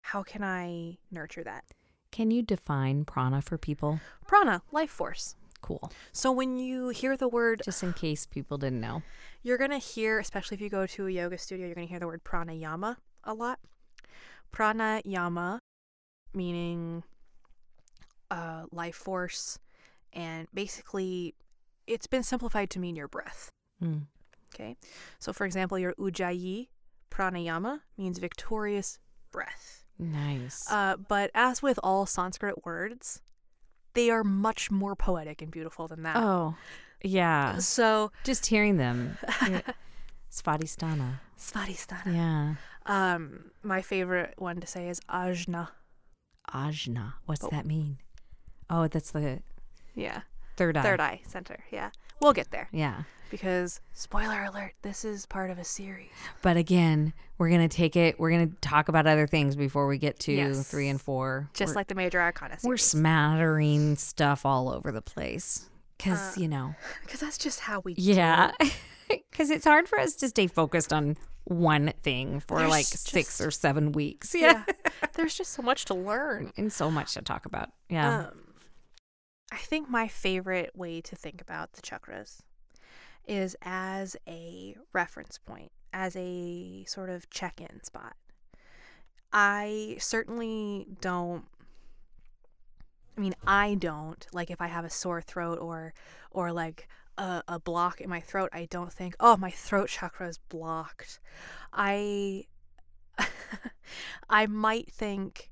how 0.02 0.22
can 0.22 0.42
I 0.42 0.98
nurture 1.10 1.44
that? 1.44 1.64
Can 2.10 2.30
you 2.30 2.42
define 2.42 3.04
prana 3.04 3.42
for 3.42 3.58
people? 3.58 4.00
Prana, 4.26 4.62
life 4.72 4.90
force. 4.90 5.34
Cool. 5.60 5.90
So 6.12 6.30
when 6.30 6.58
you 6.58 6.90
hear 6.90 7.16
the 7.16 7.28
word, 7.28 7.62
Just 7.64 7.82
in 7.82 7.92
case 7.92 8.24
people 8.26 8.56
didn't 8.58 8.80
know. 8.80 9.02
you're 9.42 9.58
going 9.58 9.70
to 9.70 9.78
hear, 9.78 10.18
especially 10.18 10.54
if 10.54 10.60
you 10.60 10.68
go 10.70 10.86
to 10.86 11.06
a 11.06 11.10
yoga 11.10 11.38
studio, 11.38 11.66
you're 11.66 11.74
going 11.74 11.86
to 11.86 11.90
hear 11.90 11.98
the 11.98 12.06
word 12.06 12.22
pranayama 12.24 12.96
a 13.24 13.34
lot. 13.34 13.58
Pranayama, 14.52 15.58
meaning 16.32 17.02
uh, 18.30 18.64
life 18.70 18.94
force, 18.96 19.58
and 20.12 20.46
basically 20.54 21.34
it's 21.86 22.06
been 22.06 22.22
simplified 22.22 22.70
to 22.70 22.78
mean 22.78 22.96
your 22.96 23.08
breath. 23.08 23.50
Mm. 23.82 24.02
Okay. 24.58 24.76
So, 25.18 25.32
for 25.32 25.44
example, 25.44 25.78
your 25.78 25.92
ujjayi 25.94 26.68
pranayama 27.10 27.80
means 27.98 28.18
victorious 28.18 28.98
breath. 29.32 29.84
Nice. 29.98 30.70
Uh, 30.70 30.96
but 30.96 31.30
as 31.34 31.62
with 31.62 31.78
all 31.82 32.06
Sanskrit 32.06 32.64
words, 32.64 33.20
they 33.94 34.08
are 34.10 34.24
much 34.24 34.70
more 34.70 34.94
poetic 34.96 35.42
and 35.42 35.50
beautiful 35.50 35.88
than 35.88 36.02
that. 36.04 36.16
oh, 36.16 36.54
yeah. 37.02 37.58
So, 37.58 38.12
Just 38.24 38.46
hearing 38.46 38.76
them. 38.78 39.18
Svadhisthana. 40.30 41.20
Svadhisthana. 41.38 42.06
Yeah. 42.14 42.54
Um, 42.86 43.50
my 43.62 43.82
favorite 43.82 44.34
one 44.38 44.60
to 44.60 44.66
say 44.66 44.88
is 44.88 45.00
ajna. 45.08 45.68
Ajna. 46.52 47.14
What's 47.26 47.44
Oh. 47.44 47.48
that 47.50 47.66
mean? 47.66 47.98
Oh, 48.70 48.86
that's 48.88 49.10
the 49.12 49.42
Yeah. 49.94 50.22
third 50.56 50.76
eye. 50.76 50.82
Third 50.82 51.00
eye 51.00 51.20
center. 51.26 51.64
Yeah. 51.70 51.90
We'll 52.20 52.32
get 52.32 52.50
there 52.50 52.68
Yeah. 52.72 53.02
because, 53.30 53.80
spoiler 53.92 54.44
alert, 54.44 54.72
this 54.82 55.04
is 55.04 55.26
part 55.26 55.50
of 55.50 55.58
a 55.58 55.64
series. 55.64 56.08
But 56.42 56.56
again, 56.56 57.12
we're 57.38 57.50
going 57.50 57.68
to 57.68 57.74
take 57.76 57.94
it, 57.96 58.18
we're 58.18 58.30
going 58.30 58.50
to 58.50 58.56
talk 58.60 58.88
about 58.88 59.06
other 59.06 59.26
things 59.26 59.54
before 59.56 59.86
we 59.86 59.98
get 59.98 60.18
to 60.20 60.32
Yes. 60.32 60.68
three 60.68 60.88
and 60.88 61.00
four. 61.00 61.48
Just 61.54 61.70
we're, 61.72 61.80
like 61.80 61.88
the 61.88 61.94
major 61.94 62.20
arcana 62.20 62.56
we're 62.62 62.76
smattering 62.78 63.96
stuff 63.96 64.46
all 64.46 64.68
over 64.70 64.92
the 64.92 65.02
place. 65.02 65.68
Because, 65.98 66.36
Uh, 66.36 66.40
you 66.40 66.48
know, 66.48 66.74
Because 67.04 67.20
that's 67.20 67.38
just 67.38 67.60
how 67.60 67.80
we 67.80 67.94
yeah. 67.96 68.52
Because 69.08 69.50
it's 69.50 69.64
hard 69.64 69.88
for 69.88 69.98
us 69.98 70.14
to 70.16 70.28
stay 70.28 70.46
focused 70.46 70.92
on 70.92 71.16
one 71.44 71.92
thing 72.02 72.40
for 72.40 72.58
There's 72.58 72.70
like 72.70 72.84
six 72.86 73.40
or 73.40 73.50
seven 73.50 73.92
weeks. 73.92 74.34
Yeah. 74.38 74.64
There's 75.14 75.34
just 75.34 75.52
so 75.52 75.62
much 75.62 75.84
to 75.86 75.94
learn. 75.94 76.52
and 76.56 76.72
so 76.72 76.90
much 76.90 77.14
to 77.14 77.22
talk 77.22 77.46
about. 77.46 77.70
Yeah. 77.88 78.26
Um, 78.26 78.40
I 79.52 79.58
think 79.58 79.88
my 79.88 80.08
favorite 80.08 80.72
way 80.74 81.00
to 81.02 81.14
think 81.14 81.40
about 81.40 81.72
the 81.72 81.82
chakras 81.82 82.40
is 83.26 83.56
as 83.62 84.16
a 84.26 84.76
reference 84.92 85.38
point, 85.38 85.72
as 85.92 86.16
a 86.16 86.84
sort 86.86 87.10
of 87.10 87.28
check 87.30 87.60
in 87.60 87.82
spot. 87.82 88.16
I 89.32 89.96
certainly 89.98 90.86
don't. 91.00 91.44
I 93.16 93.20
mean, 93.20 93.34
I 93.46 93.74
don't 93.74 94.26
like 94.32 94.50
if 94.50 94.60
I 94.60 94.66
have 94.66 94.84
a 94.84 94.90
sore 94.90 95.22
throat 95.22 95.58
or, 95.58 95.94
or 96.30 96.52
like 96.52 96.86
a, 97.16 97.42
a 97.48 97.58
block 97.58 98.00
in 98.00 98.10
my 98.10 98.20
throat. 98.20 98.50
I 98.52 98.66
don't 98.70 98.92
think, 98.92 99.16
oh, 99.20 99.36
my 99.36 99.50
throat 99.50 99.88
chakra 99.88 100.28
is 100.28 100.38
blocked. 100.38 101.18
I, 101.72 102.44
I 104.30 104.46
might 104.46 104.92
think, 104.92 105.50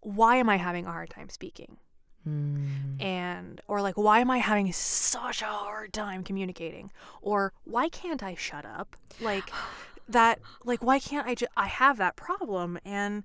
why 0.00 0.36
am 0.36 0.48
I 0.48 0.56
having 0.56 0.86
a 0.86 0.92
hard 0.92 1.10
time 1.10 1.28
speaking? 1.28 1.78
Mm. 2.26 3.02
and 3.02 3.60
or 3.68 3.82
like 3.82 3.96
why 3.96 4.20
am 4.20 4.30
i 4.30 4.38
having 4.38 4.72
such 4.72 5.42
a 5.42 5.46
hard 5.46 5.92
time 5.92 6.24
communicating 6.24 6.90
or 7.20 7.52
why 7.64 7.90
can't 7.90 8.22
i 8.22 8.34
shut 8.34 8.64
up 8.64 8.96
like 9.20 9.50
that 10.08 10.38
like 10.64 10.82
why 10.82 10.98
can't 10.98 11.26
i 11.26 11.34
just 11.34 11.52
i 11.56 11.66
have 11.66 11.98
that 11.98 12.16
problem 12.16 12.78
and 12.84 13.24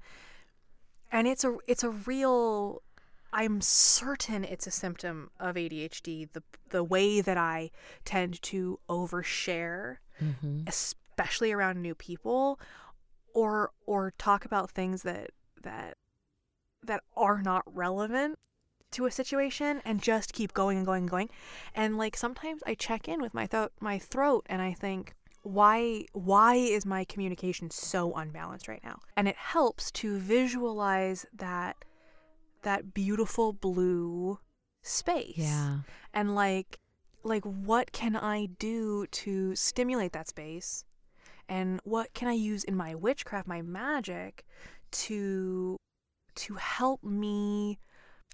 and 1.11 1.27
it's 1.29 1.43
a 1.45 1.55
it's 1.65 1.83
a 1.83 1.89
real 1.89 2.81
i'm 3.31 3.61
certain 3.61 4.43
it's 4.43 4.67
a 4.67 4.71
symptom 4.71 5.29
of 5.39 5.55
adhd 5.55 6.31
the 6.33 6.43
the 6.69 6.83
way 6.83 7.21
that 7.21 7.37
i 7.37 7.71
tend 8.03 8.41
to 8.41 8.79
overshare 8.89 9.97
Mhm. 10.21 10.67
especially 10.67 11.53
around 11.53 11.81
new 11.81 11.95
people 11.95 12.59
or 13.33 13.71
or 13.85 14.11
talk 14.17 14.43
about 14.43 14.69
things 14.71 15.03
that 15.03 15.29
that 15.61 15.95
that 16.83 17.03
are 17.15 17.41
not 17.41 17.63
relevant 17.73 18.37
to 18.91 19.05
a 19.05 19.11
situation 19.11 19.81
and 19.85 20.01
just 20.01 20.33
keep 20.33 20.53
going 20.53 20.77
and 20.77 20.85
going 20.85 21.03
and 21.03 21.11
going. 21.11 21.29
And 21.75 21.97
like 21.97 22.17
sometimes 22.17 22.61
i 22.65 22.73
check 22.73 23.07
in 23.07 23.21
with 23.21 23.33
my 23.33 23.47
throat 23.47 23.71
my 23.79 23.99
throat 23.99 24.45
and 24.49 24.61
i 24.61 24.73
think 24.73 25.13
why 25.43 26.05
why 26.13 26.55
is 26.55 26.85
my 26.85 27.03
communication 27.05 27.69
so 27.69 28.13
unbalanced 28.13 28.67
right 28.67 28.83
now? 28.83 28.99
And 29.15 29.27
it 29.27 29.35
helps 29.35 29.91
to 29.91 30.17
visualize 30.19 31.25
that 31.33 31.77
that 32.63 32.93
beautiful 32.93 33.53
blue 33.53 34.39
space. 34.81 35.33
Yeah. 35.37 35.79
and 36.13 36.35
like 36.35 36.79
like 37.23 37.43
what 37.43 37.91
can 37.91 38.15
i 38.15 38.47
do 38.59 39.05
to 39.07 39.55
stimulate 39.55 40.13
that 40.13 40.27
space? 40.27 40.83
And 41.47 41.79
what 41.83 42.13
can 42.13 42.27
i 42.27 42.33
use 42.33 42.63
in 42.63 42.75
my 42.75 42.95
witchcraft 42.95 43.47
my 43.47 43.61
magic 43.61 44.45
to 44.91 45.77
to 46.35 46.53
help 46.55 47.03
me 47.03 47.79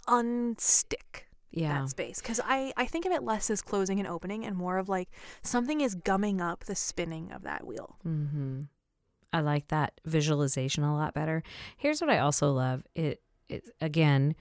unstick 0.07 1.25
Yeah. 1.51 1.81
that 1.81 1.89
space 1.89 2.21
because 2.21 2.39
I, 2.43 2.73
I 2.77 2.85
think 2.85 3.05
of 3.05 3.11
it 3.11 3.23
less 3.23 3.49
as 3.49 3.61
closing 3.61 3.99
and 3.99 4.07
opening 4.07 4.45
and 4.45 4.55
more 4.55 4.77
of 4.77 4.89
like 4.89 5.09
something 5.41 5.81
is 5.81 5.95
gumming 5.95 6.41
up 6.41 6.65
the 6.65 6.75
spinning 6.75 7.31
of 7.31 7.43
that 7.43 7.65
wheel 7.65 7.97
Mm-hmm. 8.07 8.61
I 9.33 9.41
like 9.41 9.67
that 9.67 9.99
visualization 10.05 10.83
a 10.83 10.95
lot 10.95 11.13
better. 11.13 11.43
Here's 11.75 11.99
what 11.99 12.09
I 12.09 12.19
also 12.19 12.51
love. 12.53 12.83
It, 12.95 13.21
it 13.49 13.65
again, 13.81 14.33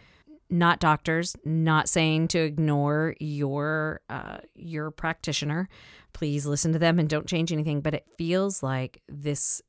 not 0.48 0.78
doctors, 0.78 1.34
not 1.44 1.88
saying 1.88 2.28
to 2.28 2.38
ignore 2.38 3.16
your 3.18 4.02
uh, 4.08 4.38
your 4.54 4.92
practitioner. 4.92 5.68
Please 6.12 6.46
listen 6.46 6.72
to 6.74 6.78
them 6.78 7.00
and 7.00 7.08
don't 7.08 7.26
change 7.26 7.52
anything. 7.52 7.80
But 7.80 7.94
it 7.94 8.06
feels 8.16 8.62
like 8.62 9.02
this 9.08 9.60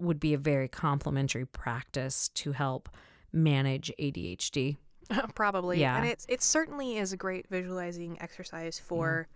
would 0.00 0.18
be 0.18 0.34
a 0.34 0.38
very 0.38 0.66
complimentary 0.66 1.46
practice 1.46 2.28
to 2.30 2.50
help 2.50 2.88
manage 3.32 3.92
ADHD. 4.00 4.76
probably 5.34 5.80
Yeah. 5.80 5.96
and 5.96 6.06
it's 6.06 6.26
it 6.28 6.42
certainly 6.42 6.98
is 6.98 7.12
a 7.12 7.16
great 7.16 7.48
visualizing 7.48 8.20
exercise 8.20 8.78
for 8.78 9.28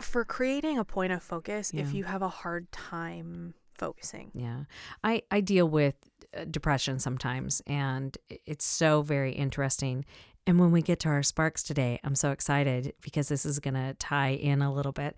for 0.00 0.24
creating 0.24 0.78
a 0.78 0.84
point 0.84 1.12
of 1.12 1.22
focus 1.22 1.72
if 1.74 1.92
you 1.92 2.04
have 2.04 2.22
a 2.22 2.28
hard 2.28 2.70
time 2.72 3.54
focusing 3.76 4.30
Yeah. 4.34 4.64
I, 5.04 5.22
I 5.30 5.40
deal 5.40 5.68
with 5.68 5.94
uh, 6.36 6.44
depression 6.50 6.98
sometimes, 6.98 7.60
and 7.66 8.16
it's 8.46 8.64
so 8.64 9.02
very 9.02 9.32
interesting. 9.32 10.04
And 10.46 10.58
when 10.60 10.70
we 10.70 10.80
get 10.82 11.00
to 11.00 11.08
our 11.08 11.22
sparks 11.22 11.62
today, 11.62 11.98
I'm 12.04 12.14
so 12.14 12.30
excited 12.30 12.94
because 13.02 13.28
this 13.28 13.44
is 13.44 13.58
going 13.58 13.74
to 13.74 13.94
tie 13.98 14.30
in 14.30 14.62
a 14.62 14.72
little 14.72 14.92
bit. 14.92 15.16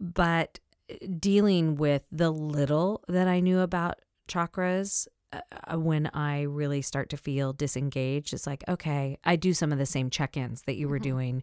But 0.00 0.60
uh, 0.90 0.94
dealing 1.18 1.76
with 1.76 2.04
the 2.10 2.30
little 2.30 3.02
that 3.08 3.28
I 3.28 3.40
knew 3.40 3.60
about 3.60 4.00
chakras 4.28 5.06
uh, 5.34 5.74
uh, 5.74 5.78
when 5.78 6.06
I 6.14 6.42
really 6.42 6.82
start 6.82 7.08
to 7.10 7.16
feel 7.16 7.52
disengaged, 7.52 8.32
it's 8.32 8.46
like, 8.46 8.64
okay, 8.68 9.18
I 9.24 9.36
do 9.36 9.54
some 9.54 9.72
of 9.72 9.78
the 9.78 9.86
same 9.86 10.10
check 10.10 10.36
ins 10.36 10.62
that 10.62 10.76
you 10.76 10.88
were 10.88 10.98
doing. 10.98 11.42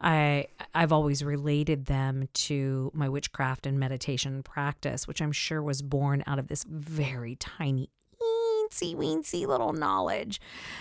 I 0.00 0.46
I've 0.74 0.92
always 0.92 1.22
related 1.24 1.86
them 1.86 2.28
to 2.34 2.90
my 2.94 3.08
witchcraft 3.08 3.66
and 3.66 3.78
meditation 3.78 4.42
practice, 4.42 5.06
which 5.08 5.22
I'm 5.22 5.32
sure 5.32 5.62
was 5.62 5.82
born 5.82 6.22
out 6.26 6.38
of 6.38 6.48
this 6.48 6.64
very 6.68 7.36
tiny 7.36 7.88
weensy 8.20 8.94
weensy 8.96 9.46
little 9.46 9.72
knowledge 9.72 10.40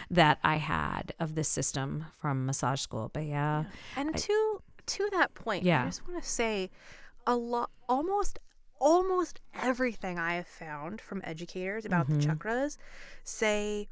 that 0.10 0.39
I 0.43 0.56
had 0.56 1.14
of 1.20 1.36
the 1.36 1.43
system 1.43 2.06
from 2.18 2.45
massage 2.45 2.82
school. 2.82 3.12
But 3.14 3.26
yeah, 3.26 3.66
and 3.95 4.10
I- 4.10 4.18
to 4.18 4.62
to 4.86 5.10
that 5.14 5.34
point 5.34 5.64
Yeah. 5.64 5.84
i 5.84 5.86
just 5.86 6.06
want 6.06 6.22
to 6.22 6.30
say 6.30 6.70
a 7.26 7.38
lot 7.38 7.70
almost 7.88 8.38
almost 8.86 9.39
everything 9.53 10.19
i 10.19 10.34
have 10.34 10.45
found 10.47 10.99
from 10.99 11.21
educators 11.23 11.86
about 11.86 12.05
Mhm. 12.07 12.19
the 12.19 12.27
chakras 12.27 12.77
say 13.23 13.88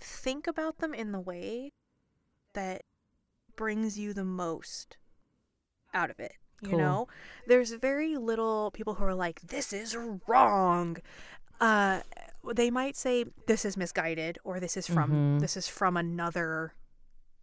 think 0.00 0.46
about 0.46 0.78
them 0.78 0.94
in 0.94 1.12
the 1.12 1.20
way 1.20 1.70
that 2.54 2.82
brings 3.54 3.98
you 3.98 4.14
the 4.14 4.24
most 4.24 4.96
out 5.92 6.08
of 6.10 6.18
it 6.18 6.32
you 6.62 6.70
Cool. 6.70 6.78
know 6.78 7.08
there's 7.46 7.72
very 7.72 8.16
little 8.16 8.70
people 8.70 8.94
who 8.94 9.04
are 9.04 9.14
like 9.14 9.40
this 9.42 9.72
is 9.72 9.94
wrong 10.26 10.96
uh 11.60 12.00
they 12.54 12.70
might 12.70 12.96
say 12.96 13.24
this 13.46 13.64
is 13.64 13.76
misguided 13.76 14.38
or 14.44 14.58
this 14.60 14.76
is 14.78 14.86
from 14.86 15.10
Mhm. 15.10 15.40
this 15.40 15.56
is 15.56 15.68
from 15.68 15.96
another 15.96 16.74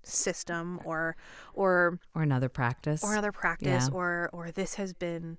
system 0.03 0.80
or 0.86 1.16
or 1.53 1.99
or 2.16 2.24
another 2.24 2.49
practice. 2.49 3.03
or 3.03 3.12
another 3.12 3.32
practice 3.32 3.88
Yeah. 3.89 3.93
or 3.95 4.30
or 4.34 4.51
this 4.51 4.76
has 4.76 4.93
been 4.93 5.38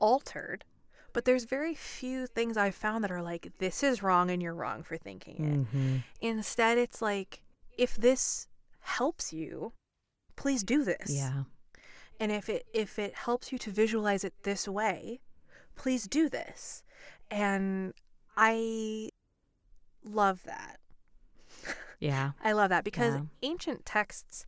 altered 0.00 0.64
but 1.12 1.24
there's 1.24 1.44
very 1.44 1.74
few 1.74 2.26
things 2.26 2.56
i've 2.56 2.74
found 2.74 3.02
that 3.04 3.10
are 3.10 3.22
like 3.22 3.52
this 3.58 3.82
is 3.82 4.02
wrong 4.02 4.30
and 4.30 4.42
you're 4.42 4.54
wrong 4.54 4.82
for 4.82 4.96
thinking 4.96 5.36
it 5.44 5.74
Mhm. 5.76 6.02
instead 6.20 6.78
it's 6.78 7.00
like 7.02 7.42
if 7.78 7.96
this 7.96 8.48
helps 8.80 9.32
you 9.32 9.72
please 10.36 10.62
do 10.62 10.84
this 10.84 11.10
Yeah. 11.10 11.44
and 12.18 12.32
if 12.32 12.48
it 12.48 12.66
if 12.72 12.98
it 12.98 13.14
helps 13.14 13.52
you 13.52 13.58
to 13.58 13.70
visualize 13.70 14.24
it 14.24 14.34
this 14.42 14.66
way 14.66 15.20
please 15.76 16.06
do 16.08 16.28
this 16.28 16.82
and 17.30 17.92
i 18.36 19.10
love 20.02 20.42
that 20.44 20.78
Yeah. 21.98 22.32
I 22.42 22.52
love 22.52 22.70
that 22.70 22.84
because 22.84 23.14
Yeah. 23.16 23.22
ancient 23.42 23.84
texts 23.84 24.46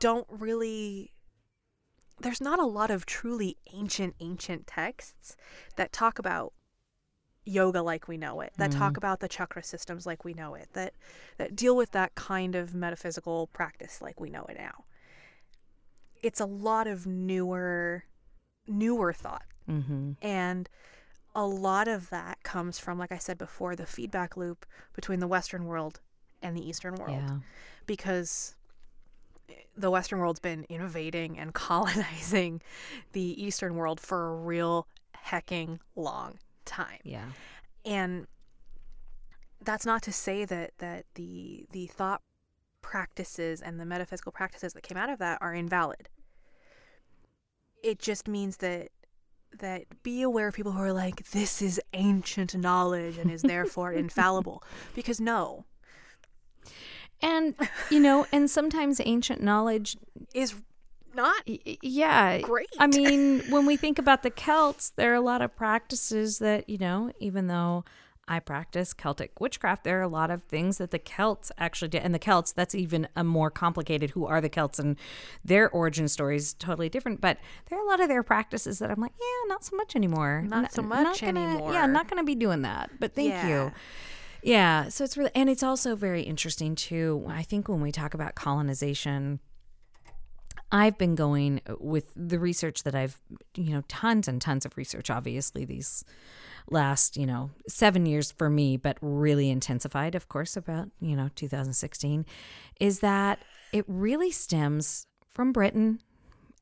don't 0.00 0.26
really 0.30 1.12
there's 2.20 2.40
not 2.40 2.58
a 2.58 2.64
lot 2.66 2.90
of 2.90 3.06
truly 3.06 3.56
ancient 3.72 4.14
ancient 4.20 4.66
texts 4.66 5.36
that 5.76 5.92
talk 5.92 6.18
about 6.18 6.52
yoga 7.44 7.80
like 7.80 8.06
we 8.08 8.18
know 8.18 8.40
it 8.42 8.52
that 8.58 8.70
talk 8.70 8.92
Mhm. 8.94 8.96
about 8.98 9.20
the 9.20 9.28
chakra 9.28 9.62
systems 9.62 10.04
like 10.04 10.22
we 10.24 10.34
know 10.34 10.54
it 10.54 10.68
that 10.74 10.92
that 11.38 11.56
deal 11.56 11.74
with 11.76 11.92
that 11.92 12.14
kind 12.14 12.54
of 12.54 12.74
metaphysical 12.74 13.46
practice 13.48 14.02
like 14.02 14.20
we 14.20 14.28
know 14.28 14.44
it 14.50 14.56
now 14.58 14.84
it's 16.22 16.40
a 16.40 16.44
lot 16.46 16.86
of 16.86 17.06
newer 17.06 18.04
newer 18.66 19.12
thought 19.12 19.44
Mm-hmm. 19.68 20.12
and 20.22 20.68
a 21.34 21.46
lot 21.46 21.88
of 21.88 22.08
that 22.10 22.42
comes 22.42 22.78
from 22.78 22.98
like 22.98 23.12
i 23.12 23.18
said 23.18 23.38
before 23.38 23.76
the 23.76 23.86
feedback 23.86 24.36
loop 24.36 24.66
between 24.94 25.20
the 25.20 25.26
western 25.26 25.64
world 25.66 26.00
and 26.42 26.56
the 26.56 26.66
eastern 26.68 26.94
world 26.96 27.22
Yeah. 27.28 27.38
because 27.86 28.56
the 29.76 29.90
western 29.90 30.18
world's 30.18 30.40
been 30.40 30.66
invading 30.68 31.38
and 31.38 31.54
colonizing 31.66 32.60
the 33.12 33.42
eastern 33.42 33.76
world 33.76 34.00
for 34.00 34.28
a 34.28 34.36
real 34.36 34.86
hecking 35.14 35.80
long 35.96 36.38
time. 36.64 37.00
Yeah. 37.04 37.26
and 37.84 38.26
that's 39.64 39.84
not 39.84 40.02
to 40.02 40.12
say 40.12 40.44
that 40.44 40.72
that 40.78 41.04
the 41.14 41.66
the 41.72 41.86
thought 41.86 42.22
practices 42.80 43.60
and 43.60 43.78
the 43.80 43.84
metaphysical 43.84 44.32
practices 44.32 44.72
that 44.72 44.82
came 44.82 44.96
out 44.96 45.10
of 45.10 45.18
that 45.18 45.38
are 45.40 45.52
invalid. 45.54 46.08
It 47.82 47.98
just 47.98 48.28
means 48.28 48.58
that 48.58 48.88
that 49.58 49.84
be 50.02 50.22
aware 50.22 50.48
of 50.48 50.54
people 50.54 50.72
who 50.72 50.82
are 50.82 50.92
like 50.92 51.30
this 51.30 51.62
is 51.62 51.80
ancient 51.94 52.54
knowledge 52.54 53.18
and 53.18 53.30
is 53.30 53.42
therefore 53.42 53.92
infallible. 54.04 54.62
Because 54.94 55.20
no 55.20 55.64
And 57.20 57.54
you 57.90 58.00
know, 58.00 58.26
and 58.32 58.48
sometimes 58.50 59.00
ancient 59.04 59.42
knowledge 59.42 59.96
is 60.34 60.54
not 61.14 61.42
yeah. 61.82 62.40
great. 62.40 62.68
I 62.78 62.86
mean 62.86 63.40
when 63.50 63.66
we 63.66 63.76
think 63.76 63.98
about 63.98 64.22
the 64.22 64.30
celts 64.30 64.90
there 64.90 65.10
are 65.12 65.16
a 65.16 65.20
lot 65.20 65.42
of 65.42 65.56
practices 65.56 66.38
that 66.38 66.68
you 66.68 66.78
know 66.78 67.10
even 67.18 67.48
though 67.48 67.84
i 68.30 68.38
practice 68.38 68.92
celtic 68.92 69.40
witchcraft 69.40 69.84
there 69.84 69.98
are 69.98 70.02
a 70.02 70.06
lot 70.08 70.30
of 70.30 70.42
things 70.44 70.76
that 70.76 70.90
the 70.90 70.98
celts 70.98 71.50
actually 71.58 71.88
did. 71.88 72.02
And 72.02 72.14
the 72.14 72.18
celts 72.20 72.52
that's 72.52 72.74
even 72.74 73.08
a 73.16 73.24
more 73.24 73.50
complicated 73.50 74.10
who 74.10 74.26
are 74.26 74.40
the 74.40 74.50
celts 74.50 74.78
and 74.78 74.96
their 75.42 75.68
origin 75.70 76.08
story 76.08 76.36
is 76.36 76.52
totally 76.52 76.90
different. 76.90 77.20
But 77.22 77.38
there 77.68 77.78
are 77.78 77.82
a 77.82 77.88
lot 77.88 78.00
of 78.00 78.08
their 78.08 78.22
practices 78.22 78.78
that 78.80 78.90
i'm 78.90 79.00
like 79.00 79.14
yeah 79.18 79.48
not 79.48 79.64
so 79.64 79.74
much 79.76 79.96
anymore. 79.96 80.44
Not 80.46 80.64
N- 80.64 80.70
so 80.70 80.82
much 80.82 81.20
gonna- 81.22 81.72
yeah 81.72 81.86
not 81.86 82.08
gonna 82.08 82.22
be 82.22 82.34
doing 82.36 82.62
that. 82.62 82.90
But 83.00 83.14
thank 83.14 83.30
Yeah. 83.30 83.48
you 83.48 83.72
yeah 84.42 84.88
so 84.88 85.04
it's 85.04 85.16
really 85.16 85.30
and 85.34 85.48
it's 85.48 85.62
also 85.62 85.96
very 85.96 86.22
interesting 86.22 86.74
too 86.74 87.24
i 87.28 87.42
think 87.42 87.68
when 87.68 87.80
we 87.80 87.92
talk 87.92 88.14
about 88.14 88.34
colonization 88.34 89.40
I've 90.70 90.98
been 90.98 91.14
going 91.14 91.60
with 91.80 92.12
the 92.14 92.38
research 92.38 92.82
that 92.82 92.94
I've, 92.94 93.18
you 93.54 93.72
know, 93.72 93.82
tons 93.88 94.28
and 94.28 94.40
tons 94.40 94.66
of 94.66 94.76
research. 94.76 95.08
Obviously, 95.08 95.64
these 95.64 96.04
last, 96.70 97.16
you 97.16 97.26
know, 97.26 97.50
seven 97.66 98.04
years 98.04 98.32
for 98.32 98.50
me, 98.50 98.76
but 98.76 98.98
really 99.00 99.50
intensified, 99.50 100.14
of 100.14 100.28
course, 100.28 100.56
about, 100.56 100.90
you 101.00 101.16
know, 101.16 101.30
2016, 101.34 102.26
is 102.80 103.00
that 103.00 103.38
it 103.72 103.84
really 103.88 104.30
stems 104.30 105.06
from 105.26 105.52
Britain. 105.52 106.00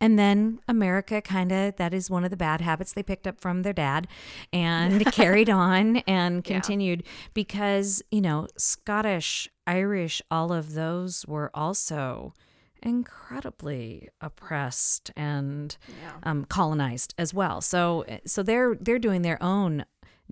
And 0.01 0.19
then 0.19 0.61
America 0.69 1.23
kind 1.23 1.51
of, 1.53 1.77
that 1.77 1.95
is 1.95 2.11
one 2.11 2.25
of 2.25 2.31
the 2.31 2.37
bad 2.37 2.61
habits 2.61 2.93
they 2.93 3.03
picked 3.03 3.27
up 3.27 3.41
from 3.41 3.63
their 3.63 3.73
dad 3.73 4.07
and 4.53 5.05
carried 5.13 5.49
on 5.51 5.99
and 6.07 6.45
continued 6.45 7.03
because, 7.35 8.03
you 8.11 8.21
know, 8.21 8.47
Scottish, 8.59 9.49
Irish, 9.67 10.21
all 10.31 10.53
of 10.53 10.75
those 10.75 11.25
were 11.27 11.51
also 11.55 12.35
incredibly 12.83 14.09
oppressed 14.21 15.11
and 15.17 15.77
Yeah. 16.03 16.13
um, 16.23 16.45
colonized 16.45 17.15
as 17.19 17.33
well. 17.33 17.61
So 17.61 18.05
so 18.27 18.43
they're 18.43 18.75
they're 18.81 18.99
doing 18.99 19.23
their 19.23 19.43
own 19.43 19.85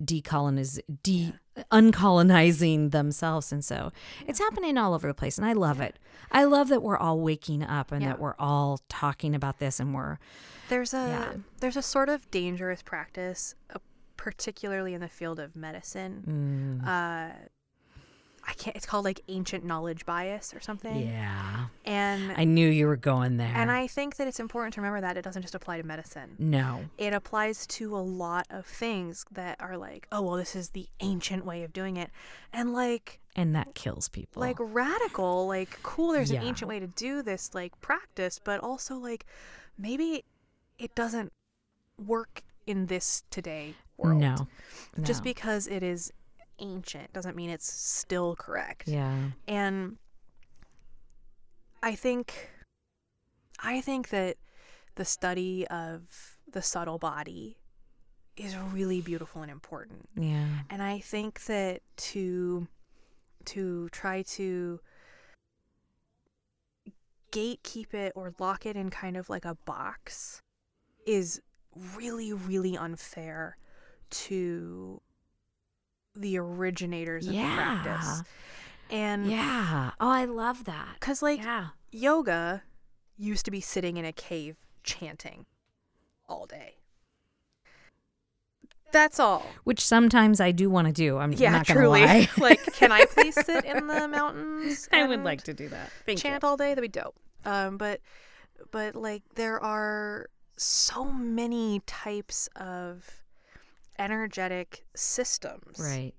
decoloniz 0.03 0.79
de 1.03 1.33
uncolonizing 1.71 2.91
themselves 2.91 3.51
and 3.51 3.63
so 3.63 3.91
it's 4.27 4.39
happening 4.39 4.77
all 4.77 4.93
over 4.93 5.07
the 5.07 5.13
place 5.13 5.37
and 5.37 5.45
I 5.47 5.53
love 5.53 5.79
it. 5.79 5.97
I 6.31 6.43
love 6.43 6.67
that 6.69 6.81
we're 6.83 6.97
all 6.97 7.19
waking 7.19 7.63
up 7.63 7.91
and 7.91 8.01
Yeah. 8.01 8.09
that 8.09 8.19
we're 8.19 8.35
all 8.37 8.81
talking 8.89 9.33
about 9.33 9.59
this 9.59 9.79
and 9.79 9.93
we're 9.93 10.17
There's 10.69 10.93
a 10.93 10.97
Yeah. 10.97 11.33
there's 11.59 11.77
a 11.77 11.81
sort 11.81 12.09
of 12.09 12.29
dangerous 12.31 12.81
practice, 12.81 13.55
uh, 13.73 13.79
particularly 14.17 14.93
in 14.93 15.01
the 15.01 15.07
field 15.07 15.39
of 15.39 15.55
medicine. 15.55 16.81
mm, 16.83 16.87
Uh, 16.87 17.33
I 18.47 18.53
can't. 18.53 18.75
It's 18.75 18.85
called 18.85 19.05
like 19.05 19.21
ancient 19.27 19.63
knowledge 19.65 20.05
bias 20.05 20.53
or 20.53 20.59
something. 20.59 21.07
yeah. 21.07 21.65
And 21.83 22.31
I 22.37 22.43
knew 22.43 22.67
you 22.69 22.87
were 22.87 22.95
going 22.95 23.37
there. 23.37 23.51
and 23.55 23.71
I 23.71 23.87
think 23.87 24.17
that 24.17 24.27
it's 24.27 24.39
important 24.39 24.73
to 24.75 24.81
remember 24.81 25.01
that 25.01 25.17
it 25.17 25.23
doesn't 25.23 25.41
just 25.41 25.55
apply 25.55 25.81
to 25.81 25.83
medicine. 25.87 26.35
no. 26.39 26.85
It 26.97 27.13
applies 27.13 27.65
to 27.67 27.95
a 27.95 27.99
lot 27.99 28.45
of 28.49 28.65
things 28.65 29.25
that 29.31 29.59
are 29.59 29.77
like, 29.77 30.07
oh 30.11 30.21
well, 30.21 30.35
this 30.35 30.55
is 30.55 30.69
the 30.69 30.87
ancient 30.99 31.45
way 31.45 31.63
of 31.63 31.73
doing 31.73 31.97
it, 31.97 32.11
and 32.53 32.73
like 32.73 33.19
And 33.35 33.55
that 33.55 33.73
kills 33.75 34.09
people. 34.09 34.41
like 34.41 34.57
radical, 34.59 35.47
like 35.47 35.79
cool. 35.83 36.11
There's 36.13 36.31
Yeah. 36.31 36.41
an 36.41 36.47
ancient 36.47 36.69
way 36.69 36.79
to 36.79 36.87
do 36.87 37.21
this 37.21 37.53
like 37.55 37.79
practice, 37.81 38.39
but 38.43 38.59
also 38.61 38.95
like 38.95 39.25
maybe 39.77 40.23
it 40.77 40.93
doesn't 40.95 41.31
work 42.05 42.43
in 42.67 42.87
this 42.87 43.23
today 43.31 43.73
world. 43.97 44.19
no. 44.19 44.47
Just 45.01 45.23
because 45.23 45.67
it 45.67 45.81
is 45.83 46.11
ancient 46.59 47.11
doesn't 47.13 47.35
mean 47.35 47.49
it's 47.49 47.71
still 47.71 48.35
correct. 48.35 48.87
Yeah. 48.87 49.31
And 49.47 49.97
I 51.83 51.95
think 51.95 52.49
I 53.59 53.81
think 53.81 54.09
that 54.09 54.37
the 54.95 55.05
study 55.05 55.67
of 55.67 56.37
the 56.51 56.61
subtle 56.61 56.97
body 56.97 57.57
is 58.37 58.55
really 58.73 59.01
beautiful 59.01 59.41
and 59.41 59.51
important. 59.51 60.09
Yeah. 60.15 60.47
And 60.69 60.81
I 60.81 60.99
think 60.99 61.45
that 61.45 61.81
to 61.97 62.67
to 63.45 63.89
try 63.89 64.23
to 64.23 64.79
gatekeep 67.31 67.93
it 67.93 68.13
or 68.15 68.33
lock 68.39 68.65
it 68.65 68.75
in 68.75 68.89
kind 68.89 69.17
of 69.17 69.29
like 69.29 69.45
a 69.45 69.55
box 69.65 70.41
is 71.05 71.41
really 71.95 72.33
really 72.33 72.77
unfair 72.77 73.57
to 74.09 75.01
the 76.15 76.37
originators 76.37 77.27
of 77.27 77.33
the 77.33 77.39
practice. 77.43 78.23
And 78.89 79.29
Yeah. 79.29 79.91
Oh, 79.99 80.09
I 80.09 80.25
love 80.25 80.65
that. 80.65 80.99
cuz 80.99 81.21
like 81.21 81.39
yeah. 81.41 81.69
yoga 81.91 82.63
used 83.17 83.45
to 83.45 83.51
be 83.51 83.61
sitting 83.61 83.97
in 83.97 84.05
a 84.05 84.11
cave 84.13 84.57
chanting 84.83 85.45
all 86.27 86.45
day. 86.45 86.77
That's 88.91 89.19
all. 89.19 89.45
Which 89.65 89.83
sometimes 89.85 90.39
I 90.39 90.51
do 90.51 90.69
want 90.69 90.87
to 90.87 90.93
do. 90.93 91.17
I'm 91.17 91.33
Yeah, 91.33 91.51
not 91.51 91.65
truly. 91.65 92.01
lie. 92.01 92.29
like, 92.37 92.63
can 92.73 92.91
I 92.91 93.05
please 93.05 93.35
sit 93.45 93.65
in 93.65 93.87
the 93.87 94.07
mountains? 94.07 94.87
I 94.91 95.05
would 95.05 95.23
like 95.23 95.43
to 95.43 95.53
do 95.53 95.67
that. 95.69 95.91
Thank 96.05 96.19
chant 96.19 96.43
all 96.43 96.55
day. 96.55 96.69
That'd 96.69 96.81
be 96.81 96.87
dope. 96.87 97.15
Um, 97.43 97.77
but 97.77 97.99
but 98.71 98.95
like 98.95 99.23
there 99.35 99.61
are 99.61 100.29
so 100.57 101.03
many 101.05 101.81
types 101.85 102.47
of 102.55 103.24
energetic 103.99 104.85
systems. 104.95 105.79
Right. 105.79 106.13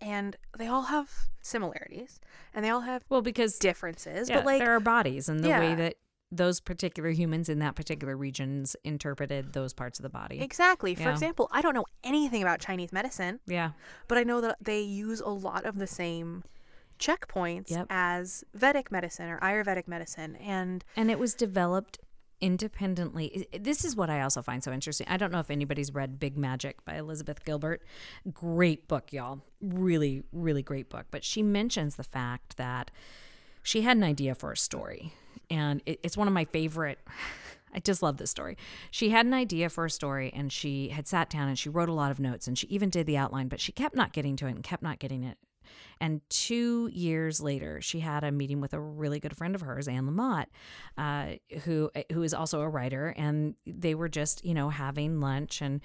And 0.00 0.36
they 0.56 0.66
all 0.66 0.82
have 0.82 1.10
similarities, 1.42 2.20
and 2.54 2.64
they 2.64 2.70
all 2.70 2.80
have 2.80 3.04
Well, 3.10 3.20
because 3.22 3.58
differences. 3.58 4.28
yeah, 4.30 4.36
but 4.36 4.46
like 4.46 4.60
there 4.60 4.74
are 4.74 4.80
bodies 4.80 5.28
and 5.28 5.44
the 5.44 5.48
way 5.50 5.74
that 5.74 5.96
those 6.32 6.60
particular 6.60 7.10
humans 7.10 7.48
in 7.48 7.58
that 7.58 7.74
particular 7.74 8.16
regions 8.16 8.76
interpreted 8.84 9.52
those 9.52 9.74
parts 9.74 9.98
of 9.98 10.04
the 10.04 10.08
body. 10.08 10.40
exactly. 10.40 10.94
For 10.94 11.02
Yeah. 11.02 11.10
example, 11.12 11.48
I 11.50 11.60
don't 11.60 11.74
know 11.74 11.86
anything 12.04 12.40
about 12.42 12.60
Chinese 12.60 12.92
medicine. 12.92 13.40
yeah. 13.46 13.72
but 14.08 14.16
I 14.16 14.22
know 14.22 14.40
that 14.40 14.56
they 14.60 14.80
use 14.80 15.20
a 15.20 15.28
lot 15.28 15.64
of 15.66 15.76
the 15.76 15.86
same 15.88 16.44
checkpoints 16.98 17.70
Yep. 17.70 17.86
as 17.90 18.44
Vedic 18.54 18.90
medicine 18.92 19.28
or 19.28 19.38
Ayurvedic 19.40 19.88
medicine. 19.88 20.36
And 20.36 20.84
And 20.96 21.10
it 21.10 21.18
was 21.18 21.34
developed 21.34 21.98
independently. 22.40 23.46
This 23.58 23.84
is 23.84 23.96
what 23.96 24.10
I 24.10 24.22
also 24.22 24.42
find 24.42 24.62
so 24.62 24.72
interesting. 24.72 25.06
I 25.08 25.16
don't 25.16 25.32
know 25.32 25.40
if 25.40 25.50
anybody's 25.50 25.92
read 25.92 26.18
Big 26.18 26.36
Magic 26.36 26.84
by 26.84 26.94
Elizabeth 26.94 27.44
Gilbert. 27.44 27.82
Great 28.32 28.88
book, 28.88 29.12
y'all. 29.12 29.40
Really, 29.60 30.22
really 30.32 30.62
great 30.62 30.88
book. 30.88 31.06
But 31.10 31.24
she 31.24 31.42
mentions 31.42 31.96
the 31.96 32.04
fact 32.04 32.56
that 32.56 32.90
she 33.62 33.82
had 33.82 33.96
an 33.96 34.04
idea 34.04 34.34
for 34.34 34.52
a 34.52 34.56
story. 34.56 35.12
And 35.50 35.82
it, 35.86 36.00
it's 36.02 36.16
one 36.16 36.28
of 36.28 36.34
my 36.34 36.44
favorite. 36.44 36.98
I 37.72 37.78
just 37.78 38.02
love 38.02 38.16
this 38.16 38.30
story. 38.30 38.56
She 38.90 39.10
had 39.10 39.26
an 39.26 39.34
idea 39.34 39.68
for 39.68 39.84
a 39.84 39.90
story 39.90 40.32
and 40.34 40.52
she 40.52 40.88
had 40.88 41.06
sat 41.06 41.30
down 41.30 41.46
and 41.46 41.56
she 41.56 41.68
wrote 41.68 41.88
a 41.88 41.92
lot 41.92 42.10
of 42.10 42.18
notes 42.18 42.48
and 42.48 42.58
she 42.58 42.66
even 42.66 42.90
did 42.90 43.06
the 43.06 43.16
outline, 43.16 43.46
but 43.46 43.60
she 43.60 43.70
kept 43.70 43.94
not 43.94 44.12
getting 44.12 44.34
to 44.36 44.46
it 44.46 44.50
and 44.50 44.64
kept 44.64 44.82
not 44.82 44.98
getting 44.98 45.22
it 45.22 45.38
and 46.00 46.20
two 46.30 46.88
years 46.92 47.40
later, 47.40 47.80
she 47.80 48.00
had 48.00 48.24
a 48.24 48.32
meeting 48.32 48.60
with 48.60 48.72
a 48.72 48.80
really 48.80 49.20
good 49.20 49.36
friend 49.36 49.54
of 49.54 49.60
hers, 49.60 49.88
Anne 49.88 50.06
Lamott, 50.06 50.46
uh, 50.96 51.32
who 51.64 51.90
who 52.12 52.22
is 52.22 52.32
also 52.32 52.60
a 52.60 52.68
writer, 52.68 53.14
and 53.16 53.54
they 53.66 53.94
were 53.94 54.08
just 54.08 54.44
you 54.44 54.54
know 54.54 54.70
having 54.70 55.20
lunch, 55.20 55.60
and 55.60 55.80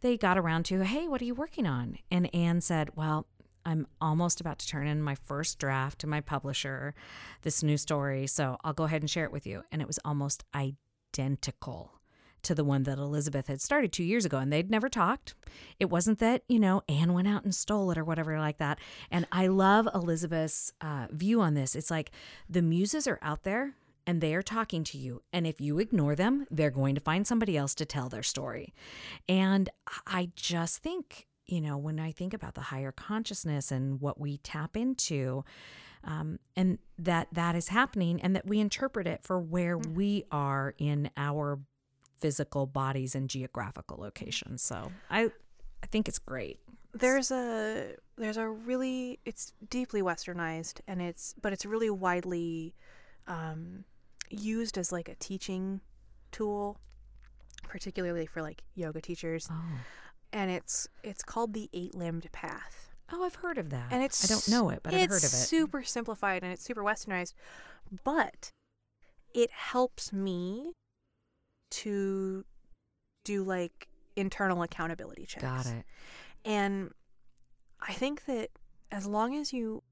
they 0.00 0.16
got 0.16 0.38
around 0.38 0.64
to, 0.66 0.84
hey, 0.84 1.08
what 1.08 1.20
are 1.20 1.24
you 1.24 1.34
working 1.34 1.66
on? 1.66 1.98
And 2.10 2.32
Anne 2.34 2.60
said, 2.60 2.90
well. 2.96 3.26
I'm 3.68 3.88
almost 4.00 4.40
about 4.40 4.60
to 4.60 4.68
turn 4.68 4.86
in 4.86 5.02
my 5.02 5.16
first 5.16 5.58
draft 5.58 5.98
to 6.02 6.06
my 6.06 6.20
publisher, 6.20 6.94
this 7.42 7.64
new 7.64 7.76
story. 7.76 8.28
So 8.28 8.56
I'll 8.62 8.72
go 8.72 8.84
ahead 8.84 9.02
and 9.02 9.10
share 9.10 9.24
it 9.24 9.32
with 9.32 9.44
you. 9.44 9.64
And 9.72 9.82
it 9.82 9.88
was 9.88 9.98
almost 10.04 10.44
identical 10.54 11.95
to 12.46 12.54
the 12.54 12.64
one 12.64 12.84
that 12.84 12.98
Elizabeth 12.98 13.48
had 13.48 13.60
started 13.60 13.92
two 13.92 14.04
years 14.04 14.24
ago, 14.24 14.38
and 14.38 14.52
they'd 14.52 14.70
never 14.70 14.88
talked. 14.88 15.34
It 15.78 15.90
wasn't 15.90 16.18
that, 16.20 16.42
you 16.48 16.58
know, 16.58 16.82
Anne 16.88 17.12
went 17.12 17.28
out 17.28 17.44
and 17.44 17.54
stole 17.54 17.90
it 17.90 17.98
or 17.98 18.04
whatever 18.04 18.38
like 18.38 18.58
that. 18.58 18.78
And 19.10 19.26
I 19.30 19.48
love 19.48 19.88
Elizabeth's 19.94 20.72
uh, 20.80 21.06
view 21.10 21.40
on 21.40 21.54
this. 21.54 21.74
It's 21.74 21.90
like 21.90 22.10
the 22.48 22.62
muses 22.62 23.06
are 23.06 23.18
out 23.20 23.42
there 23.42 23.74
and 24.06 24.20
they 24.20 24.34
are 24.34 24.42
talking 24.42 24.84
to 24.84 24.98
you. 24.98 25.22
And 25.32 25.46
if 25.46 25.60
you 25.60 25.78
ignore 25.78 26.14
them, 26.14 26.46
they're 26.50 26.70
going 26.70 26.94
to 26.94 27.00
find 27.00 27.26
somebody 27.26 27.56
else 27.56 27.74
to 27.76 27.84
tell 27.84 28.08
their 28.08 28.22
story. 28.22 28.72
And 29.28 29.68
I 30.06 30.30
just 30.36 30.82
think, 30.82 31.26
you 31.46 31.60
know, 31.60 31.76
when 31.76 31.98
I 31.98 32.12
think 32.12 32.32
about 32.32 32.54
the 32.54 32.60
higher 32.60 32.92
consciousness 32.92 33.72
and 33.72 34.00
what 34.00 34.20
we 34.20 34.38
tap 34.38 34.76
into, 34.76 35.44
um, 36.04 36.38
and 36.54 36.78
that 36.98 37.26
that 37.32 37.56
is 37.56 37.68
happening 37.68 38.22
and 38.22 38.36
that 38.36 38.46
we 38.46 38.60
interpret 38.60 39.08
it 39.08 39.24
for 39.24 39.40
where 39.40 39.76
we 39.76 40.24
are 40.30 40.74
in 40.78 41.10
our 41.16 41.58
physical 42.20 42.66
bodies 42.66 43.14
and 43.14 43.28
geographical 43.28 43.98
locations. 43.98 44.62
So 44.62 44.90
I 45.10 45.30
I 45.82 45.86
think 45.86 46.08
it's 46.08 46.18
great. 46.18 46.58
there's 46.94 47.30
a 47.30 47.94
there's 48.16 48.36
a 48.38 48.48
really 48.48 49.18
it's 49.24 49.52
deeply 49.68 50.02
westernized 50.02 50.80
and 50.88 51.02
it's 51.02 51.34
but 51.42 51.52
it's 51.52 51.66
really 51.66 51.90
widely 51.90 52.74
um, 53.26 53.84
used 54.30 54.78
as 54.78 54.90
like 54.92 55.08
a 55.08 55.14
teaching 55.16 55.80
tool 56.32 56.78
particularly 57.64 58.26
for 58.26 58.40
like 58.42 58.62
yoga 58.74 59.00
teachers 59.00 59.48
Oh. 59.50 59.62
and 60.32 60.50
it's 60.50 60.88
it's 61.02 61.22
called 61.22 61.52
the 61.52 61.68
eight-limbed 61.72 62.30
path 62.32 62.82
Oh, 63.12 63.22
I've 63.22 63.36
heard 63.36 63.56
of 63.58 63.70
that. 63.70 63.86
and 63.92 64.02
it's 64.02 64.24
I 64.24 64.34
don't 64.34 64.48
know 64.48 64.70
it, 64.70 64.80
but 64.82 64.92
I've 64.92 65.02
heard 65.08 65.18
of 65.22 65.24
it. 65.24 65.48
super 65.52 65.82
simplified 65.84 66.42
and 66.42 66.52
it's 66.52 66.62
super 66.64 66.82
westernized 66.82 67.34
but 68.04 68.50
it 69.34 69.50
helps 69.50 70.12
me 70.12 70.72
to 71.70 72.44
do 73.24 73.42
like 73.42 73.88
internal 74.16 74.62
accountability 74.62 75.26
checks 75.26 75.42
Got 75.44 75.66
it. 75.66 75.84
and 76.44 76.92
i 77.80 77.92
think 77.92 78.24
that 78.26 78.50
as 78.90 79.06
long 79.06 79.34
as 79.36 79.52
you 79.52 79.82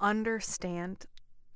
understand 0.00 1.06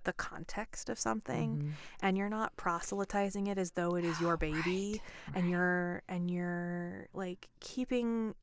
the 0.05 0.13
context 0.15 0.89
of 0.89 0.99
something 0.99 1.59
Mhm. 1.59 1.73
and 2.01 2.17
you're 2.17 2.31
not 2.31 2.57
proselytizing 2.57 3.47
it 3.49 3.59
as 3.59 3.73
though 3.73 3.97
it 3.97 4.05
is 4.05 4.19
your 4.21 4.37
baby 4.49 5.01
Right, 5.27 5.37
and 5.37 5.45
right. 5.45 5.51
you're 5.51 6.03
and 6.09 6.31
you're 6.31 7.09
like 7.13 7.49
keeping 7.61 8.35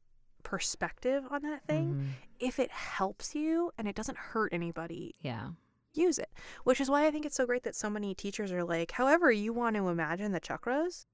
perspective 0.43 1.25
on 1.31 1.41
that 1.41 1.63
thing 1.65 1.95
Mhm. 1.95 2.09
if 2.39 2.59
it 2.59 2.69
helps 2.71 3.33
you 3.35 3.71
and 3.77 3.87
it 3.87 3.95
doesn't 3.95 4.17
hurt 4.17 4.53
anybody 4.53 5.15
Yeah. 5.21 5.49
Use 5.97 6.17
it 6.17 6.29
which 6.63 6.79
is 6.79 6.89
why 6.89 7.05
i 7.05 7.11
think 7.11 7.25
it's 7.25 7.35
so 7.35 7.45
great 7.45 7.63
that 7.63 7.75
so 7.75 7.89
many 7.89 8.13
teachers 8.13 8.51
are 8.51 8.63
like 8.63 8.91
however 8.91 9.31
you 9.31 9.51
want 9.51 9.75
to 9.75 9.89
imagine 9.89 10.31
the 10.31 10.39
chakras 10.39 11.05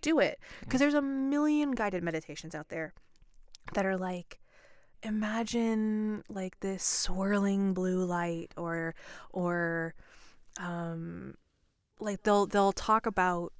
do 0.00 0.18
it. 0.18 0.38
Because 0.60 0.80
there's 0.80 0.94
a 0.94 1.02
million 1.02 1.72
guided 1.72 2.02
meditations 2.02 2.54
out 2.54 2.68
there 2.68 2.92
that 3.74 3.86
are 3.86 3.96
like 3.96 4.40
imagine 5.02 6.22
like 6.28 6.58
this 6.60 6.84
swirling 6.84 7.72
blue 7.72 8.04
light 8.04 8.52
or 8.56 8.94
or 9.30 9.94
um 10.58 11.34
like 12.00 12.22
they'll 12.22 12.46
they'll 12.46 12.72
talk 12.72 13.06
about 13.06 13.52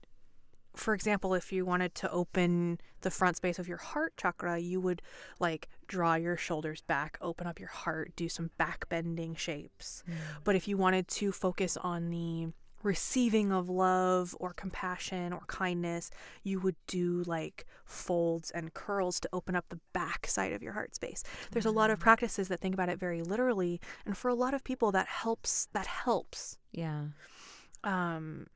for 0.74 0.94
example 0.94 1.34
if 1.34 1.52
you 1.52 1.64
wanted 1.64 1.94
to 1.94 2.10
open 2.10 2.78
the 3.02 3.10
front 3.10 3.36
space 3.36 3.58
of 3.58 3.68
your 3.68 3.78
heart 3.78 4.12
chakra 4.16 4.58
you 4.58 4.80
would 4.80 5.02
like 5.38 5.68
draw 5.88 6.14
your 6.14 6.36
shoulders 6.36 6.82
back 6.82 7.18
open 7.20 7.46
up 7.46 7.58
your 7.58 7.68
heart 7.68 8.12
do 8.16 8.28
some 8.28 8.50
back 8.58 8.88
bending 8.88 9.34
shapes 9.34 10.02
but 10.44 10.54
if 10.54 10.68
you 10.68 10.76
wanted 10.76 11.08
to 11.08 11.32
focus 11.32 11.76
on 11.76 12.10
the 12.10 12.48
receiving 12.82 13.52
of 13.52 13.68
love 13.68 14.34
or 14.40 14.52
compassion 14.52 15.32
or 15.32 15.40
kindness, 15.46 16.10
you 16.42 16.60
would 16.60 16.76
do 16.86 17.22
like 17.26 17.66
folds 17.84 18.50
and 18.50 18.72
curls 18.74 19.20
to 19.20 19.28
open 19.32 19.54
up 19.54 19.66
the 19.68 19.80
back 19.92 20.26
side 20.26 20.52
of 20.52 20.62
your 20.62 20.72
heart 20.72 20.94
space. 20.94 21.22
There's 21.50 21.66
a 21.66 21.70
lot 21.70 21.90
of 21.90 22.00
practices 22.00 22.48
that 22.48 22.60
think 22.60 22.74
about 22.74 22.88
it 22.88 22.98
very 22.98 23.22
literally, 23.22 23.80
and 24.06 24.16
for 24.16 24.28
a 24.28 24.34
lot 24.34 24.54
of 24.54 24.64
people 24.64 24.92
that 24.92 25.06
helps 25.06 25.68
that 25.72 25.86
helps. 25.86 26.58
Yeah. 26.72 27.06
Um 27.84 28.46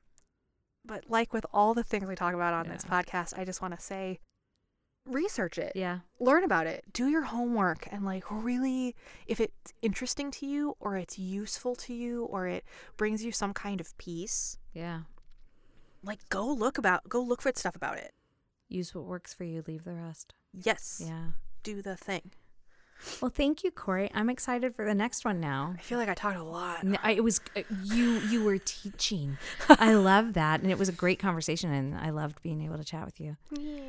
but 0.85 1.05
like 1.09 1.33
with 1.33 1.47
all 1.53 1.75
the 1.75 1.83
things 1.85 2.07
we 2.07 2.15
talk 2.15 2.35
about 2.35 2.55
on 2.55 2.69
this 2.69 2.85
podcast, 2.85 3.39
I 3.39 3.45
just 3.45 3.63
want 3.63 3.75
to 3.75 3.81
say 3.81 4.21
research 5.07 5.59
it 5.59 5.73
Yeah. 5.75 5.99
learn 6.19 6.45
about 6.45 6.67
it 6.67 6.83
do 6.95 7.09
your 7.09 7.23
homework 7.25 7.87
and 7.93 8.07
like 8.07 8.25
really 8.31 8.97
if 9.27 9.39
it's 9.39 9.73
interesting 9.83 10.31
to 10.31 10.47
you 10.47 10.77
or 10.81 10.97
it's 10.97 11.19
useful 11.19 11.75
to 11.77 11.93
you 11.93 12.25
or 12.25 12.47
it 12.47 12.65
brings 12.97 13.23
you 13.23 13.31
some 13.31 13.53
kind 13.53 13.83
of 13.83 13.95
peace 13.99 14.57
Yeah. 14.73 15.01
like 16.03 16.27
go 16.31 16.47
look 16.47 16.79
about 16.79 17.07
go 17.09 17.21
look 17.21 17.43
for 17.43 17.53
stuff 17.55 17.77
about 17.77 17.99
it 17.99 18.13
Use 18.67 18.95
what 18.95 19.05
works 19.05 19.35
for 19.35 19.45
you, 19.45 19.63
leave 19.67 19.85
the 19.85 19.93
rest. 19.93 20.33
yes 20.55 21.03
Yeah. 21.05 21.33
do 21.63 21.83
the 21.83 21.97
thing 21.97 22.31
Well, 23.21 23.31
thank 23.31 23.65
you, 23.65 23.71
Corey. 23.71 24.11
I'm 24.15 24.31
excited 24.31 24.75
for 24.75 24.85
the 24.85 24.95
next 24.95 25.25
one 25.25 25.41
now. 25.41 25.75
i 25.79 25.81
feel 25.81 25.99
like 25.99 26.09
i 26.09 26.15
talked 26.15 26.39
a 26.39 26.43
lot 26.43 26.85
I, 27.03 27.13
it 27.13 27.25
was 27.25 27.41
uh, 27.57 27.63
you. 27.85 28.19
You 28.21 28.45
were 28.45 28.59
teaching. 28.59 29.37
I 29.69 29.95
love 29.95 30.35
that, 30.35 30.61
and 30.61 30.71
it 30.71 30.79
was 30.79 30.89
a 30.89 30.93
great 30.93 31.19
conversation, 31.19 31.73
and 31.73 31.95
I 31.97 32.11
loved 32.11 32.43
being 32.43 32.63
able 32.63 32.77
to 32.79 32.85
chat 32.85 33.05
with 33.05 33.21
you. 33.21 33.37
Yeah. 33.51 33.81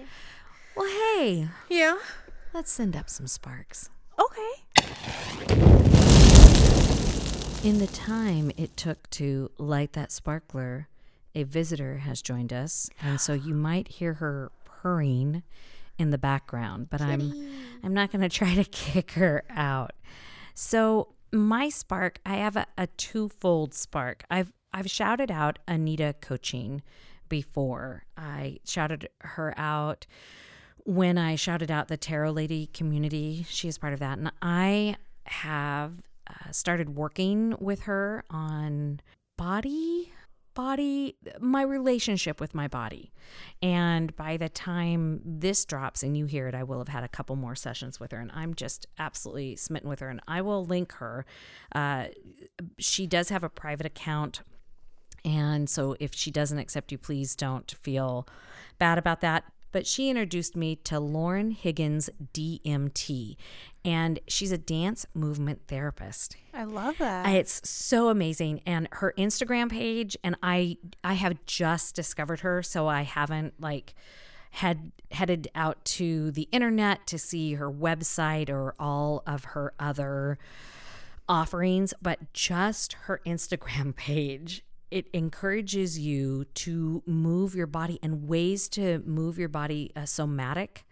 Well, 0.76 0.88
hey, 0.88 1.48
yeah 1.70 1.98
let's 2.54 2.72
send 2.72 2.96
up 2.96 3.10
some 3.10 3.28
sparks. 3.28 3.90
okay 4.18 4.62
In 7.68 7.80
the 7.80 7.88
time 7.88 8.52
it 8.56 8.78
took 8.78 9.10
to 9.12 9.52
light 9.58 9.92
that 9.94 10.12
sparkler, 10.12 10.88
a 11.34 11.44
visitor 11.44 11.98
has 11.98 12.22
joined 12.22 12.54
us, 12.54 12.90
and 13.02 13.20
so 13.20 13.34
you 13.34 13.54
might 13.54 13.88
hear 13.90 14.14
her 14.16 14.52
purring 14.64 15.44
in 15.98 16.12
the 16.12 16.18
background, 16.18 16.90
but 16.90 17.02
I'm 17.02 17.34
I'm 17.84 17.94
not 17.94 18.12
going 18.12 18.22
to 18.22 18.30
try 18.30 18.56
to 18.56 18.64
kick 18.72 19.12
her 19.12 19.44
out. 19.50 19.94
So, 20.54 21.14
my 21.32 21.70
spark, 21.70 22.20
I 22.26 22.36
have 22.36 22.56
a, 22.56 22.66
a 22.78 22.88
twofold 22.88 23.74
spark. 23.74 24.24
I've 24.30 24.52
I've 24.74 24.90
shouted 24.90 25.32
out 25.32 25.60
Anita 25.68 26.16
coaching 26.22 26.82
before. 27.30 28.04
I 28.18 28.60
shouted 28.66 29.10
her 29.22 29.54
out 29.58 30.06
when 30.86 31.18
I 31.18 31.36
shouted 31.36 31.72
out 31.72 31.88
the 31.88 31.98
Tarot 31.98 32.32
Lady 32.32 32.68
community. 32.68 33.46
She 33.50 33.68
is 33.68 33.78
part 33.78 33.94
of 33.94 34.00
that, 34.00 34.18
and 34.18 34.32
I 34.42 34.98
have 35.26 36.04
uh, 36.28 36.52
started 36.52 36.96
working 36.96 37.56
with 37.60 37.84
her 37.84 38.24
on 38.30 39.00
body 39.38 40.12
body 40.56 41.16
my 41.40 41.62
relationship 41.62 42.42
with 42.42 42.56
my 42.56 42.68
body 42.68 43.12
and 43.62 44.16
by 44.16 44.38
the 44.38 44.50
time 44.50 45.22
this 45.24 45.66
drops 45.66 46.02
and 46.02 46.18
you 46.18 46.26
hear 46.26 46.48
it 46.48 46.56
i 46.56 46.64
will 46.64 46.80
have 46.80 46.88
had 46.88 47.04
a 47.04 47.08
couple 47.08 47.36
more 47.36 47.56
sessions 47.56 48.00
with 48.00 48.12
her 48.12 48.20
and 48.20 48.32
i'm 48.34 48.56
just 48.56 48.88
absolutely 48.98 49.56
smitten 49.56 49.90
with 49.90 50.00
her 50.00 50.10
and 50.10 50.22
i 50.28 50.42
will 50.42 50.66
link 50.66 50.94
her 50.94 51.26
uh, 51.74 52.06
she 52.80 53.06
does 53.06 53.30
have 53.30 53.44
a 53.44 53.50
private 53.50 53.86
account 53.86 54.42
and 55.26 55.68
so 55.68 55.96
if 56.00 56.14
she 56.14 56.30
doesn't 56.30 56.60
accept 56.60 56.92
you, 56.92 57.00
please 57.00 57.36
don't 57.36 57.72
feel 57.82 58.28
bad 58.78 59.00
about 59.00 59.22
that. 59.22 59.44
But 59.76 59.86
she 59.86 60.10
introduced 60.10 60.56
me 60.56 60.78
to 60.86 61.02
Lauren 61.02 61.52
Higgins 61.52 62.10
DMT, 62.34 63.36
and 63.84 64.22
she's 64.26 64.54
a 64.54 64.58
dance 64.58 65.06
movement 65.14 65.64
therapist. 65.68 66.38
i 66.54 66.64
love 66.64 66.98
that 67.00 67.28
It's 67.28 67.70
so 67.70 68.08
amazing, 68.08 68.62
and 68.66 68.88
her 68.94 69.14
Instagram 69.18 69.70
page, 69.70 70.16
and 70.24 70.38
I 70.42 70.78
I 71.04 71.16
have 71.16 71.46
just 71.46 71.94
discovered 71.94 72.40
her, 72.40 72.64
so 72.64 72.88
I 72.88 73.02
haven't 73.02 73.60
like 73.60 73.96
had 74.52 74.94
headed 75.12 75.50
out 75.56 75.84
to 75.84 76.32
the 76.32 76.48
internet 76.54 77.06
to 77.08 77.20
see 77.20 77.56
her 77.56 77.70
website 77.70 78.50
or 78.50 78.76
all 78.80 79.24
of 79.28 79.44
her 79.44 79.74
other 79.78 80.38
offerings, 81.28 81.94
but 82.02 82.32
just 82.32 82.94
her 82.94 83.20
Instagram 83.26 83.94
page. 84.08 84.64
It 84.92 85.08
encourages 85.14 86.00
you 86.00 86.46
to 86.56 87.04
move 87.06 87.56
your 87.56 87.68
body 87.68 88.00
and 88.02 88.28
ways 88.28 88.70
to 88.70 89.00
move 89.06 89.38
your 89.38 89.50
body, 89.50 89.92
uh, 89.96 90.06
somatic 90.06 90.86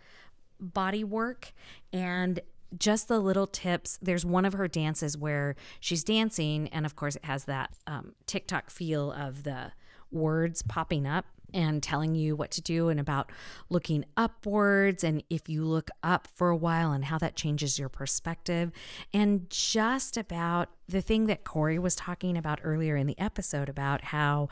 body 0.59 1.03
work, 1.03 1.53
and 1.91 2.39
just 2.77 3.07
the 3.07 3.19
little 3.19 3.47
tips. 3.47 3.99
There's 4.01 4.25
one 4.25 4.45
of 4.45 4.53
her 4.53 4.67
dances 4.67 5.17
where 5.17 5.55
she's 5.79 6.03
dancing, 6.03 6.67
and 6.69 6.85
of 6.85 6.95
course, 6.95 7.15
it 7.15 7.25
has 7.25 7.45
that 7.45 7.71
um, 7.85 8.13
TikTok 8.25 8.69
feel 8.69 9.11
of 9.11 9.43
the 9.43 9.71
words 10.11 10.61
popping 10.61 11.05
up 11.07 11.25
and 11.53 11.83
telling 11.83 12.15
you 12.15 12.35
what 12.35 12.51
to 12.51 12.61
do 12.61 12.89
and 12.89 12.99
about 12.99 13.31
looking 13.69 14.05
upwards 14.17 15.03
and 15.03 15.23
if 15.29 15.47
you 15.49 15.63
look 15.63 15.89
up 16.01 16.27
for 16.35 16.49
a 16.49 16.55
while 16.55 16.91
and 16.91 17.05
how 17.05 17.17
that 17.17 17.35
changes 17.35 17.77
your 17.77 17.89
perspective. 17.89 18.71
And 19.13 19.49
just 19.49 20.17
about 20.17 20.69
the 20.87 21.01
thing 21.01 21.27
that 21.27 21.43
Corey 21.43 21.79
was 21.79 21.95
talking 21.95 22.37
about 22.37 22.59
earlier 22.63 22.95
in 22.95 23.07
the 23.07 23.19
episode 23.19 23.69
about 23.69 24.05
how 24.05 24.49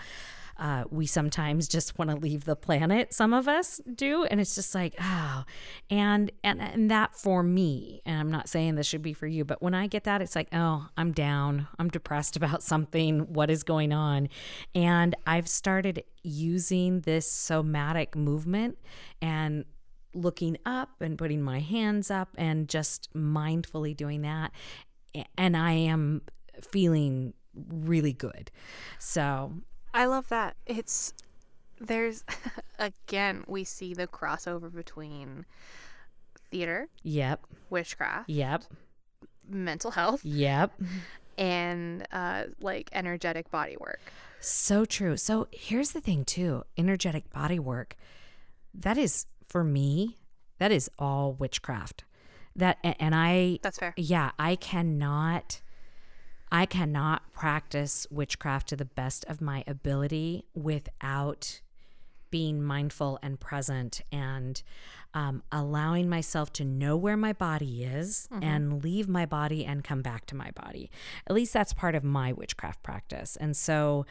uh, 0.57 0.83
we 0.89 1.05
sometimes 1.05 1.67
just 1.67 1.97
want 1.97 2.11
to 2.11 2.17
leave 2.17 2.45
the 2.45 2.55
planet. 2.55 3.13
Some 3.13 3.33
of 3.33 3.47
us 3.47 3.81
do, 3.95 4.25
and 4.25 4.39
it's 4.39 4.55
just 4.55 4.75
like, 4.75 4.95
oh, 4.99 5.43
and 5.89 6.31
and 6.43 6.61
and 6.61 6.91
that 6.91 7.15
for 7.15 7.43
me, 7.43 8.01
and 8.05 8.19
I'm 8.19 8.31
not 8.31 8.49
saying 8.49 8.75
this 8.75 8.87
should 8.87 9.01
be 9.01 9.13
for 9.13 9.27
you, 9.27 9.43
but 9.45 9.61
when 9.61 9.73
I 9.73 9.87
get 9.87 10.03
that, 10.03 10.21
it's 10.21 10.35
like, 10.35 10.47
oh, 10.53 10.87
I'm 10.97 11.11
down, 11.11 11.67
I'm 11.79 11.89
depressed 11.89 12.35
about 12.41 12.63
something. 12.63 13.33
What 13.33 13.49
is 13.49 13.63
going 13.63 13.93
on? 13.93 14.29
And 14.75 15.15
I've 15.25 15.47
started 15.47 16.03
using 16.23 17.01
this 17.01 17.31
somatic 17.31 18.15
movement 18.15 18.77
and 19.21 19.65
looking 20.13 20.57
up 20.65 21.01
and 21.01 21.17
putting 21.17 21.41
my 21.41 21.59
hands 21.59 22.11
up 22.11 22.29
and 22.37 22.67
just 22.67 23.13
mindfully 23.13 23.95
doing 23.95 24.21
that, 24.21 24.51
and 25.37 25.57
I 25.57 25.71
am 25.71 26.21
feeling 26.61 27.33
really 27.53 28.13
good. 28.13 28.51
So 28.99 29.53
i 29.93 30.05
love 30.05 30.27
that 30.29 30.55
it's 30.65 31.13
there's 31.79 32.23
again 32.79 33.43
we 33.47 33.63
see 33.63 33.93
the 33.93 34.07
crossover 34.07 34.73
between 34.73 35.45
theater 36.49 36.87
Yep. 37.03 37.45
witchcraft 37.69 38.29
Yep. 38.29 38.63
mental 39.47 39.91
health 39.91 40.23
Yep. 40.23 40.71
and 41.37 42.05
uh, 42.11 42.43
like 42.59 42.89
energetic 42.93 43.49
body 43.49 43.77
work 43.79 44.11
So 44.39 44.85
true. 44.85 45.17
So 45.17 45.47
here's 45.51 45.91
the 45.91 46.01
thing 46.01 46.25
too, 46.25 46.63
energetic 46.77 47.29
body 47.31 47.59
work. 47.59 47.95
That 48.73 48.97
is 48.97 49.25
for 49.47 49.63
me, 49.63 50.17
that 50.57 50.71
is 50.71 50.89
all 50.97 51.33
witchcraft. 51.33 52.03
That 52.55 52.77
and 52.83 53.15
I 53.15 53.59
that's 53.61 53.77
fair 53.77 53.93
yeah, 53.97 54.31
I 54.37 54.55
cannot 54.55 55.61
I 56.51 56.65
cannot 56.65 57.31
practice 57.31 58.05
witchcraft 58.11 58.69
to 58.69 58.75
the 58.75 58.85
best 58.85 59.23
of 59.25 59.41
my 59.41 59.63
ability 59.67 60.45
without 60.53 61.61
being 62.29 62.63
mindful 62.63 63.19
and 63.21 63.39
present 63.39 64.01
and 64.11 64.61
um, 65.13 65.43
allowing 65.51 66.09
myself 66.09 66.51
to 66.53 66.65
know 66.65 66.95
where 66.95 67.17
my 67.17 67.33
body 67.33 67.83
is 67.83 68.29
and 68.41 68.83
leave 68.83 69.09
my 69.09 69.25
body 69.25 69.65
and 69.65 69.83
come 69.83 70.01
back 70.01 70.25
to 70.27 70.35
my 70.35 70.51
body. 70.51 70.89
At 71.27 71.35
least 71.35 71.53
that's 71.53 71.73
part 71.73 71.95
of 71.95 72.03
my 72.03 72.31
witchcraft 72.31 72.81
practice. 72.81 73.35
And 73.35 73.55
so 73.55 74.05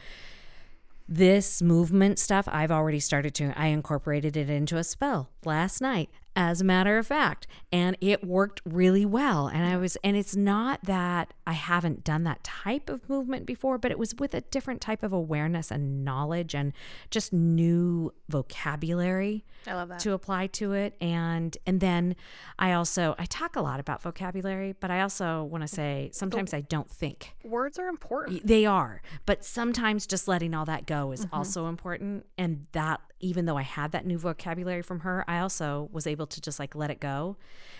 this 1.07 1.61
movement 1.61 2.19
stuff, 2.19 2.47
I've 2.47 2.71
already 2.71 2.99
started 2.99 3.33
to, 3.35 3.59
I 3.59 3.67
incorporated 3.67 4.37
it 4.37 4.49
into 4.49 4.77
a 4.77 4.83
spell 4.83 5.29
last 5.43 5.81
night, 5.81 6.09
as 6.35 6.61
a 6.61 6.63
matter 6.63 6.97
of 6.97 7.07
fact, 7.07 7.45
and 7.71 7.97
it 7.99 8.23
worked 8.23 8.61
really 8.65 9.05
well. 9.05 9.47
And 9.47 9.65
I 9.65 9.77
was, 9.77 9.97
and 10.03 10.15
it's 10.15 10.35
not 10.35 10.83
that 10.83 11.33
I 11.45 11.53
haven't 11.53 12.03
done 12.03 12.23
that 12.23 12.43
type 12.43 12.89
of 12.89 13.07
movement 13.09 13.45
before, 13.45 13.77
but 13.77 13.91
it 13.91 13.99
was 13.99 14.15
with 14.17 14.33
a 14.33 14.41
different 14.41 14.79
type 14.79 15.03
of 15.03 15.11
awareness 15.11 15.71
and 15.71 16.05
knowledge 16.05 16.55
and 16.55 16.73
just 17.09 17.33
new 17.33 18.13
vocabulary 18.29 19.43
i 19.67 19.73
love 19.73 19.89
that. 19.89 19.99
to 19.99 20.13
apply 20.13 20.47
to 20.47 20.73
it. 20.73 20.95
And 21.01 21.57
and 21.65 21.79
then 21.81 22.15
i 22.57 22.71
also 22.71 23.15
i 23.19 23.25
talk 23.25 23.55
a 23.55 23.61
lot 23.61 23.79
about 23.79 24.01
vocabulary 24.01 24.73
but 24.79 24.89
i 24.89 25.01
also 25.01 25.43
want 25.43 25.67
to 25.67 25.71
mm. 25.71 25.75
say 25.75 26.09
sometimes 26.13 26.53
i 26.53 26.61
don't 26.61 26.89
think. 26.89 27.35
words 27.43 27.77
are 27.77 27.87
important. 27.87 28.45
They 28.45 28.65
are 28.65 29.01
but 29.25 29.43
sometimes 29.43 30.07
just 30.07 30.27
letting 30.27 30.53
all 30.53 30.65
that 30.65 30.85
go 30.85 31.11
is 31.11 31.25
mm-hmm. 31.25 31.35
also 31.35 31.67
important 31.67 32.25
and 32.37 32.67
that 32.71 33.01
even 33.21 33.45
though 33.45 33.57
i 33.57 33.61
had 33.61 33.91
that 33.91 34.05
new 34.05 34.17
vocabulary 34.17 34.81
from 34.81 35.01
her 35.01 35.23
i 35.27 35.39
also 35.39 35.89
was 35.91 36.05
able 36.07 36.27
to 36.27 36.41
just 36.41 36.59
like 36.59 36.75
let 36.75 36.89
it 36.91 36.99
go 36.99 37.37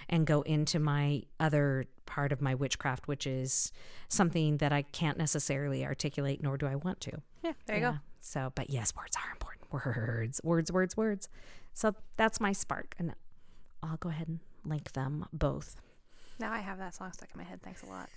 and 0.09 0.25
go 0.25 0.41
into 0.43 0.79
my 0.79 1.21
other 1.39 1.85
part 2.05 2.33
of 2.33 2.41
my 2.41 2.53
witchcraft, 2.53 3.07
which 3.07 3.25
is 3.25 3.71
something 4.09 4.57
that 4.57 4.73
I 4.73 4.81
can't 4.81 5.17
necessarily 5.17 5.85
articulate, 5.85 6.43
nor 6.43 6.57
do 6.57 6.65
I 6.65 6.75
want 6.75 6.99
to. 7.01 7.21
Yeah, 7.41 7.53
there 7.65 7.77
you 7.77 7.81
Yeah. 7.83 7.91
go. 7.93 7.97
So, 8.19 8.51
but 8.55 8.69
yes, 8.69 8.93
words 8.93 9.15
are 9.15 9.31
important. 9.31 9.71
Words, 9.71 10.41
words, 10.43 10.69
words, 10.73 10.97
words. 10.97 11.29
So 11.73 11.95
that's 12.17 12.41
my 12.41 12.51
spark. 12.51 12.95
And 12.99 13.13
I'll 13.81 13.95
go 13.95 14.09
ahead 14.09 14.27
and 14.27 14.39
link 14.65 14.91
them 14.91 15.25
both. 15.31 15.79
Now 16.39 16.51
I 16.51 16.59
have 16.59 16.77
that 16.79 16.93
song 16.95 17.13
stuck 17.13 17.29
in 17.33 17.37
my 17.37 17.45
head. 17.45 17.61
Thanks 17.63 17.83
a 17.83 17.85
lot. 17.85 18.09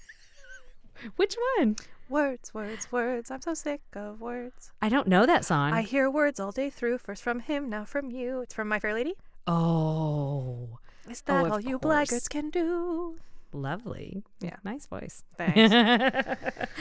Which 1.17 1.37
one? 1.59 1.77
Words, 2.09 2.53
words, 2.53 2.93
words. 2.93 3.31
I'm 3.31 3.41
so 3.41 3.55
sick 3.55 3.81
of 3.95 4.21
words. 4.21 4.73
I 4.83 4.89
don't 4.89 5.09
know 5.09 5.25
that 5.27 5.45
song. 5.45 5.73
I 5.73 5.83
hear 5.83 6.11
words 6.11 6.39
all 6.39 6.53
day 6.53 6.69
through. 6.71 6.99
First 6.99 7.23
from 7.23 7.41
him, 7.41 7.69
now 7.71 7.85
from 7.85 8.11
you. 8.11 8.43
It's 8.43 8.55
from 8.55 8.69
My 8.69 8.79
Fair 8.79 8.93
Lady. 8.95 9.15
oh, 9.47 10.79
Is 11.09 11.23
that 11.23 11.47
of 11.47 11.53
all 11.53 11.61
you 11.61 11.79
course. 11.79 12.11
blaggards 12.11 12.29
can 12.29 12.51
do? 12.51 13.17
lovely. 13.53 14.25
Yeah. 14.41 14.57
Nice 14.65 14.87
voice. 14.87 15.23
Thanks. 15.39 15.73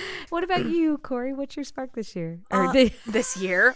what 0.30 0.44
about 0.44 0.66
you, 0.66 0.98
Corey? 0.98 1.32
What's 1.32 1.56
your 1.56 1.64
spark 1.66 1.94
this 1.94 2.16
year? 2.16 2.40
Or 2.50 2.66
Uh, 2.66 2.72
the- 2.74 2.92
this 3.08 3.38
year. 3.38 3.76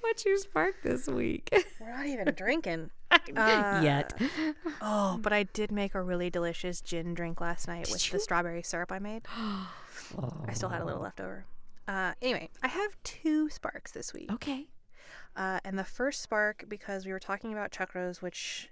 what's 0.00 0.24
your 0.24 0.36
spark 0.38 0.82
this 0.82 1.06
week? 1.06 1.48
We're 1.80 1.96
not 1.96 2.06
even 2.06 2.34
drinking. 2.34 2.90
Yet. 3.34 4.20
Oh, 4.80 5.18
but 5.20 5.32
I 5.32 5.44
did 5.44 5.70
make 5.72 5.94
a 5.94 6.02
really 6.02 6.30
delicious 6.30 6.80
gin 6.80 7.14
drink 7.14 7.40
last 7.40 7.68
night 7.68 7.88
with 7.90 8.10
the 8.10 8.18
strawberry 8.18 8.62
syrup 8.62 8.92
I 8.92 8.98
made. 8.98 9.22
I 10.46 10.52
still 10.52 10.68
had 10.68 10.82
a 10.82 10.84
little 10.84 11.02
left 11.02 11.20
over. 11.20 11.44
Uh, 11.86 12.12
anyway, 12.20 12.50
I 12.62 12.68
have 12.68 12.96
two 13.02 13.48
sparks 13.48 13.92
this 13.92 14.12
week. 14.12 14.30
Okay. 14.32 14.66
Uh, 15.36 15.60
and 15.64 15.78
the 15.78 15.84
first 15.84 16.20
spark, 16.20 16.64
because 16.68 17.06
we 17.06 17.12
were 17.12 17.18
talking 17.18 17.52
about 17.52 17.70
chakras, 17.70 18.20
which 18.20 18.68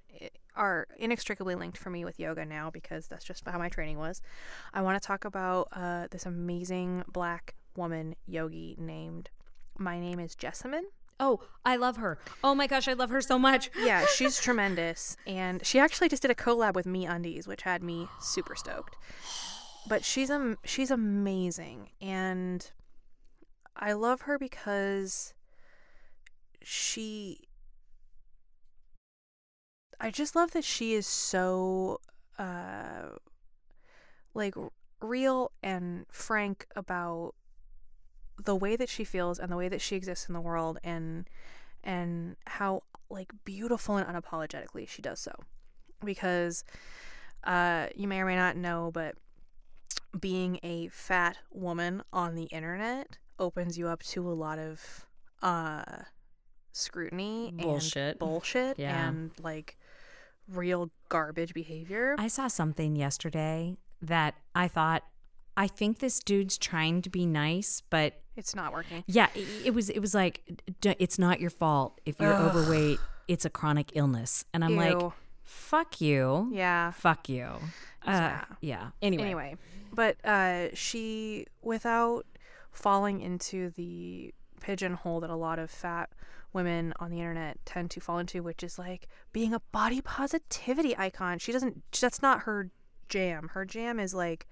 are 0.54 0.88
inextricably 0.98 1.54
linked 1.54 1.78
for 1.78 1.90
me 1.90 2.04
with 2.04 2.18
yoga 2.18 2.44
now, 2.44 2.70
because 2.70 3.06
that's 3.06 3.24
just 3.24 3.46
how 3.46 3.58
my 3.58 3.68
training 3.68 3.98
was. 3.98 4.20
I 4.74 4.82
want 4.82 5.00
to 5.00 5.06
talk 5.06 5.24
about 5.24 5.68
uh, 5.72 6.08
this 6.10 6.26
amazing 6.26 7.04
black 7.08 7.54
woman 7.76 8.16
yogi 8.26 8.74
named. 8.78 9.30
My 9.78 10.00
name 10.00 10.18
is 10.18 10.34
Jessamine. 10.34 10.86
Oh, 11.18 11.40
I 11.64 11.76
love 11.76 11.96
her. 11.96 12.18
Oh 12.44 12.54
my 12.54 12.66
gosh, 12.66 12.88
I 12.88 12.92
love 12.92 13.10
her 13.10 13.20
so 13.20 13.38
much. 13.38 13.70
Yeah, 13.78 14.04
she's 14.14 14.38
tremendous, 14.38 15.16
and 15.26 15.64
she 15.64 15.78
actually 15.78 16.08
just 16.08 16.22
did 16.22 16.30
a 16.30 16.34
collab 16.34 16.74
with 16.74 16.86
Me 16.86 17.06
Undies, 17.06 17.46
which 17.46 17.62
had 17.62 17.82
me 17.82 18.08
super 18.20 18.54
stoked. 18.54 18.96
But 19.88 20.04
she's 20.04 20.30
um 20.30 20.58
she's 20.64 20.90
amazing, 20.90 21.90
and 22.00 22.70
I 23.76 23.92
love 23.92 24.22
her 24.22 24.38
because 24.38 25.34
she. 26.62 27.48
I 29.98 30.10
just 30.10 30.36
love 30.36 30.50
that 30.50 30.64
she 30.64 30.92
is 30.92 31.06
so, 31.06 32.00
uh, 32.38 33.16
like 34.34 34.54
real 35.00 35.52
and 35.62 36.04
frank 36.10 36.66
about 36.76 37.34
the 38.44 38.54
way 38.56 38.76
that 38.76 38.88
she 38.88 39.04
feels 39.04 39.38
and 39.38 39.50
the 39.50 39.56
way 39.56 39.68
that 39.68 39.80
she 39.80 39.96
exists 39.96 40.28
in 40.28 40.34
the 40.34 40.40
world 40.40 40.78
and 40.84 41.28
and 41.84 42.36
how 42.46 42.82
like 43.08 43.30
beautiful 43.44 43.96
and 43.96 44.06
unapologetically 44.06 44.88
she 44.88 45.00
does 45.00 45.20
so 45.20 45.32
because 46.04 46.64
uh 47.44 47.86
you 47.94 48.06
may 48.08 48.20
or 48.20 48.26
may 48.26 48.36
not 48.36 48.56
know 48.56 48.90
but 48.92 49.14
being 50.20 50.58
a 50.62 50.88
fat 50.88 51.38
woman 51.52 52.02
on 52.12 52.34
the 52.34 52.44
internet 52.44 53.16
opens 53.38 53.78
you 53.78 53.86
up 53.88 54.02
to 54.02 54.28
a 54.28 54.32
lot 54.34 54.58
of 54.58 55.06
uh 55.42 55.82
scrutiny 56.72 57.52
Bullshit. 57.54 57.96
and 58.12 58.18
bullshit 58.18 58.78
Yeah. 58.78 59.08
and 59.08 59.30
like 59.42 59.78
real 60.48 60.90
garbage 61.08 61.54
behavior 61.54 62.16
I 62.18 62.28
saw 62.28 62.48
something 62.48 62.96
yesterday 62.96 63.76
that 64.02 64.34
I 64.54 64.68
thought, 64.68 65.02
I 65.56 65.66
think 65.68 65.98
this 66.00 66.20
dude's 66.20 66.58
trying 66.58 67.00
to 67.02 67.08
be 67.10 67.24
nice, 67.26 67.82
but 67.88 68.20
it's 68.36 68.54
not 68.54 68.72
working 68.72 69.02
yeah, 69.06 69.28
it, 69.34 69.46
it 69.66 69.74
was. 69.74 69.88
It 69.90 70.00
was 70.00 70.14
like, 70.14 70.42
d- 70.80 70.96
it's 70.98 71.18
not 71.18 71.40
your 71.40 71.50
fault 71.50 72.00
if 72.04 72.20
you're 72.20 72.32
Ugh. 72.34 72.54
overweight. 72.56 72.98
It's 73.28 73.44
a 73.44 73.50
chronic 73.50 73.90
illness, 73.94 74.44
and 74.54 74.64
I'm 74.64 74.76
like, 74.76 74.98
fuck 75.42 76.00
you, 76.00 76.48
yeah 76.52 76.90
fuck 76.92 77.28
you. 77.28 77.44
Uh, 78.06 78.06
Yeah. 78.06 78.44
yeah. 78.60 78.86
Anyway, 79.02 79.24
anyway 79.24 79.56
but 79.92 80.16
uh 80.24 80.68
she 80.74 81.46
without 81.62 82.26
falling 82.72 83.20
into 83.20 83.70
the 83.70 84.32
pigeonhole 84.60 85.20
that 85.20 85.30
a 85.30 85.34
lot 85.36 85.58
of 85.58 85.70
fat 85.70 86.10
women 86.52 86.92
on 86.98 87.10
the 87.10 87.18
internet 87.18 87.58
tend 87.64 87.90
to 87.90 88.00
fall 88.00 88.18
into 88.18 88.42
which 88.42 88.62
is 88.62 88.78
like 88.78 89.08
being 89.32 89.54
a 89.54 89.60
body 89.72 90.00
positivity 90.00 90.96
icon 90.98 91.38
she 91.38 91.52
doesn't 91.52 91.82
that's 92.00 92.20
not 92.22 92.40
her 92.40 92.70
jam 93.08 93.48
her 93.54 93.64
jam 93.64 93.98
is 94.00 94.14
like 94.14 94.46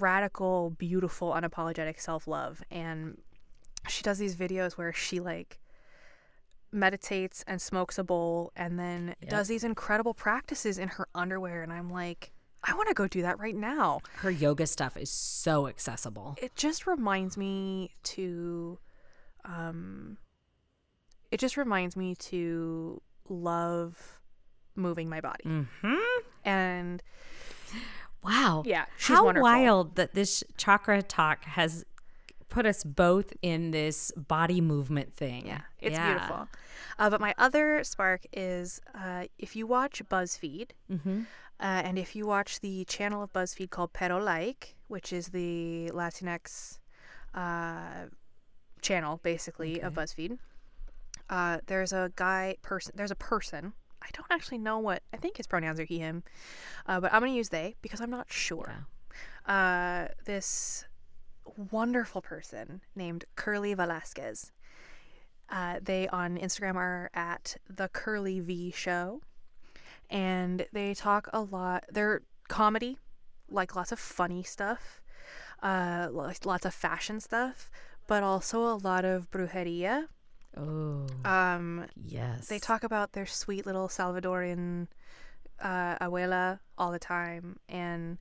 radical 0.00 0.70
beautiful 0.70 1.32
unapologetic 1.32 2.00
self-love. 2.00 2.62
And 2.70 3.18
she 3.88 4.02
does 4.02 4.18
these 4.18 4.36
videos 4.36 4.72
where 4.72 4.92
she 4.92 5.20
like 5.20 5.58
meditates 6.72 7.44
and 7.46 7.60
smokes 7.60 7.98
a 7.98 8.04
bowl 8.04 8.50
and 8.56 8.78
then 8.78 9.14
Yep. 9.20 9.30
does 9.30 9.48
these 9.48 9.62
incredible 9.64 10.14
practices 10.14 10.78
in 10.78 10.88
her 10.88 11.06
underwear. 11.14 11.62
And 11.62 11.72
i'm 11.72 11.90
like 11.90 12.32
i 12.64 12.72
want 12.74 12.88
to 12.88 12.94
go 12.94 13.06
do 13.08 13.22
that 13.22 13.38
right 13.38 13.56
now. 13.56 14.00
Her 14.16 14.30
yoga 14.30 14.66
stuff 14.66 14.96
is 14.96 15.10
so 15.10 15.66
accessible. 15.68 16.36
it 16.40 16.54
just 16.54 16.86
reminds 16.86 17.36
me 17.36 17.90
to 18.04 18.78
um 19.44 20.16
it 21.30 21.40
just 21.40 21.56
reminds 21.56 21.96
me 21.96 22.14
to 22.16 23.02
love 23.28 24.20
moving 24.76 25.08
my 25.10 25.20
body. 25.20 25.44
Hmm 25.44 25.96
and 26.44 27.02
Wow. 28.22 28.62
yeah 28.66 28.84
How 29.00 29.24
wonderful 29.24 29.42
wild 29.42 29.96
that 29.96 30.14
this 30.14 30.44
chakra 30.56 31.02
talk 31.02 31.44
has 31.44 31.84
put 32.48 32.66
us 32.66 32.84
both 32.84 33.32
in 33.42 33.70
this 33.70 34.12
body 34.16 34.60
movement 34.60 35.14
thing. 35.16 35.46
yeah 35.46 35.62
it's 35.80 35.96
Yeah. 35.96 36.12
beautiful 36.14 36.48
uh, 36.98 37.08
but 37.10 37.20
my 37.20 37.34
other 37.38 37.82
spark 37.84 38.22
is 38.32 38.80
uh, 38.94 39.24
if 39.38 39.56
you 39.56 39.66
watch 39.66 40.02
buzzfeed 40.08 40.70
Mm-hmm. 40.90 41.20
uh, 41.60 41.64
and 41.86 41.98
if 41.98 42.14
you 42.14 42.26
watch 42.26 42.60
the 42.60 42.84
channel 42.84 43.22
of 43.22 43.32
buzzfeed 43.32 43.70
called 43.70 43.92
pero 43.94 44.18
like 44.18 44.76
which 44.88 45.12
is 45.12 45.28
the 45.28 45.90
latinx 45.94 46.78
uh, 47.34 48.06
channel 48.82 49.18
basically 49.22 49.80
of 49.80 49.94
buzzfeed 49.94 50.38
uh, 51.30 51.58
there's 51.66 51.92
a 51.92 52.12
guy 52.16 52.56
person 52.62 52.92
there's 52.94 53.10
a 53.10 53.16
person 53.16 53.72
i 54.02 54.08
don't 54.12 54.30
actually 54.30 54.58
know 54.58 54.78
what 54.78 55.02
i 55.12 55.16
think 55.16 55.36
his 55.36 55.46
pronouns 55.46 55.78
are 55.80 55.84
he 55.84 55.98
him 55.98 56.22
uh, 56.86 57.00
but 57.00 57.12
i'm 57.12 57.20
going 57.20 57.32
to 57.32 57.36
use 57.36 57.48
they 57.48 57.74
because 57.82 58.00
i'm 58.00 58.10
not 58.10 58.30
sure. 58.30 58.86
Uh, 59.46 60.06
this 60.24 60.84
wonderful 61.70 62.22
person 62.22 62.80
named 62.94 63.24
curly 63.34 63.74
velasquez. 63.74 64.52
Uh, 65.50 65.80
they 65.82 66.08
on 66.08 66.38
instagram 66.38 66.76
are 66.76 67.10
at 67.14 67.56
the 67.68 67.88
curly 67.88 68.40
v 68.40 68.70
show. 68.70 69.20
And 70.08 70.66
they 70.72 70.94
talk 70.94 71.28
a 71.32 71.40
lot 71.40 71.84
they're 71.90 72.22
comedy 72.48 72.98
like 73.48 73.74
lots 73.74 73.92
of 73.92 73.98
funny 73.98 74.42
stuff 74.42 75.00
uh, 75.62 76.08
lots 76.10 76.66
of 76.66 76.74
fashion 76.74 77.18
stuff 77.20 77.70
but 78.06 78.22
also 78.22 78.62
a 78.64 78.76
lot 78.76 79.04
of 79.04 79.30
brujeria 79.30 80.06
Oh, 80.56 81.06
um, 81.24 81.86
yes. 81.96 82.48
they 82.48 82.58
talk 82.58 82.84
about 82.84 83.12
their 83.12 83.26
sweet 83.26 83.64
little 83.64 83.88
Salvadorian 83.88 84.88
uh, 85.60 85.96
abuela 85.98 86.58
all 86.76 86.92
the 86.92 86.98
time, 86.98 87.58
and 87.68 88.18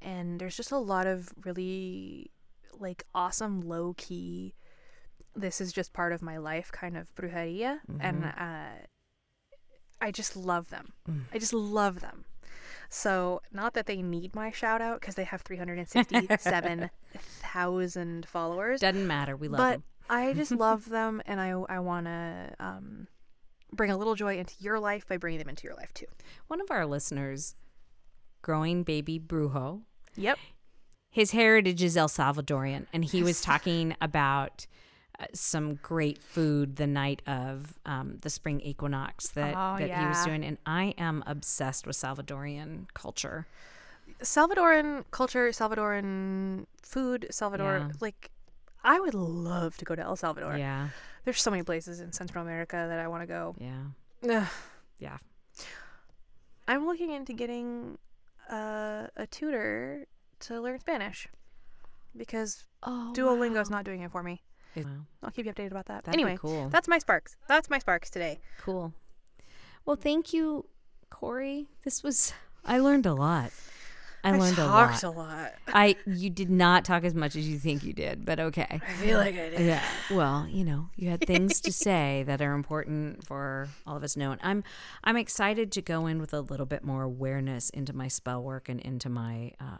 and 0.00 0.40
there's 0.40 0.56
just 0.56 0.72
a 0.72 0.78
lot 0.78 1.06
of 1.06 1.30
really 1.44 2.30
like 2.78 3.04
awesome 3.14 3.60
low 3.60 3.94
key. 3.96 4.54
This 5.36 5.60
is 5.60 5.72
just 5.72 5.92
part 5.92 6.12
of 6.12 6.22
my 6.22 6.38
life, 6.38 6.72
kind 6.72 6.96
of 6.96 7.14
brujeria, 7.14 7.78
and 8.00 8.24
uh, 8.24 8.86
I 10.00 10.10
just 10.10 10.36
love 10.36 10.70
them. 10.70 10.92
Mm. 11.08 11.20
I 11.32 11.38
just 11.38 11.52
love 11.52 12.00
them. 12.00 12.24
So 12.88 13.40
not 13.52 13.74
that 13.74 13.86
they 13.86 14.02
need 14.02 14.34
my 14.34 14.50
shout 14.50 14.80
out 14.80 15.00
because 15.00 15.14
they 15.14 15.22
have 15.24 15.42
367,000 15.46 18.26
followers, 18.26 18.80
Doesn't 18.80 19.06
matter. 19.06 19.36
We 19.36 19.48
love 19.48 19.58
but 19.58 19.72
them. 19.72 19.82
I 20.08 20.32
just 20.32 20.50
love 20.66 20.88
them, 20.88 21.22
and 21.26 21.40
I 21.40 21.50
I 21.50 21.78
want 21.80 22.06
to 22.06 22.54
um, 22.60 23.08
bring 23.72 23.90
a 23.90 23.96
little 23.96 24.14
joy 24.14 24.38
into 24.38 24.54
your 24.60 24.78
life 24.80 25.06
by 25.06 25.16
bringing 25.16 25.38
them 25.38 25.48
into 25.48 25.64
your 25.64 25.74
life 25.76 25.92
too. 25.94 26.06
One 26.46 26.60
of 26.60 26.70
our 26.70 26.86
listeners, 26.86 27.54
growing 28.42 28.82
baby 28.82 29.18
Brujo, 29.20 29.82
Yep. 30.16 30.38
his 31.10 31.32
heritage 31.32 31.82
is 31.82 31.96
El 31.96 32.08
Salvadorian, 32.08 32.86
and 32.92 33.04
he 33.04 33.22
was 33.22 33.40
talking 33.50 33.94
about 34.00 34.66
uh, 35.20 35.26
some 35.34 35.74
great 35.76 36.22
food 36.22 36.76
the 36.76 36.86
night 36.86 37.22
of 37.26 37.78
um, 37.84 38.18
the 38.22 38.30
spring 38.30 38.60
equinox 38.60 39.28
that, 39.30 39.54
Oh, 39.56 39.78
that 39.78 39.90
he 40.00 40.06
was 40.06 40.22
doing. 40.24 40.44
And 40.44 40.58
I 40.64 40.94
am 40.96 41.24
obsessed 41.26 41.86
with 41.86 41.96
Salvadorian 41.96 42.86
culture. 42.94 43.46
Salvadoran 44.22 45.04
culture, 45.10 45.48
Salvadoran 45.50 46.66
food, 46.82 47.26
Salvador 47.30 47.78
Yeah. 47.88 47.92
like 48.00 48.30
I 48.84 49.00
would 49.00 49.14
love 49.14 49.76
to 49.78 49.84
go 49.84 49.94
to 49.94 50.02
El 50.02 50.16
Salvador. 50.16 50.56
Yeah. 50.56 50.88
There's 51.24 51.40
so 51.42 51.50
many 51.50 51.62
places 51.62 52.00
in 52.00 52.12
Central 52.12 52.42
America 52.44 52.86
that 52.88 52.98
I 52.98 53.08
want 53.08 53.22
to 53.22 53.26
go. 53.26 53.54
Yeah. 53.58 53.84
Ugh. 54.40 54.48
Yeah. 54.98 55.18
I'm 56.66 56.86
looking 56.86 57.10
into 57.10 57.32
getting 57.32 57.98
uh, 58.50 59.06
a 59.16 59.26
tutor 59.30 60.06
to 60.40 60.60
learn 60.60 60.78
Spanish 60.80 61.28
because 62.16 62.64
Oh. 62.82 63.12
Duolingo's 63.16 63.70
not 63.70 63.84
doing 63.84 64.02
it 64.02 64.10
for 64.12 64.22
me. 64.22 64.42
Wow. 64.76 64.84
I'll 65.24 65.30
keep 65.30 65.46
you 65.46 65.52
updated 65.52 65.72
about 65.72 65.86
that. 65.86 66.04
That'd 66.04 66.14
anyway, 66.20 66.36
cool. 66.38 66.68
that's 66.68 66.86
my 66.86 66.98
sparks. 66.98 67.36
That's 67.48 67.68
my 67.68 67.78
sparks 67.80 68.10
today. 68.10 68.38
Cool. 68.60 68.92
Well, 69.84 69.96
thank 69.96 70.32
you, 70.32 70.66
Corey. 71.10 71.66
This 71.84 72.02
was 72.04 72.32
I 72.64 72.78
learned 72.78 73.06
a 73.06 73.14
lot. 73.14 73.50
I 74.24 74.32
learned 74.32 74.58
a 74.58 74.66
lot. 74.66 74.90
talked 74.90 75.02
a 75.04 75.10
lot. 75.10 75.52
I 75.68 75.96
you 76.06 76.28
did 76.30 76.50
not 76.50 76.84
talk 76.84 77.04
as 77.04 77.14
much 77.14 77.36
as 77.36 77.48
you 77.48 77.58
think 77.58 77.84
you 77.84 77.92
did, 77.92 78.24
but 78.24 78.40
okay. 78.40 78.80
I 78.82 78.92
feel 78.94 79.18
like 79.18 79.34
I 79.34 79.50
did. 79.50 79.60
Yeah. 79.60 79.82
Well, 80.10 80.46
you 80.50 80.64
know, 80.64 80.88
you 80.96 81.08
had 81.10 81.24
things 81.26 81.60
to 81.62 81.72
say 81.72 82.24
that 82.26 82.42
are 82.42 82.52
important 82.54 83.24
for 83.26 83.68
all 83.86 83.96
of 83.96 84.02
us 84.02 84.14
to 84.14 84.18
know. 84.18 84.32
And 84.32 84.40
I'm 84.42 84.64
I'm 85.04 85.16
excited 85.16 85.70
to 85.72 85.82
go 85.82 86.06
in 86.06 86.20
with 86.20 86.34
a 86.34 86.40
little 86.40 86.66
bit 86.66 86.84
more 86.84 87.02
awareness 87.04 87.70
into 87.70 87.92
my 87.94 88.08
spell 88.08 88.42
work 88.42 88.68
and 88.68 88.80
into 88.80 89.08
my 89.08 89.52
uh, 89.60 89.78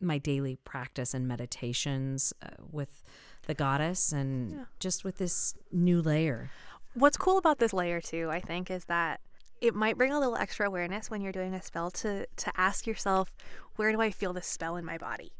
my 0.00 0.18
daily 0.18 0.56
practice 0.64 1.14
and 1.14 1.28
meditations 1.28 2.32
uh, 2.42 2.48
with 2.70 3.02
the 3.46 3.54
goddess 3.54 4.12
and 4.12 4.50
Yeah. 4.52 4.64
just 4.80 5.04
with 5.04 5.18
this 5.18 5.54
new 5.70 6.00
layer. 6.02 6.50
What's 6.94 7.16
cool 7.16 7.38
about 7.38 7.58
this 7.58 7.72
layer 7.72 8.00
too, 8.00 8.28
I 8.30 8.40
think, 8.40 8.70
is 8.70 8.86
that 8.86 9.20
it 9.60 9.74
might 9.74 9.98
bring 9.98 10.12
a 10.12 10.18
little 10.18 10.36
extra 10.36 10.66
awareness 10.66 11.10
when 11.10 11.20
you're 11.20 11.32
doing 11.32 11.54
a 11.54 11.62
spell 11.62 11.90
to 11.90 12.26
to 12.26 12.52
ask 12.56 12.86
yourself, 12.86 13.32
where 13.76 13.92
do 13.92 14.00
I 14.00 14.10
feel 14.10 14.32
this 14.32 14.46
spell 14.46 14.76
in 14.76 14.84
my 14.84 14.98
body? 14.98 15.32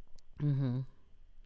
Mm-hmm. 0.42 0.80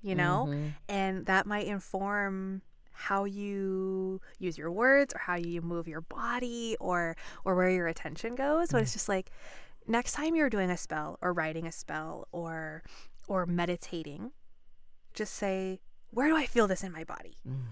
You 0.02 0.14
know, 0.14 0.46
mm-hmm. 0.48 0.68
and 0.88 1.26
that 1.26 1.46
might 1.46 1.66
inform 1.66 2.62
how 2.92 3.24
you 3.24 4.20
use 4.38 4.56
your 4.56 4.70
words 4.70 5.14
or 5.14 5.18
how 5.18 5.34
you 5.34 5.60
move 5.60 5.88
your 5.88 6.02
body 6.02 6.76
or 6.78 7.16
or 7.44 7.54
where 7.54 7.70
your 7.70 7.86
attention 7.86 8.34
goes. 8.34 8.70
So 8.70 8.78
mm. 8.78 8.82
it's 8.82 8.92
just 8.92 9.08
like 9.08 9.30
next 9.86 10.12
time 10.12 10.34
you're 10.34 10.50
doing 10.50 10.70
a 10.70 10.76
spell 10.76 11.18
or 11.20 11.32
writing 11.32 11.66
a 11.66 11.72
spell 11.72 12.28
or 12.32 12.82
or 13.26 13.46
meditating, 13.46 14.32
just 15.14 15.34
say, 15.34 15.80
where 16.10 16.28
do 16.28 16.36
I 16.36 16.46
feel 16.46 16.66
this 16.66 16.84
in 16.84 16.92
my 16.92 17.04
body? 17.04 17.36
Mm. 17.48 17.62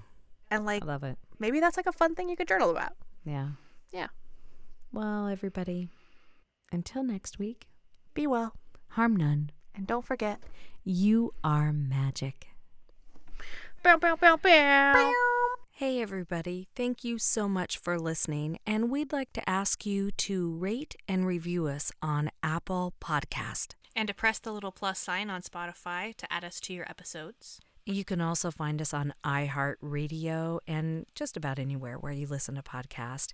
And 0.51 0.67
like 0.67 0.83
I 0.83 0.87
love 0.87 1.05
it. 1.05 1.19
maybe 1.39 1.61
that's 1.61 1.77
like 1.77 1.87
a 1.87 1.93
fun 1.93 2.15
thing 2.15 2.29
you 2.29 2.37
could 2.37 2.49
journal 2.49 2.71
about. 2.71 2.93
Yeah. 3.25 3.49
Yeah. 3.93 4.09
Well, 4.93 5.29
everybody, 5.29 5.89
until 6.71 7.03
next 7.03 7.39
week, 7.39 7.67
Be 8.15 8.27
well. 8.27 8.55
harm 8.89 9.17
none. 9.17 9.51
And 9.75 9.87
don't 9.87 10.05
forget. 10.05 10.43
You 10.85 11.33
are 11.43 11.73
magic. 11.73 12.49
Bow, 13.83 13.97
bow, 13.97 14.17
bow, 14.17 14.37
bow. 14.37 15.13
Hey, 15.71 16.01
everybody. 16.03 16.69
Thank 16.77 17.03
you 17.05 17.19
so 17.19 17.49
much 17.49 17.79
for 17.79 17.99
listening. 17.99 18.59
And 18.67 18.91
we'd 18.91 19.13
like 19.13 19.33
to 19.33 19.49
ask 19.49 19.87
you 19.87 20.11
to 20.13 20.51
rate 20.51 20.95
and 21.09 21.27
review 21.27 21.67
us 21.67 21.91
on 22.03 22.31
Apple 22.43 22.93
Podcast. 23.01 23.75
And 23.97 24.09
to 24.09 24.15
press 24.15 24.39
the 24.39 24.53
little 24.53 24.73
plus 24.73 24.99
sign 24.99 25.31
on 25.31 25.41
Spotify 25.43 26.15
to 26.17 26.31
add 26.33 26.45
us 26.45 26.61
to 26.61 26.75
your 26.75 26.89
episodes. 26.89 27.61
You 27.85 28.05
can 28.05 28.21
also 28.21 28.51
find 28.53 28.81
us 28.81 28.95
on 28.95 29.13
iHeartRadio 29.25 30.61
and 30.69 31.07
just 31.17 31.37
about 31.37 31.59
anywhere 31.59 31.97
where 31.99 32.13
you 32.13 32.27
listen 32.29 32.55
to 32.55 32.63
podcasts. 32.63 33.33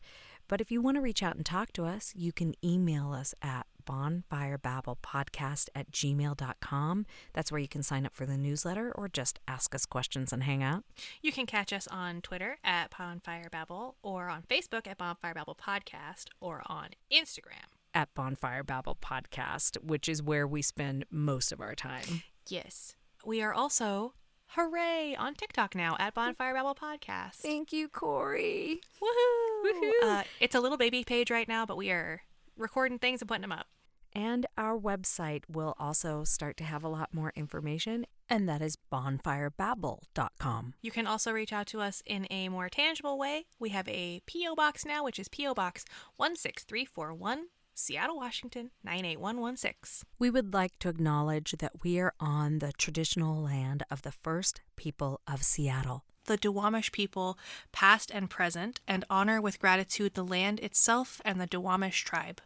But 0.49 0.61
if 0.61 0.70
you 0.70 0.80
want 0.80 0.96
to 0.96 1.01
reach 1.03 1.22
out 1.22 1.36
and 1.36 1.44
talk 1.44 1.72
to 1.74 1.84
us, 1.84 2.12
you 2.16 2.32
can 2.32 2.55
email 2.64 3.12
us 3.12 3.34
at 3.42 3.66
bonfirebabblepodcast 3.88 5.68
at 5.74 5.90
gmail.com. 5.90 7.07
That's 7.32 7.53
where 7.53 7.61
you 7.61 7.68
can 7.68 7.82
sign 7.82 8.07
up 8.07 8.14
for 8.14 8.26
the 8.26 8.36
newsletter 8.36 8.92
or 8.94 9.09
just 9.09 9.38
ask 9.46 9.74
us 9.74 9.86
questions 9.86 10.32
and 10.32 10.42
hang 10.42 10.62
out. 10.62 10.84
You 11.22 11.32
can 11.32 11.46
catch 11.46 11.72
us 11.72 11.86
on 11.88 12.20
Twitter 12.20 12.59
at 12.64 12.96
Bonfire 12.96 13.49
Babble 13.51 13.96
or 14.03 14.28
on 14.28 14.42
Facebook 14.42 14.86
at 14.86 14.99
Bonfire 14.99 15.34
Babble 15.34 15.57
Podcast 15.57 16.24
or 16.40 16.62
on 16.66 16.88
Instagram. 17.12 17.68
At 17.94 18.12
Bonfire 18.14 18.62
Babble 18.62 18.99
Podcast, 19.03 19.82
which 19.82 20.09
is 20.09 20.22
where 20.22 20.46
we 20.46 20.62
spend 20.62 21.05
most 21.11 21.53
of 21.53 21.61
our 21.61 21.74
time. 21.74 22.22
Yes. 22.49 22.94
We 23.24 23.42
are 23.42 23.53
also, 23.53 24.14
hooray, 24.49 25.14
on 25.18 25.34
TikTok 25.34 25.74
now 25.74 25.96
at 25.99 26.14
Bonfire 26.14 26.55
Babble 26.55 26.74
Podcast. 26.74 27.36
Thank 27.36 27.72
you, 27.72 27.88
Corey. 27.88 28.80
Woohoo! 29.03 29.90
Uh, 30.03 30.22
it's 30.40 30.55
a 30.55 30.61
little 30.61 30.78
baby 30.78 31.05
page 31.05 31.30
right 31.30 31.49
now, 31.49 31.66
but 31.66 31.76
we 31.76 31.90
are 31.90 32.22
recording 32.57 32.99
things 32.99 33.20
and 33.20 33.28
putting 33.28 33.42
them 33.42 33.53
up. 33.53 33.66
And 34.14 34.46
our 34.57 34.78
website 34.78 35.42
will 35.49 35.74
also 35.78 36.24
start 36.24 36.57
to 36.57 36.64
have 36.64 36.82
a 36.82 36.88
lot 36.88 37.12
more 37.12 37.32
information, 37.36 38.07
and 38.28 38.49
that 38.49 38.62
is 38.62 38.76
bonfirebabble.com. 38.90 40.74
You 40.80 40.90
can 40.90 41.07
also 41.07 41.30
reach 41.30 41.53
out 41.53 41.66
to 41.68 41.80
us 41.80 42.03
in 42.07 42.26
a 42.30 42.49
more 42.49 42.68
tangible 42.68 43.18
way. 43.18 43.46
We 43.59 43.68
have 43.70 43.86
a 43.88 44.20
P.O. 44.26 44.55
Box 44.55 44.86
now, 44.86 45.05
which 45.05 45.18
is 45.18 45.28
P.O. 45.28 45.55
Box 45.55 45.84
16341, 46.18 47.46
Seattle, 47.79 48.16
Washington 48.16 48.72
98116. 48.83 50.09
We 50.18 50.31
would 50.31 50.53
like 50.53 50.76
to 50.81 50.89
acknowledge 50.89 51.53
that 51.61 51.85
we 51.85 52.01
are 52.01 52.12
on 52.18 52.59
the 52.59 52.72
traditional 52.72 53.41
land 53.41 53.85
of 53.89 54.03
the 54.03 54.11
first 54.11 54.62
people 54.74 55.20
of 55.29 55.45
Seattle. 55.45 56.03
the 56.24 56.37
Duwamish 56.37 56.91
people, 56.91 57.39
past 57.70 58.11
and 58.11 58.29
present, 58.29 58.81
and 58.89 59.05
honor 59.09 59.41
with 59.41 59.61
gratitude 59.61 60.14
the 60.14 60.24
land 60.24 60.59
itself 60.59 61.22
and 61.24 61.41
the 61.41 61.47
Duwamish 61.47 62.05
tribe. 62.05 62.43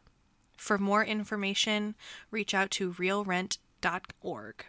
For 0.58 0.76
more 0.76 1.02
information, 1.02 1.96
reach 2.30 2.52
out 2.52 2.70
to 2.72 2.92
realrent.org. 2.92 4.66